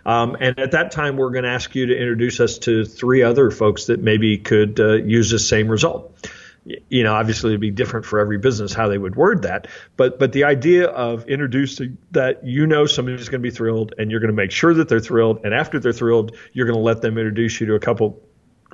Um, 0.06 0.36
and 0.40 0.58
at 0.60 0.72
that 0.72 0.92
time, 0.92 1.16
we're 1.16 1.30
going 1.30 1.44
to 1.44 1.52
ask 1.52 1.76
you 1.76 1.88
to 1.88 1.96
introduce 1.96 2.40
us 2.40 2.58
to 2.60 2.86
three 2.86 3.22
other 3.22 3.52
folks 3.52 3.86
that 3.86 4.02
maybe 4.02 4.40
could 4.40 4.80
uh, 4.80 4.94
use 4.94 5.30
the 5.30 5.38
same 5.38 5.68
result 5.68 6.16
you 6.64 7.04
know, 7.04 7.14
obviously 7.14 7.52
it'd 7.52 7.62
be 7.62 7.72
different 7.72 8.06
for 8.06 8.20
every 8.20 8.38
business 8.38 8.74
how 8.74 8.88
they 8.88 8.98
would 8.98 9.16
word 9.16 9.44
that. 9.44 9.68
But 9.98 10.20
but 10.20 10.32
the 10.32 10.44
idea 10.44 10.88
of 10.88 11.28
introducing 11.28 11.98
that 12.12 12.46
you 12.46 12.68
know 12.68 12.86
somebody's 12.86 13.30
going 13.30 13.42
to 13.42 13.50
be 13.50 13.56
thrilled 13.56 13.94
and 13.98 14.12
you're 14.12 14.20
going 14.20 14.30
to 14.30 14.36
make 14.36 14.52
sure 14.52 14.74
that 14.74 14.88
they're 14.88 15.00
thrilled, 15.00 15.42
and 15.44 15.54
after 15.54 15.80
they're 15.80 15.94
thrilled, 15.94 16.36
you're 16.54 16.68
going 16.68 16.78
to 16.78 16.84
let 16.84 17.02
them 17.02 17.18
introduce 17.18 17.60
you 17.60 17.68
to 17.68 17.76
a 17.76 17.80
couple 17.80 18.22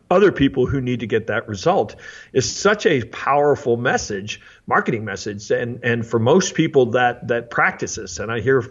other 0.10 0.32
people 0.32 0.66
who 0.66 0.80
need 0.80 1.02
to 1.02 1.08
get 1.08 1.28
that 1.28 1.48
result 1.48 1.96
is 2.32 2.50
such 2.50 2.86
a 2.86 3.04
powerful 3.06 3.78
message, 3.78 4.42
marketing 4.66 5.06
message, 5.06 5.50
and 5.52 5.84
and 5.84 6.06
for 6.06 6.20
most 6.20 6.56
people 6.56 6.92
that 6.92 7.28
that 7.28 7.50
practices, 7.50 8.20
and 8.20 8.32
I 8.32 8.42
hear, 8.42 8.62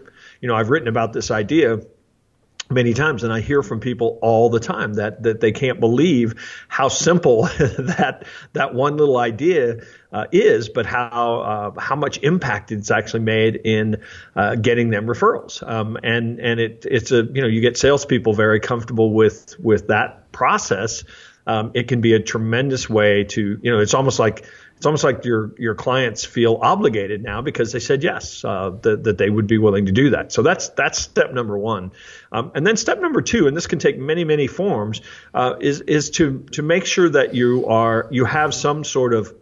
you 0.41 0.47
know, 0.47 0.55
I've 0.55 0.69
written 0.69 0.87
about 0.87 1.13
this 1.13 1.31
idea 1.31 1.79
many 2.69 2.93
times 2.93 3.23
and 3.23 3.31
I 3.31 3.39
hear 3.39 3.63
from 3.63 3.79
people 3.79 4.19
all 4.21 4.49
the 4.49 4.59
time 4.59 4.95
that 4.95 5.23
that 5.23 5.39
they 5.39 5.51
can't 5.51 5.79
believe 5.79 6.35
how 6.67 6.89
simple 6.89 7.43
that 7.57 8.25
that 8.53 8.73
one 8.73 8.97
little 8.97 9.17
idea 9.17 9.81
uh, 10.11 10.25
is 10.31 10.69
but 10.69 10.85
how 10.85 11.39
uh, 11.41 11.79
how 11.79 11.95
much 11.95 12.19
impact 12.23 12.71
it's 12.71 12.91
actually 12.91 13.21
made 13.21 13.55
in 13.55 14.01
uh, 14.35 14.55
getting 14.55 14.89
them 14.89 15.05
referrals. 15.05 15.67
Um, 15.67 15.97
and 16.03 16.39
and 16.39 16.59
it 16.59 16.85
it's 16.89 17.11
a 17.11 17.23
you 17.23 17.41
know 17.41 17.47
you 17.47 17.61
get 17.61 17.77
salespeople 17.77 18.33
very 18.33 18.59
comfortable 18.59 19.13
with 19.13 19.55
with 19.59 19.87
that 19.87 20.31
process. 20.31 21.03
Um, 21.45 21.71
it 21.73 21.87
can 21.87 22.01
be 22.01 22.13
a 22.13 22.19
tremendous 22.19 22.89
way 22.89 23.23
to 23.25 23.59
you 23.61 23.71
know 23.71 23.79
it's 23.79 23.93
almost 23.93 24.19
like 24.19 24.45
it's 24.77 24.85
almost 24.85 25.03
like 25.03 25.25
your 25.25 25.53
your 25.57 25.73
clients 25.73 26.23
feel 26.23 26.59
obligated 26.61 27.23
now 27.23 27.41
because 27.41 27.71
they 27.71 27.79
said 27.79 28.03
yes 28.03 28.45
uh, 28.45 28.69
that, 28.83 29.03
that 29.05 29.17
they 29.17 29.29
would 29.29 29.47
be 29.47 29.57
willing 29.57 29.87
to 29.87 29.91
do 29.91 30.11
that. 30.11 30.31
So 30.31 30.43
that's 30.43 30.69
that's 30.69 30.99
step 30.99 31.33
number 31.33 31.57
one, 31.57 31.91
um, 32.31 32.51
and 32.53 32.65
then 32.65 32.77
step 32.77 33.01
number 33.01 33.21
two, 33.21 33.47
and 33.47 33.57
this 33.57 33.65
can 33.65 33.79
take 33.79 33.97
many 33.97 34.23
many 34.23 34.45
forms, 34.45 35.01
uh, 35.33 35.55
is 35.59 35.81
is 35.81 36.11
to 36.11 36.45
to 36.51 36.61
make 36.61 36.85
sure 36.85 37.09
that 37.09 37.33
you 37.33 37.65
are 37.65 38.07
you 38.11 38.25
have 38.25 38.53
some 38.53 38.83
sort 38.83 39.15
of 39.15 39.33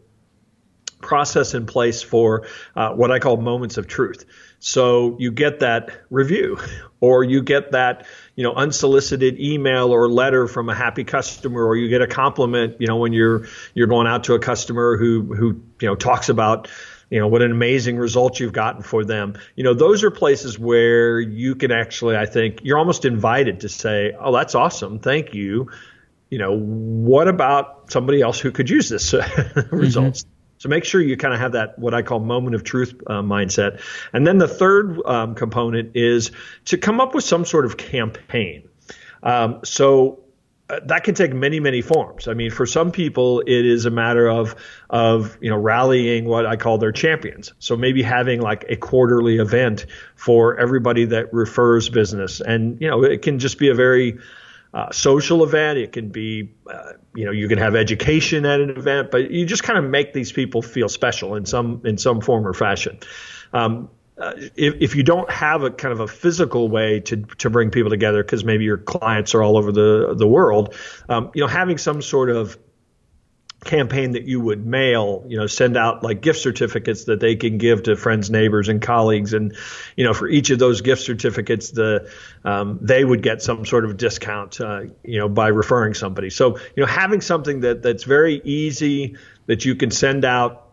process 1.01 1.53
in 1.53 1.65
place 1.65 2.01
for 2.01 2.47
uh, 2.75 2.93
what 2.93 3.11
I 3.11 3.19
call 3.19 3.37
moments 3.37 3.77
of 3.77 3.87
truth. 3.87 4.25
So 4.59 5.17
you 5.19 5.31
get 5.31 5.59
that 5.59 5.91
review, 6.09 6.57
or 7.01 7.25
you 7.25 7.43
get 7.43 7.73
that 7.73 8.07
you 8.35 8.43
know 8.43 8.53
unsolicited 8.53 9.39
email 9.39 9.91
or 9.91 10.09
letter 10.09 10.47
from 10.47 10.69
a 10.69 10.75
happy 10.75 11.03
customer, 11.03 11.65
or 11.65 11.75
you 11.75 11.89
get 11.89 12.01
a 12.01 12.07
compliment. 12.07 12.77
You 12.79 12.87
know 12.87 12.97
when 12.97 13.13
you're 13.13 13.47
you're 13.73 13.87
going 13.87 14.07
out 14.07 14.25
to 14.25 14.33
a 14.33 14.39
customer 14.39 14.97
who 14.97 15.33
who 15.33 15.61
you 15.81 15.87
know 15.87 15.95
talks 15.95 16.29
about 16.29 16.67
you 17.09 17.19
know 17.19 17.27
what 17.27 17.41
an 17.41 17.51
amazing 17.51 17.97
result 17.97 18.39
you've 18.39 18.53
gotten 18.53 18.81
for 18.81 19.05
them 19.05 19.37
you 19.55 19.63
know 19.63 19.73
those 19.73 20.03
are 20.03 20.11
places 20.11 20.57
where 20.57 21.19
you 21.19 21.55
can 21.55 21.71
actually 21.71 22.17
i 22.17 22.25
think 22.25 22.61
you're 22.63 22.77
almost 22.77 23.05
invited 23.05 23.59
to 23.59 23.69
say 23.69 24.15
oh 24.19 24.33
that's 24.33 24.55
awesome 24.55 24.99
thank 24.99 25.33
you 25.33 25.69
you 26.29 26.39
know 26.39 26.57
what 26.57 27.27
about 27.27 27.91
somebody 27.91 28.21
else 28.21 28.39
who 28.39 28.51
could 28.51 28.69
use 28.69 28.89
this 28.89 29.13
results 29.71 30.23
mm-hmm. 30.23 30.34
So 30.57 30.69
make 30.69 30.85
sure 30.85 31.01
you 31.01 31.17
kind 31.17 31.33
of 31.33 31.39
have 31.39 31.53
that 31.53 31.77
what 31.77 31.93
I 31.93 32.01
call 32.01 32.19
moment 32.19 32.55
of 32.55 32.63
truth 32.63 32.95
uh, 33.07 33.21
mindset. 33.21 33.81
And 34.13 34.25
then 34.25 34.37
the 34.37 34.47
third 34.47 34.99
um, 35.05 35.35
component 35.35 35.95
is 35.95 36.31
to 36.65 36.77
come 36.77 36.99
up 37.01 37.13
with 37.13 37.23
some 37.23 37.45
sort 37.45 37.65
of 37.65 37.77
campaign. 37.77 38.69
Um, 39.21 39.61
so 39.63 40.25
uh, 40.67 40.79
that 40.85 41.03
can 41.03 41.13
take 41.13 41.33
many 41.33 41.59
many 41.59 41.81
forms. 41.81 42.27
I 42.27 42.33
mean, 42.33 42.49
for 42.49 42.65
some 42.65 42.91
people, 42.91 43.41
it 43.41 43.65
is 43.65 43.85
a 43.85 43.91
matter 43.91 44.27
of 44.27 44.55
of 44.89 45.37
you 45.39 45.51
know 45.51 45.57
rallying 45.57 46.25
what 46.25 46.47
I 46.47 46.55
call 46.55 46.79
their 46.79 46.91
champions. 46.91 47.53
So 47.59 47.75
maybe 47.77 48.01
having 48.01 48.41
like 48.41 48.65
a 48.67 48.75
quarterly 48.75 49.37
event 49.37 49.85
for 50.15 50.57
everybody 50.59 51.05
that 51.05 51.33
refers 51.33 51.89
business, 51.89 52.41
and 52.41 52.81
you 52.81 52.89
know 52.89 53.03
it 53.03 53.21
can 53.21 53.37
just 53.37 53.59
be 53.59 53.69
a 53.69 53.75
very 53.75 54.17
uh, 54.75 54.91
social 54.91 55.41
event. 55.45 55.79
It 55.79 55.93
can 55.93 56.09
be, 56.09 56.51
uh, 56.69 56.91
you 57.15 57.23
know, 57.23 57.31
you 57.31 57.47
can 57.47 57.57
have 57.57 57.75
education 57.75 58.45
at 58.45 58.59
an 58.59 58.71
event, 58.71 59.09
but 59.09 59.31
you 59.31 59.45
just 59.45 59.63
kind 59.63 59.79
of 59.79 59.89
make 59.89 60.11
these 60.11 60.33
people 60.33 60.61
feel 60.61 60.89
special 60.89 61.35
in 61.35 61.45
some 61.45 61.81
in 61.85 61.97
some 61.97 62.19
form 62.19 62.45
or 62.45 62.53
fashion. 62.53 62.99
Um, 63.53 63.89
uh, 64.17 64.33
if, 64.55 64.75
if 64.81 64.95
you 64.95 65.03
don't 65.03 65.29
have 65.31 65.63
a 65.63 65.71
kind 65.71 65.93
of 65.93 66.01
a 66.01 66.07
physical 66.07 66.67
way 66.67 66.99
to 66.99 67.23
to 67.37 67.49
bring 67.49 67.71
people 67.71 67.89
together, 67.89 68.21
because 68.21 68.43
maybe 68.43 68.65
your 68.65 68.77
clients 68.77 69.33
are 69.33 69.41
all 69.41 69.57
over 69.57 69.71
the 69.71 70.13
the 70.13 70.27
world, 70.27 70.75
um, 71.07 71.31
you 71.33 71.39
know, 71.39 71.47
having 71.47 71.77
some 71.77 72.01
sort 72.01 72.29
of 72.29 72.57
campaign 73.65 74.11
that 74.11 74.23
you 74.23 74.39
would 74.39 74.65
mail, 74.65 75.25
you 75.27 75.37
know, 75.37 75.47
send 75.47 75.75
out 75.75 76.03
like 76.03 76.21
gift 76.21 76.39
certificates 76.39 77.05
that 77.05 77.19
they 77.19 77.35
can 77.35 77.57
give 77.57 77.83
to 77.83 77.97
friends, 77.97 78.29
neighbors, 78.29 78.69
and 78.69 78.81
colleagues, 78.81 79.33
and 79.33 79.55
you 79.97 80.05
know, 80.05 80.13
for 80.13 80.27
each 80.27 80.51
of 80.51 80.59
those 80.59 80.81
gift 80.81 81.01
certificates, 81.01 81.71
the 81.71 82.09
um, 82.43 82.79
they 82.81 83.03
would 83.03 83.21
get 83.21 83.41
some 83.41 83.65
sort 83.65 83.83
of 83.83 83.97
discount, 83.97 84.61
uh, 84.61 84.83
you 85.03 85.19
know, 85.19 85.27
by 85.27 85.47
referring 85.47 85.95
somebody. 85.95 86.29
So 86.29 86.57
you 86.57 86.83
know, 86.83 86.85
having 86.85 87.21
something 87.21 87.61
that 87.61 87.81
that's 87.81 88.03
very 88.03 88.41
easy 88.45 89.17
that 89.47 89.65
you 89.65 89.75
can 89.75 89.91
send 89.91 90.23
out 90.23 90.65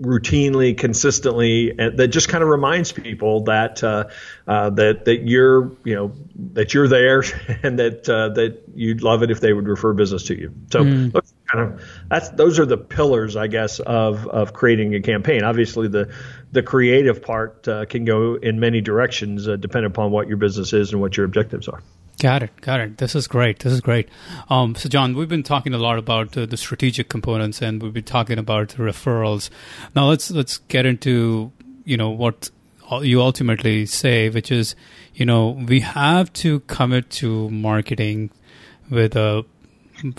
routinely, 0.00 0.76
consistently, 0.76 1.74
and 1.78 1.98
that 1.98 2.08
just 2.08 2.28
kind 2.28 2.42
of 2.42 2.48
reminds 2.48 2.92
people 2.92 3.44
that 3.44 3.84
uh, 3.84 4.04
uh, 4.46 4.70
that 4.70 5.04
that 5.04 5.28
you're 5.28 5.72
you 5.84 5.94
know 5.94 6.12
that 6.54 6.72
you're 6.72 6.88
there 6.88 7.22
and 7.62 7.78
that 7.78 8.08
uh, 8.08 8.30
that 8.30 8.62
you'd 8.74 9.02
love 9.02 9.22
it 9.22 9.30
if 9.30 9.40
they 9.40 9.52
would 9.52 9.68
refer 9.68 9.92
business 9.92 10.24
to 10.24 10.38
you. 10.38 10.54
So 10.70 10.84
mm. 10.84 11.22
Kind 11.50 11.72
of 11.72 11.82
that's 12.08 12.30
those 12.30 12.58
are 12.58 12.66
the 12.66 12.76
pillars, 12.76 13.36
I 13.36 13.46
guess, 13.46 13.80
of 13.80 14.26
of 14.28 14.52
creating 14.52 14.94
a 14.94 15.00
campaign. 15.00 15.42
Obviously, 15.42 15.88
the 15.88 16.12
the 16.52 16.62
creative 16.62 17.22
part 17.22 17.66
uh, 17.68 17.86
can 17.86 18.04
go 18.04 18.34
in 18.34 18.60
many 18.60 18.80
directions, 18.80 19.48
uh, 19.48 19.56
depending 19.56 19.90
upon 19.90 20.10
what 20.10 20.28
your 20.28 20.36
business 20.36 20.72
is 20.72 20.92
and 20.92 21.00
what 21.00 21.16
your 21.16 21.26
objectives 21.26 21.68
are. 21.68 21.82
Got 22.20 22.42
it. 22.42 22.60
Got 22.60 22.80
it. 22.80 22.98
This 22.98 23.14
is 23.14 23.26
great. 23.26 23.60
This 23.60 23.72
is 23.72 23.80
great. 23.80 24.08
Um, 24.50 24.74
so, 24.74 24.90
John, 24.90 25.14
we've 25.14 25.28
been 25.28 25.42
talking 25.42 25.72
a 25.72 25.78
lot 25.78 25.98
about 25.98 26.36
uh, 26.36 26.44
the 26.44 26.58
strategic 26.58 27.08
components, 27.08 27.62
and 27.62 27.82
we've 27.82 27.94
been 27.94 28.04
talking 28.04 28.38
about 28.38 28.68
referrals. 28.70 29.48
Now, 29.96 30.08
let's 30.08 30.30
let's 30.30 30.58
get 30.58 30.84
into 30.86 31.52
you 31.84 31.96
know 31.96 32.10
what 32.10 32.50
you 33.00 33.22
ultimately 33.22 33.86
say, 33.86 34.28
which 34.28 34.52
is 34.52 34.74
you 35.14 35.24
know 35.24 35.48
we 35.66 35.80
have 35.80 36.32
to 36.34 36.60
commit 36.60 37.08
to 37.10 37.48
marketing 37.50 38.30
with 38.90 39.16
a 39.16 39.44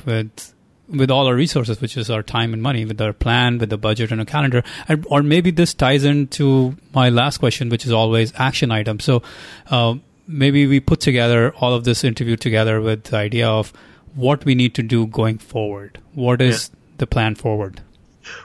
with 0.05 0.50
with 0.91 1.09
all 1.09 1.27
our 1.27 1.35
resources, 1.35 1.81
which 1.81 1.97
is 1.97 2.09
our 2.09 2.23
time 2.23 2.53
and 2.53 2.61
money, 2.61 2.85
with 2.85 3.01
our 3.01 3.13
plan, 3.13 3.57
with 3.57 3.69
the 3.69 3.77
budget 3.77 4.11
and 4.11 4.21
a 4.21 4.25
calendar. 4.25 4.63
And, 4.87 5.05
or 5.09 5.23
maybe 5.23 5.51
this 5.51 5.73
ties 5.73 6.03
into 6.03 6.75
my 6.93 7.09
last 7.09 7.37
question, 7.37 7.69
which 7.69 7.85
is 7.85 7.91
always 7.91 8.33
action 8.35 8.71
items. 8.71 9.03
So, 9.03 9.23
uh, 9.69 9.95
maybe 10.27 10.67
we 10.67 10.79
put 10.79 10.99
together 10.99 11.53
all 11.55 11.73
of 11.73 11.83
this 11.83 12.03
interview 12.03 12.35
together 12.35 12.79
with 12.81 13.05
the 13.05 13.17
idea 13.17 13.47
of 13.47 13.73
what 14.15 14.45
we 14.45 14.55
need 14.55 14.75
to 14.75 14.83
do 14.83 15.07
going 15.07 15.37
forward. 15.37 15.99
What 16.13 16.41
is 16.41 16.69
yeah. 16.71 16.79
the 16.97 17.07
plan 17.07 17.35
forward? 17.35 17.81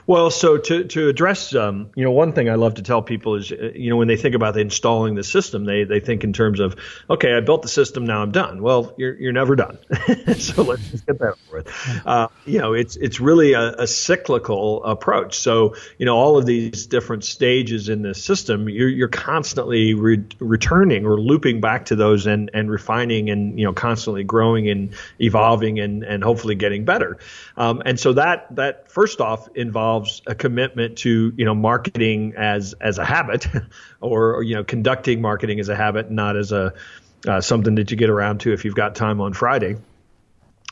Well, 0.05 0.29
so 0.29 0.57
to 0.57 0.83
to 0.85 1.09
address, 1.09 1.53
um, 1.55 1.91
you 1.95 2.03
know, 2.03 2.11
one 2.11 2.33
thing 2.33 2.49
I 2.49 2.55
love 2.55 2.75
to 2.75 2.81
tell 2.81 3.01
people 3.01 3.35
is, 3.35 3.51
uh, 3.51 3.71
you 3.75 3.89
know, 3.89 3.97
when 3.97 4.07
they 4.07 4.17
think 4.17 4.35
about 4.35 4.57
installing 4.57 5.15
the 5.15 5.23
system, 5.23 5.65
they 5.65 5.83
they 5.83 5.99
think 5.99 6.23
in 6.23 6.33
terms 6.33 6.59
of, 6.59 6.75
okay, 7.09 7.33
I 7.33 7.39
built 7.41 7.61
the 7.61 7.67
system, 7.67 8.05
now 8.05 8.21
I'm 8.21 8.31
done. 8.31 8.61
Well, 8.61 8.93
you're 8.97 9.13
you're 9.19 9.33
never 9.33 9.55
done. 9.55 9.77
so 10.37 10.63
let's 10.63 10.89
just 10.89 11.05
get 11.05 11.19
that 11.19 11.35
over 11.49 11.57
with. 11.57 12.01
Uh, 12.05 12.27
you 12.45 12.59
know, 12.59 12.73
it's 12.73 12.95
it's 12.95 13.19
really 13.19 13.53
a, 13.53 13.73
a, 13.73 13.87
cyclical 13.87 14.83
approach. 14.83 15.37
So 15.37 15.75
you 15.97 16.05
know, 16.05 16.15
all 16.15 16.37
of 16.37 16.45
these 16.45 16.87
different 16.87 17.23
stages 17.23 17.89
in 17.89 18.01
the 18.01 18.13
system, 18.13 18.69
you're 18.69 18.89
you're 18.89 19.07
constantly 19.07 19.93
re- 19.93 20.25
returning 20.39 21.05
or 21.05 21.19
looping 21.19 21.61
back 21.61 21.85
to 21.85 21.95
those 21.95 22.27
and 22.27 22.49
and 22.53 22.69
refining 22.69 23.29
and 23.29 23.59
you 23.59 23.65
know 23.65 23.73
constantly 23.73 24.23
growing 24.23 24.69
and 24.69 24.93
evolving 25.19 25.79
and 25.79 26.03
and 26.03 26.23
hopefully 26.23 26.55
getting 26.55 26.85
better. 26.85 27.17
Um, 27.55 27.81
and 27.85 27.99
so 27.99 28.13
that 28.13 28.55
that 28.55 28.91
first 28.91 29.21
off 29.21 29.47
involves 29.67 30.21
a 30.25 30.33
commitment 30.33 30.97
to 30.99 31.33
you 31.35 31.45
know 31.45 31.53
marketing 31.53 32.33
as 32.37 32.73
as 32.79 32.97
a 32.97 33.05
habit, 33.05 33.47
or, 34.01 34.41
you 34.41 34.55
know 34.55 34.63
conducting 34.63 35.21
marketing 35.21 35.59
as 35.59 35.67
a 35.67 35.75
habit, 35.75 36.09
not 36.09 36.37
as 36.37 36.51
a 36.51 36.73
uh, 37.27 37.41
something 37.41 37.75
that 37.75 37.91
you 37.91 37.97
get 37.97 38.09
around 38.09 38.39
to 38.41 38.53
if 38.53 38.63
you've 38.63 38.75
got 38.75 38.95
time 38.95 39.19
on 39.19 39.33
Friday. 39.33 39.75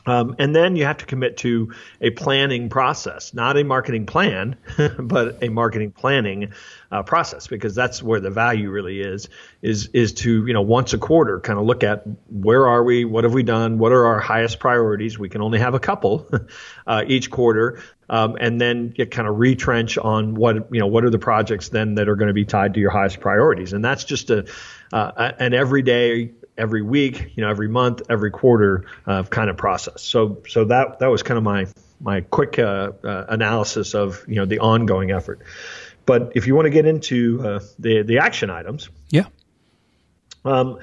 Um, 0.06 0.36
and 0.38 0.54
then 0.54 0.76
you 0.76 0.84
have 0.84 0.98
to 0.98 1.06
commit 1.06 1.38
to 1.38 1.72
a 2.00 2.10
planning 2.10 2.68
process, 2.68 3.34
not 3.34 3.56
a 3.56 3.64
marketing 3.64 4.06
plan, 4.06 4.56
but 4.98 5.42
a 5.42 5.48
marketing 5.48 5.90
planning 5.90 6.52
uh, 6.92 7.02
process, 7.02 7.48
because 7.48 7.74
that's 7.74 8.02
where 8.02 8.20
the 8.20 8.30
value 8.30 8.70
really 8.70 9.00
is. 9.00 9.28
Is 9.62 9.88
is 9.88 10.12
to 10.14 10.46
you 10.46 10.52
know 10.52 10.62
once 10.62 10.92
a 10.92 10.98
quarter 10.98 11.40
kind 11.40 11.58
of 11.58 11.66
look 11.66 11.82
at 11.82 12.04
where 12.30 12.68
are 12.68 12.84
we, 12.84 13.04
what 13.04 13.24
have 13.24 13.34
we 13.34 13.42
done, 13.42 13.78
what 13.78 13.90
are 13.92 14.06
our 14.06 14.20
highest 14.20 14.60
priorities. 14.60 15.18
We 15.18 15.28
can 15.28 15.40
only 15.40 15.58
have 15.58 15.74
a 15.74 15.80
couple 15.80 16.30
uh, 16.86 17.04
each 17.06 17.30
quarter, 17.30 17.82
um, 18.08 18.36
and 18.38 18.60
then 18.60 18.90
get 18.90 19.10
kind 19.10 19.26
of 19.26 19.38
retrench 19.38 19.98
on 19.98 20.34
what 20.34 20.72
you 20.72 20.78
know 20.78 20.86
what 20.86 21.04
are 21.04 21.10
the 21.10 21.18
projects 21.18 21.70
then 21.70 21.96
that 21.96 22.08
are 22.08 22.16
going 22.16 22.28
to 22.28 22.34
be 22.34 22.44
tied 22.44 22.74
to 22.74 22.80
your 22.80 22.90
highest 22.90 23.18
priorities, 23.18 23.72
and 23.72 23.84
that's 23.84 24.04
just 24.04 24.30
a 24.30 24.46
uh, 24.92 25.32
an 25.40 25.52
everyday 25.52 26.30
every 26.58 26.82
week, 26.82 27.32
you 27.36 27.42
know, 27.42 27.50
every 27.50 27.68
month, 27.68 28.02
every 28.08 28.30
quarter 28.30 28.84
uh, 29.06 29.22
kind 29.24 29.50
of 29.50 29.56
process. 29.56 30.02
So, 30.02 30.42
so 30.48 30.64
that 30.66 31.00
that 31.00 31.08
was 31.08 31.22
kind 31.22 31.38
of 31.38 31.44
my 31.44 31.66
my 32.00 32.20
quick 32.20 32.58
uh, 32.58 32.92
uh, 33.02 33.26
analysis 33.28 33.94
of 33.94 34.24
you 34.28 34.36
know 34.36 34.46
the 34.46 34.60
ongoing 34.60 35.10
effort. 35.10 35.40
But 36.04 36.32
if 36.34 36.46
you 36.46 36.54
want 36.54 36.66
to 36.66 36.70
get 36.70 36.86
into 36.86 37.40
uh, 37.44 37.60
the 37.78 38.02
the 38.02 38.18
action 38.18 38.50
items, 38.50 38.88
yeah. 39.10 39.26
Um, 40.44 40.78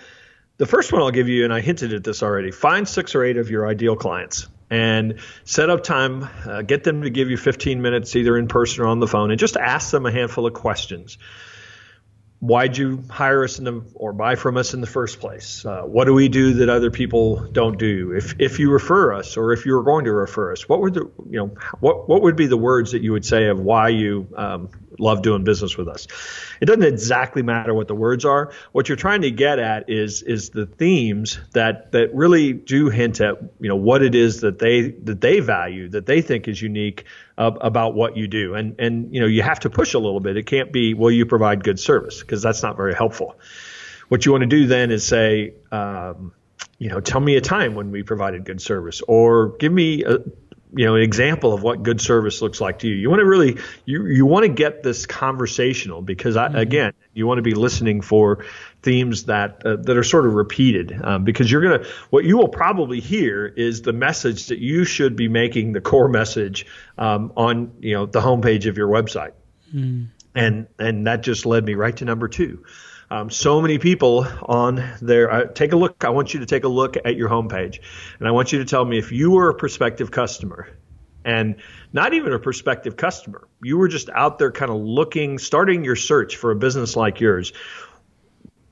the 0.57 0.65
first 0.65 0.91
one 0.91 1.01
I'll 1.01 1.11
give 1.11 1.29
you, 1.29 1.45
and 1.45 1.53
I 1.53 1.61
hinted 1.61 1.93
at 1.93 2.03
this 2.03 2.21
already. 2.21 2.51
Find 2.51 2.87
six 2.87 3.15
or 3.15 3.23
eight 3.23 3.37
of 3.37 3.49
your 3.49 3.67
ideal 3.67 3.95
clients 3.95 4.47
and 4.69 5.19
set 5.45 5.69
up 5.69 5.83
time. 5.83 6.27
Uh, 6.45 6.61
get 6.61 6.83
them 6.83 7.03
to 7.03 7.09
give 7.09 7.29
you 7.29 7.37
15 7.37 7.81
minutes, 7.81 8.15
either 8.15 8.37
in 8.37 8.47
person 8.47 8.83
or 8.83 8.87
on 8.87 8.99
the 8.99 9.07
phone, 9.07 9.31
and 9.31 9.39
just 9.39 9.57
ask 9.57 9.91
them 9.91 10.05
a 10.05 10.11
handful 10.11 10.45
of 10.45 10.53
questions 10.53 11.17
why'd 12.43 12.77
you 12.77 13.01
hire 13.09 13.45
us 13.45 13.57
in 13.57 13.63
the, 13.63 13.81
or 13.95 14.11
buy 14.11 14.35
from 14.35 14.57
us 14.57 14.73
in 14.73 14.81
the 14.81 14.87
first 14.87 15.21
place? 15.21 15.65
Uh, 15.65 15.83
what 15.83 16.05
do 16.05 16.13
we 16.13 16.27
do 16.27 16.55
that 16.55 16.67
other 16.67 16.91
people 16.91 17.37
don't 17.51 17.79
do? 17.79 18.11
If 18.11 18.35
if 18.39 18.59
you 18.59 18.69
refer 18.69 19.13
us, 19.13 19.37
or 19.37 19.53
if 19.53 19.65
you 19.65 19.73
were 19.73 19.83
going 19.83 20.05
to 20.05 20.11
refer 20.11 20.51
us, 20.51 20.67
what 20.67 20.81
would 20.81 20.93
the 20.93 21.09
you 21.29 21.39
know 21.39 21.47
what 21.79 22.09
what 22.09 22.21
would 22.21 22.35
be 22.35 22.47
the 22.47 22.57
words 22.57 22.91
that 22.91 23.01
you 23.01 23.13
would 23.13 23.25
say 23.25 23.47
of 23.47 23.59
why 23.59 23.89
you 23.89 24.27
um, 24.35 24.69
love 24.99 25.21
doing 25.21 25.43
business 25.43 25.77
with 25.77 25.87
us? 25.87 26.07
It 26.61 26.65
doesn't 26.65 26.83
exactly 26.83 27.41
matter 27.41 27.73
what 27.73 27.87
the 27.87 27.95
words 27.95 28.25
are. 28.25 28.51
What 28.71 28.89
you're 28.89 28.95
trying 28.95 29.21
to 29.21 29.31
get 29.31 29.59
at 29.59 29.89
is 29.89 30.21
is 30.21 30.49
the 30.49 30.65
themes 30.65 31.39
that 31.53 31.91
that 31.91 32.13
really 32.13 32.53
do 32.53 32.89
hint 32.89 33.21
at 33.21 33.41
you 33.59 33.69
know 33.69 33.75
what 33.75 34.01
it 34.01 34.15
is 34.15 34.41
that 34.41 34.59
they 34.59 34.91
that 34.91 35.21
they 35.21 35.39
value 35.39 35.89
that 35.89 36.05
they 36.05 36.21
think 36.21 36.47
is 36.47 36.61
unique 36.61 37.05
uh, 37.37 37.51
about 37.61 37.95
what 37.95 38.17
you 38.17 38.27
do. 38.27 38.55
And 38.55 38.79
and 38.79 39.13
you 39.13 39.21
know 39.21 39.27
you 39.27 39.41
have 39.41 39.59
to 39.61 39.69
push 39.69 39.93
a 39.93 39.99
little 39.99 40.19
bit. 40.19 40.37
It 40.37 40.43
can't 40.43 40.71
be 40.71 40.93
well 40.93 41.11
you 41.11 41.25
provide 41.25 41.63
good 41.63 41.79
service 41.79 42.21
because 42.21 42.41
that's 42.41 42.63
not 42.63 42.77
very 42.77 42.93
helpful. 42.93 43.37
What 44.09 44.25
you 44.25 44.31
want 44.31 44.43
to 44.43 44.47
do 44.47 44.67
then 44.67 44.91
is 44.91 45.05
say. 45.05 45.53
Um, 45.71 46.33
you 46.79 46.89
know, 46.89 46.99
tell 46.99 47.21
me 47.21 47.35
a 47.37 47.41
time 47.41 47.75
when 47.75 47.91
we 47.91 48.03
provided 48.03 48.43
good 48.43 48.61
service, 48.61 49.01
or 49.07 49.49
give 49.57 49.71
me 49.71 50.03
a, 50.03 50.17
you 50.75 50.85
know 50.85 50.95
an 50.95 51.01
example 51.01 51.53
of 51.53 51.61
what 51.61 51.83
good 51.83 52.01
service 52.01 52.41
looks 52.41 52.59
like 52.59 52.79
to 52.79 52.87
you. 52.87 52.95
You 52.95 53.09
want 53.09 53.19
to 53.19 53.25
really 53.25 53.59
you 53.85 54.05
you 54.07 54.25
want 54.25 54.43
to 54.45 54.49
get 54.49 54.83
this 54.83 55.05
conversational 55.05 56.01
because 56.01 56.35
I, 56.35 56.47
mm-hmm. 56.47 56.57
again 56.57 56.93
you 57.13 57.27
want 57.27 57.37
to 57.37 57.43
be 57.43 57.53
listening 57.53 58.01
for 58.01 58.45
themes 58.81 59.25
that 59.25 59.65
uh, 59.65 59.77
that 59.77 59.97
are 59.97 60.03
sort 60.03 60.25
of 60.25 60.33
repeated 60.33 60.99
um, 61.03 61.23
because 61.23 61.51
you're 61.51 61.61
gonna 61.61 61.85
what 62.09 62.25
you 62.25 62.37
will 62.37 62.47
probably 62.47 62.99
hear 62.99 63.45
is 63.45 63.81
the 63.81 63.93
message 63.93 64.47
that 64.47 64.59
you 64.59 64.83
should 64.85 65.15
be 65.15 65.27
making 65.27 65.73
the 65.73 65.81
core 65.81 66.09
message 66.09 66.65
um, 66.97 67.31
on 67.37 67.71
you 67.79 67.93
know 67.93 68.05
the 68.05 68.21
homepage 68.21 68.67
of 68.67 68.77
your 68.77 68.87
website 68.87 69.33
mm. 69.73 70.07
and 70.33 70.67
and 70.79 71.07
that 71.07 71.21
just 71.21 71.45
led 71.45 71.63
me 71.65 71.75
right 71.75 71.97
to 71.97 72.05
number 72.05 72.27
two 72.27 72.63
um, 73.13 73.29
so 73.29 73.61
many 73.61 73.77
people 73.77 74.27
on 74.41 74.83
there 75.01 75.31
uh, 75.31 75.45
take 75.45 75.71
a 75.71 75.75
look 75.75 76.03
i 76.03 76.09
want 76.09 76.33
you 76.33 76.39
to 76.39 76.45
take 76.45 76.63
a 76.63 76.67
look 76.67 76.97
at 77.05 77.15
your 77.15 77.29
homepage 77.29 77.79
and 78.19 78.27
i 78.27 78.31
want 78.31 78.51
you 78.51 78.59
to 78.59 78.65
tell 78.65 78.83
me 78.83 78.97
if 78.97 79.11
you 79.11 79.31
were 79.31 79.49
a 79.49 79.53
prospective 79.53 80.09
customer 80.09 80.67
and 81.25 81.55
not 81.91 82.13
even 82.13 82.33
a 82.33 82.39
prospective 82.39 82.97
customer. 82.97 83.47
You 83.61 83.77
were 83.77 83.87
just 83.87 84.09
out 84.09 84.39
there 84.39 84.51
kind 84.51 84.71
of 84.71 84.77
looking, 84.77 85.39
starting 85.39 85.83
your 85.83 85.95
search 85.95 86.35
for 86.35 86.51
a 86.51 86.55
business 86.55 86.95
like 86.95 87.19
yours. 87.19 87.53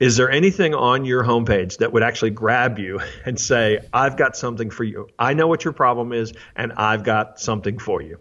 Is 0.00 0.16
there 0.16 0.30
anything 0.30 0.74
on 0.74 1.04
your 1.04 1.22
homepage 1.22 1.78
that 1.78 1.92
would 1.92 2.02
actually 2.02 2.30
grab 2.30 2.78
you 2.78 3.00
and 3.24 3.38
say, 3.38 3.78
I've 3.92 4.16
got 4.16 4.36
something 4.36 4.70
for 4.70 4.82
you? 4.82 5.08
I 5.18 5.34
know 5.34 5.46
what 5.46 5.64
your 5.64 5.72
problem 5.72 6.12
is, 6.12 6.32
and 6.56 6.72
I've 6.72 7.04
got 7.04 7.38
something 7.38 7.78
for 7.78 8.02
you. 8.02 8.18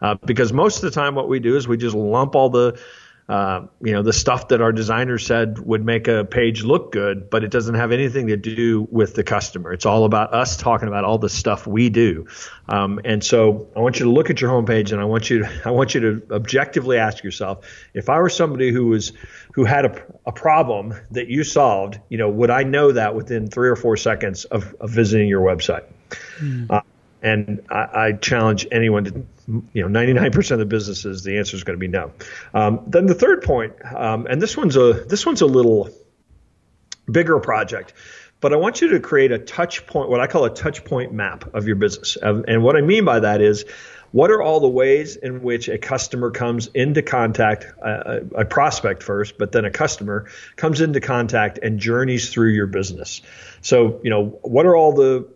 Uh, 0.00 0.16
because 0.26 0.52
most 0.52 0.76
of 0.76 0.82
the 0.82 0.90
time, 0.90 1.14
what 1.14 1.28
we 1.28 1.40
do 1.40 1.56
is 1.56 1.66
we 1.66 1.78
just 1.78 1.94
lump 1.94 2.34
all 2.34 2.50
the 2.50 2.78
uh, 3.28 3.66
you 3.80 3.92
know, 3.92 4.02
the 4.02 4.12
stuff 4.12 4.48
that 4.48 4.60
our 4.60 4.72
designer 4.72 5.16
said 5.16 5.58
would 5.60 5.84
make 5.84 6.08
a 6.08 6.24
page 6.24 6.64
look 6.64 6.90
good, 6.90 7.30
but 7.30 7.44
it 7.44 7.50
doesn't 7.50 7.76
have 7.76 7.92
anything 7.92 8.26
to 8.26 8.36
do 8.36 8.86
with 8.90 9.14
the 9.14 9.22
customer. 9.22 9.72
It's 9.72 9.86
all 9.86 10.04
about 10.04 10.34
us 10.34 10.56
talking 10.56 10.88
about 10.88 11.04
all 11.04 11.18
the 11.18 11.28
stuff 11.28 11.66
we 11.66 11.88
do. 11.88 12.26
Um, 12.68 13.00
and 13.04 13.22
so 13.22 13.68
I 13.76 13.80
want 13.80 14.00
you 14.00 14.06
to 14.06 14.10
look 14.12 14.28
at 14.28 14.40
your 14.40 14.50
homepage 14.50 14.92
and 14.92 15.00
I 15.00 15.04
want 15.04 15.30
you 15.30 15.40
to, 15.40 15.62
I 15.64 15.70
want 15.70 15.94
you 15.94 16.00
to 16.00 16.34
objectively 16.34 16.98
ask 16.98 17.22
yourself, 17.22 17.64
if 17.94 18.08
I 18.08 18.18
were 18.18 18.28
somebody 18.28 18.72
who 18.72 18.86
was, 18.86 19.12
who 19.54 19.64
had 19.64 19.86
a, 19.86 20.04
a 20.26 20.32
problem 20.32 20.94
that 21.12 21.28
you 21.28 21.44
solved, 21.44 22.00
you 22.08 22.18
know, 22.18 22.28
would 22.28 22.50
I 22.50 22.64
know 22.64 22.92
that 22.92 23.14
within 23.14 23.48
three 23.48 23.68
or 23.68 23.76
four 23.76 23.96
seconds 23.96 24.44
of, 24.46 24.74
of 24.80 24.90
visiting 24.90 25.28
your 25.28 25.42
website? 25.42 25.84
Mm. 26.40 26.70
Uh, 26.70 26.80
and 27.22 27.62
I, 27.70 27.88
I, 27.94 28.12
challenge 28.12 28.66
anyone 28.72 29.04
to, 29.04 29.26
you 29.72 29.88
know, 29.88 30.00
99% 30.00 30.50
of 30.52 30.58
the 30.58 30.66
businesses, 30.66 31.22
the 31.24 31.38
answer 31.38 31.56
is 31.56 31.64
going 31.64 31.76
to 31.76 31.80
be 31.80 31.88
no. 31.88 32.12
Um, 32.54 32.84
then 32.86 33.06
the 33.06 33.14
third 33.14 33.42
point, 33.42 33.74
um, 33.94 34.26
and 34.26 34.40
this 34.40 34.56
one's 34.56 34.76
a 34.76 34.92
this 34.92 35.26
one's 35.26 35.42
a 35.42 35.46
little 35.46 35.90
bigger 37.10 37.38
project, 37.40 37.92
but 38.40 38.52
I 38.52 38.56
want 38.56 38.80
you 38.80 38.88
to 38.90 39.00
create 39.00 39.32
a 39.32 39.38
touch 39.38 39.86
point, 39.86 40.08
what 40.08 40.20
I 40.20 40.26
call 40.26 40.44
a 40.44 40.54
touch 40.54 40.84
point 40.84 41.12
map 41.12 41.54
of 41.54 41.66
your 41.66 41.76
business. 41.76 42.16
Um, 42.20 42.44
and 42.48 42.62
what 42.62 42.76
I 42.76 42.80
mean 42.80 43.04
by 43.04 43.20
that 43.20 43.40
is, 43.40 43.64
what 44.12 44.30
are 44.30 44.42
all 44.42 44.60
the 44.60 44.68
ways 44.68 45.16
in 45.16 45.42
which 45.42 45.68
a 45.68 45.78
customer 45.78 46.30
comes 46.30 46.68
into 46.68 47.02
contact, 47.02 47.66
uh, 47.82 48.20
a 48.34 48.44
prospect 48.44 49.02
first, 49.02 49.38
but 49.38 49.52
then 49.52 49.64
a 49.64 49.70
customer 49.70 50.26
comes 50.56 50.80
into 50.80 51.00
contact 51.00 51.58
and 51.62 51.78
journeys 51.78 52.30
through 52.30 52.50
your 52.50 52.66
business? 52.66 53.22
So, 53.62 54.00
you 54.02 54.10
know, 54.10 54.38
what 54.42 54.66
are 54.66 54.76
all 54.76 54.92
the 54.92 55.28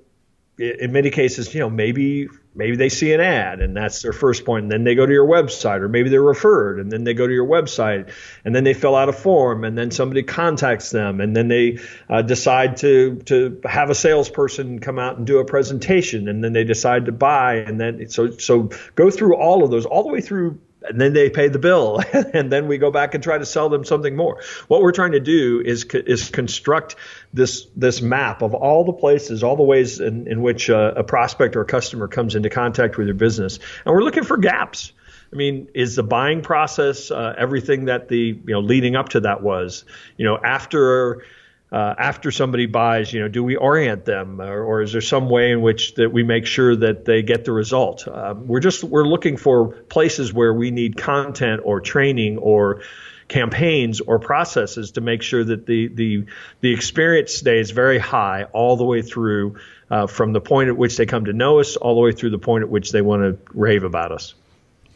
in 0.59 0.93
many 0.93 1.11
cases, 1.11 1.53
you 1.53 1.61
know, 1.61 1.71
maybe 1.71 2.29
maybe 2.57 2.77
they 2.77 2.89
see 2.89 3.13
an 3.13 3.21
ad 3.21 3.61
and 3.61 3.77
that's 3.77 4.03
their 4.03 4.13
first 4.13 4.45
point, 4.45 4.65
and 4.65 4.73
then 4.73 4.85
they 4.85 4.95
go 4.95 5.07
to 5.07 5.13
your 5.13 5.27
website, 5.27 5.81
or 5.81 5.89
maybe 5.89 6.09
they're 6.09 6.23
referred, 6.23 6.81
and 6.81 6.91
then 6.91 7.05
they 7.05 7.15
go 7.15 7.27
to 7.27 7.33
your 7.33 7.47
website, 7.47 8.11
and 8.45 8.55
then 8.55 8.65
they 8.65 8.75
fill 8.75 8.97
out 8.97 9.09
a 9.09 9.13
form, 9.13 9.65
and 9.65 9.77
then 9.77 9.91
somebody 9.91 10.23
contacts 10.23 10.91
them, 10.91 11.21
and 11.21 11.37
then 11.37 11.49
they 11.49 11.79
uh, 12.09 12.23
decide 12.23 12.79
to 12.79 13.17
to 13.27 13.61
have 13.65 13.91
a 13.91 13.95
salesperson 13.95 14.79
come 14.81 14.99
out 14.99 15.19
and 15.19 15.27
do 15.27 15.39
a 15.39 15.45
presentation, 15.45 16.29
and 16.29 16.43
then 16.43 16.53
they 16.53 16.65
decide 16.65 17.07
to 17.07 17.13
buy, 17.13 17.57
and 17.57 17.81
then 17.81 18.09
so 18.09 18.31
so 18.31 18.71
go 18.95 19.11
through 19.11 19.37
all 19.37 19.63
of 19.63 19.71
those 19.71 19.87
all 19.87 20.03
the 20.03 20.09
way 20.09 20.21
through 20.21 20.59
and 20.89 21.01
then 21.01 21.13
they 21.13 21.31
pay 21.31 21.49
the 21.49 21.59
bill 21.59 22.01
and 22.13 22.51
then 22.51 22.69
we 22.69 22.79
go 22.79 22.91
back 22.91 23.15
and 23.15 23.23
try 23.23 23.39
to 23.39 23.47
sell 23.47 23.69
them 23.69 23.85
something 23.85 24.17
more 24.17 24.41
what 24.69 24.83
we're 24.83 24.93
trying 24.93 25.13
to 25.13 25.21
do 25.21 25.63
is 25.65 25.85
is 25.85 26.31
construct 26.31 26.97
this 27.33 27.67
this 27.77 28.01
map 28.01 28.43
of 28.43 28.55
all 28.55 28.85
the 28.85 28.93
places 28.93 29.43
all 29.43 29.57
the 29.57 29.63
ways 29.63 30.01
in, 30.01 30.27
in 30.27 30.43
which 30.43 30.69
a, 30.69 30.99
a 30.99 31.05
prospect 31.05 31.57
or 31.57 31.63
a 31.63 31.67
customer 31.67 32.09
comes 32.09 32.35
into 32.35 32.51
contact 32.51 32.97
with 32.97 33.07
your 33.07 33.17
business 33.17 33.59
and 33.85 33.95
we're 33.95 34.03
looking 34.03 34.25
for 34.25 34.37
gaps 34.37 34.93
I 35.33 35.37
mean, 35.37 35.69
is 35.75 35.97
the 35.97 36.05
buying 36.05 36.41
process 36.41 37.11
uh, 37.11 37.35
everything 37.37 37.87
that 37.87 38.09
the 38.09 38.17
you 38.17 38.41
know 38.47 38.61
leading 38.61 38.95
up 38.95 39.11
to 39.11 39.21
that 39.21 39.43
was? 39.43 39.85
You 40.17 40.25
know, 40.25 40.39
after 40.39 41.25
uh, 41.73 41.95
after 41.99 42.31
somebody 42.31 42.67
buys, 42.67 43.13
you 43.13 43.21
know, 43.21 43.29
do 43.29 43.43
we 43.43 43.57
orient 43.57 44.05
them, 44.05 44.41
or, 44.41 44.63
or, 44.63 44.83
is 44.83 44.93
there 44.93 45.01
some 45.01 45.29
way 45.29 45.51
in 45.51 45.63
which 45.63 45.95
that 45.95 46.13
we 46.13 46.23
make 46.23 46.47
sure 46.47 46.77
that 46.77 47.05
they 47.05 47.23
get 47.23 47.45
the 47.45 47.51
result? 47.51 48.07
Um, 48.07 48.47
we're 48.47 48.61
just 48.61 48.85
we're 48.85 49.07
looking 49.07 49.37
for 49.37 49.69
places 49.69 50.33
where 50.33 50.55
we 50.55 50.71
need 50.71 50.97
content 50.97 51.63
or 51.65 51.81
training 51.81 52.39
or 52.39 52.83
campaigns 53.27 54.01
or 54.01 54.21
processes 54.21 54.93
to 54.93 55.01
make 55.01 55.23
sure 55.23 55.43
that 55.43 55.67
the 55.67 55.89
the 55.89 56.27
the 56.61 56.73
experience 56.73 57.35
stays 57.35 57.73
very 57.73 57.99
high 57.99 58.45
all 58.53 58.77
the 58.77 58.85
way 58.85 59.03
through 59.03 59.57
uh, 59.91 60.07
from 60.07 60.33
the 60.33 60.41
point 60.41 60.69
at 60.69 60.77
which 60.77 60.97
they 60.97 61.07
come 61.07 61.25
to 61.25 61.33
know 61.33 61.59
us 61.59 61.75
all 61.75 61.97
the 61.97 62.01
way 62.01 62.13
through 62.13 62.31
the 62.31 62.39
point 62.39 62.63
at 62.63 62.71
which 62.71 62.93
they 62.93 63.03
want 63.03 63.23
to 63.23 63.53
rave 63.53 63.83
about 63.83 64.13
us. 64.13 64.35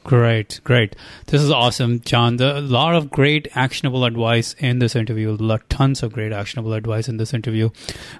Great, 0.03 0.61
great. 0.65 0.97
This 1.27 1.43
is 1.43 1.51
awesome, 1.51 2.01
John. 2.01 2.41
A 2.41 2.61
lot 2.61 2.95
of 2.95 3.11
great 3.11 3.49
actionable 3.55 4.05
advice 4.05 4.55
in 4.55 4.79
this 4.79 4.97
interview. 4.97 5.37
Lot, 5.39 5.69
tons 5.69 6.03
of 6.03 6.13
great 6.13 6.33
actionable 6.33 6.73
advice 6.73 7.07
in 7.09 7.19
this 7.19 7.35
interview, 7.35 7.69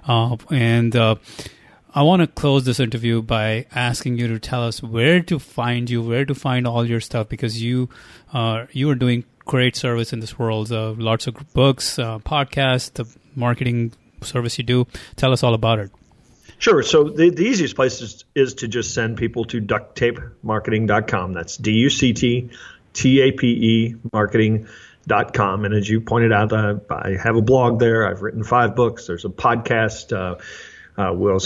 uh, 0.07 0.37
and 0.51 0.95
uh, 0.95 1.15
I 1.93 2.03
want 2.03 2.21
to 2.21 2.27
close 2.27 2.65
this 2.65 2.79
interview 2.79 3.21
by 3.21 3.65
asking 3.73 4.17
you 4.19 4.27
to 4.27 4.39
tell 4.39 4.63
us 4.63 4.83
where 4.83 5.21
to 5.23 5.39
find 5.39 5.89
you, 5.89 6.03
where 6.03 6.23
to 6.23 6.35
find 6.35 6.67
all 6.67 6.85
your 6.85 7.01
stuff, 7.01 7.27
because 7.27 7.61
you 7.61 7.89
uh, 8.31 8.67
you 8.71 8.89
are 8.91 8.95
doing 8.95 9.23
great 9.39 9.75
service 9.75 10.13
in 10.13 10.19
this 10.19 10.37
world. 10.37 10.71
Uh, 10.71 10.91
lots 10.91 11.25
of 11.25 11.35
books, 11.53 11.97
uh, 11.97 12.19
podcasts, 12.19 12.93
the 12.93 13.05
marketing 13.35 13.91
service 14.21 14.57
you 14.59 14.63
do. 14.63 14.85
Tell 15.15 15.33
us 15.33 15.41
all 15.41 15.55
about 15.55 15.79
it. 15.79 15.91
Sure. 16.61 16.83
So 16.83 17.05
the, 17.05 17.31
the 17.31 17.41
easiest 17.41 17.75
place 17.75 18.01
is, 18.01 18.23
is 18.35 18.53
to 18.55 18.67
just 18.67 18.93
send 18.93 19.17
people 19.17 19.45
to 19.45 19.59
ducttapemarketing.com. 19.59 21.33
That's 21.33 21.57
D 21.57 21.71
U 21.71 21.89
C 21.89 22.13
T 22.13 22.51
T 22.93 23.21
A 23.21 23.31
P 23.31 23.47
E 23.47 23.95
marketing.com. 24.13 25.65
And 25.65 25.73
as 25.73 25.89
you 25.89 26.01
pointed 26.01 26.31
out, 26.31 26.53
uh, 26.53 26.75
I 26.91 27.17
have 27.21 27.35
a 27.35 27.41
blog 27.41 27.79
there. 27.79 28.07
I've 28.07 28.21
written 28.21 28.43
five 28.43 28.75
books. 28.75 29.07
There's 29.07 29.25
a 29.25 29.29
podcast. 29.29 30.15
Uh, 30.15 30.35
uh, 30.97 31.11
we'll, 31.13 31.39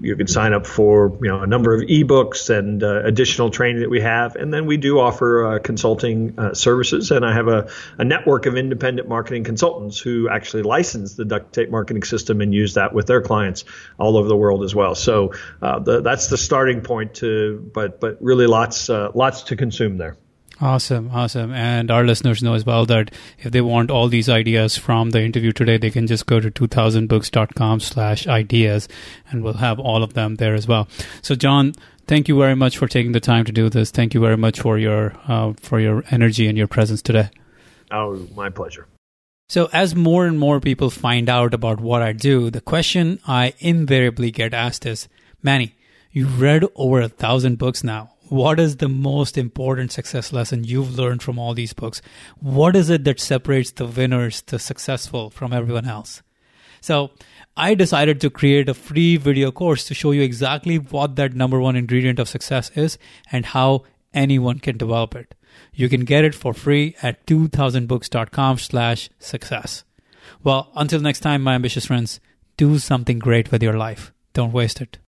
you 0.00 0.16
can 0.16 0.26
sign 0.26 0.52
up 0.52 0.66
for 0.66 1.18
you 1.22 1.28
know 1.28 1.42
a 1.42 1.46
number 1.46 1.74
of 1.74 1.82
ebooks 1.82 2.50
and 2.50 2.82
uh, 2.82 3.04
additional 3.04 3.50
training 3.50 3.82
that 3.82 3.90
we 3.90 4.00
have, 4.00 4.36
and 4.36 4.52
then 4.52 4.66
we 4.66 4.76
do 4.76 4.98
offer 4.98 5.46
uh, 5.46 5.58
consulting 5.58 6.38
uh, 6.38 6.54
services. 6.54 7.10
And 7.10 7.24
I 7.24 7.34
have 7.34 7.48
a, 7.48 7.68
a 7.98 8.04
network 8.04 8.46
of 8.46 8.56
independent 8.56 9.08
marketing 9.08 9.44
consultants 9.44 9.98
who 9.98 10.28
actually 10.28 10.62
license 10.62 11.14
the 11.14 11.24
duct 11.24 11.52
tape 11.52 11.70
marketing 11.70 12.02
system 12.02 12.40
and 12.40 12.54
use 12.54 12.74
that 12.74 12.94
with 12.94 13.06
their 13.06 13.20
clients 13.20 13.64
all 13.98 14.16
over 14.16 14.28
the 14.28 14.36
world 14.36 14.64
as 14.64 14.74
well. 14.74 14.94
So 14.94 15.34
uh, 15.60 15.80
the, 15.80 16.00
that's 16.00 16.28
the 16.28 16.38
starting 16.38 16.80
point 16.80 17.14
to, 17.16 17.70
but 17.74 18.00
but 18.00 18.22
really 18.22 18.46
lots 18.46 18.88
uh, 18.88 19.10
lots 19.14 19.42
to 19.44 19.56
consume 19.56 19.98
there. 19.98 20.16
Awesome, 20.60 21.10
awesome. 21.12 21.52
And 21.52 21.88
our 21.88 22.04
listeners 22.04 22.42
know 22.42 22.54
as 22.54 22.66
well 22.66 22.84
that 22.86 23.12
if 23.38 23.52
they 23.52 23.60
want 23.60 23.92
all 23.92 24.08
these 24.08 24.28
ideas 24.28 24.76
from 24.76 25.10
the 25.10 25.22
interview 25.22 25.52
today, 25.52 25.76
they 25.76 25.90
can 25.90 26.08
just 26.08 26.26
go 26.26 26.40
to 26.40 26.50
2000books.com 26.50 27.80
slash 27.80 28.26
ideas 28.26 28.88
and 29.30 29.44
we'll 29.44 29.54
have 29.54 29.78
all 29.78 30.02
of 30.02 30.14
them 30.14 30.34
there 30.36 30.54
as 30.54 30.66
well. 30.66 30.88
So 31.22 31.36
John, 31.36 31.74
thank 32.08 32.26
you 32.26 32.36
very 32.36 32.56
much 32.56 32.76
for 32.76 32.88
taking 32.88 33.12
the 33.12 33.20
time 33.20 33.44
to 33.44 33.52
do 33.52 33.68
this. 33.68 33.92
Thank 33.92 34.14
you 34.14 34.20
very 34.20 34.36
much 34.36 34.60
for 34.60 34.78
your, 34.78 35.14
uh, 35.28 35.52
for 35.60 35.78
your 35.78 36.02
energy 36.10 36.48
and 36.48 36.58
your 36.58 36.66
presence 36.66 37.02
today. 37.02 37.30
Oh, 37.92 38.26
my 38.34 38.50
pleasure. 38.50 38.88
So 39.48 39.70
as 39.72 39.94
more 39.94 40.26
and 40.26 40.38
more 40.38 40.60
people 40.60 40.90
find 40.90 41.28
out 41.30 41.54
about 41.54 41.80
what 41.80 42.02
I 42.02 42.12
do, 42.12 42.50
the 42.50 42.60
question 42.60 43.20
I 43.26 43.54
invariably 43.60 44.30
get 44.32 44.52
asked 44.52 44.84
is, 44.84 45.08
Manny, 45.40 45.76
you've 46.10 46.40
read 46.40 46.64
over 46.74 47.00
a 47.00 47.08
thousand 47.08 47.58
books 47.58 47.84
now 47.84 48.14
what 48.28 48.60
is 48.60 48.76
the 48.76 48.88
most 48.88 49.38
important 49.38 49.92
success 49.92 50.32
lesson 50.32 50.64
you've 50.64 50.98
learned 50.98 51.22
from 51.22 51.38
all 51.38 51.54
these 51.54 51.72
books? 51.72 52.02
What 52.40 52.76
is 52.76 52.90
it 52.90 53.04
that 53.04 53.20
separates 53.20 53.72
the 53.72 53.86
winners, 53.86 54.42
the 54.42 54.58
successful 54.58 55.30
from 55.30 55.52
everyone 55.52 55.86
else? 55.86 56.22
So 56.80 57.10
I 57.56 57.74
decided 57.74 58.20
to 58.20 58.30
create 58.30 58.68
a 58.68 58.74
free 58.74 59.16
video 59.16 59.50
course 59.50 59.84
to 59.86 59.94
show 59.94 60.12
you 60.12 60.22
exactly 60.22 60.78
what 60.78 61.16
that 61.16 61.34
number 61.34 61.58
one 61.58 61.76
ingredient 61.76 62.18
of 62.18 62.28
success 62.28 62.70
is 62.76 62.98
and 63.32 63.46
how 63.46 63.84
anyone 64.14 64.60
can 64.60 64.76
develop 64.76 65.14
it. 65.14 65.34
You 65.72 65.88
can 65.88 66.04
get 66.04 66.24
it 66.24 66.34
for 66.34 66.54
free 66.54 66.94
at 67.02 67.26
2000books.com 67.26 68.58
slash 68.58 69.10
success. 69.18 69.84
Well, 70.44 70.70
until 70.76 71.00
next 71.00 71.20
time, 71.20 71.42
my 71.42 71.54
ambitious 71.54 71.86
friends, 71.86 72.20
do 72.56 72.78
something 72.78 73.18
great 73.18 73.50
with 73.50 73.62
your 73.62 73.74
life. 73.74 74.12
Don't 74.34 74.52
waste 74.52 74.80
it. 74.80 74.98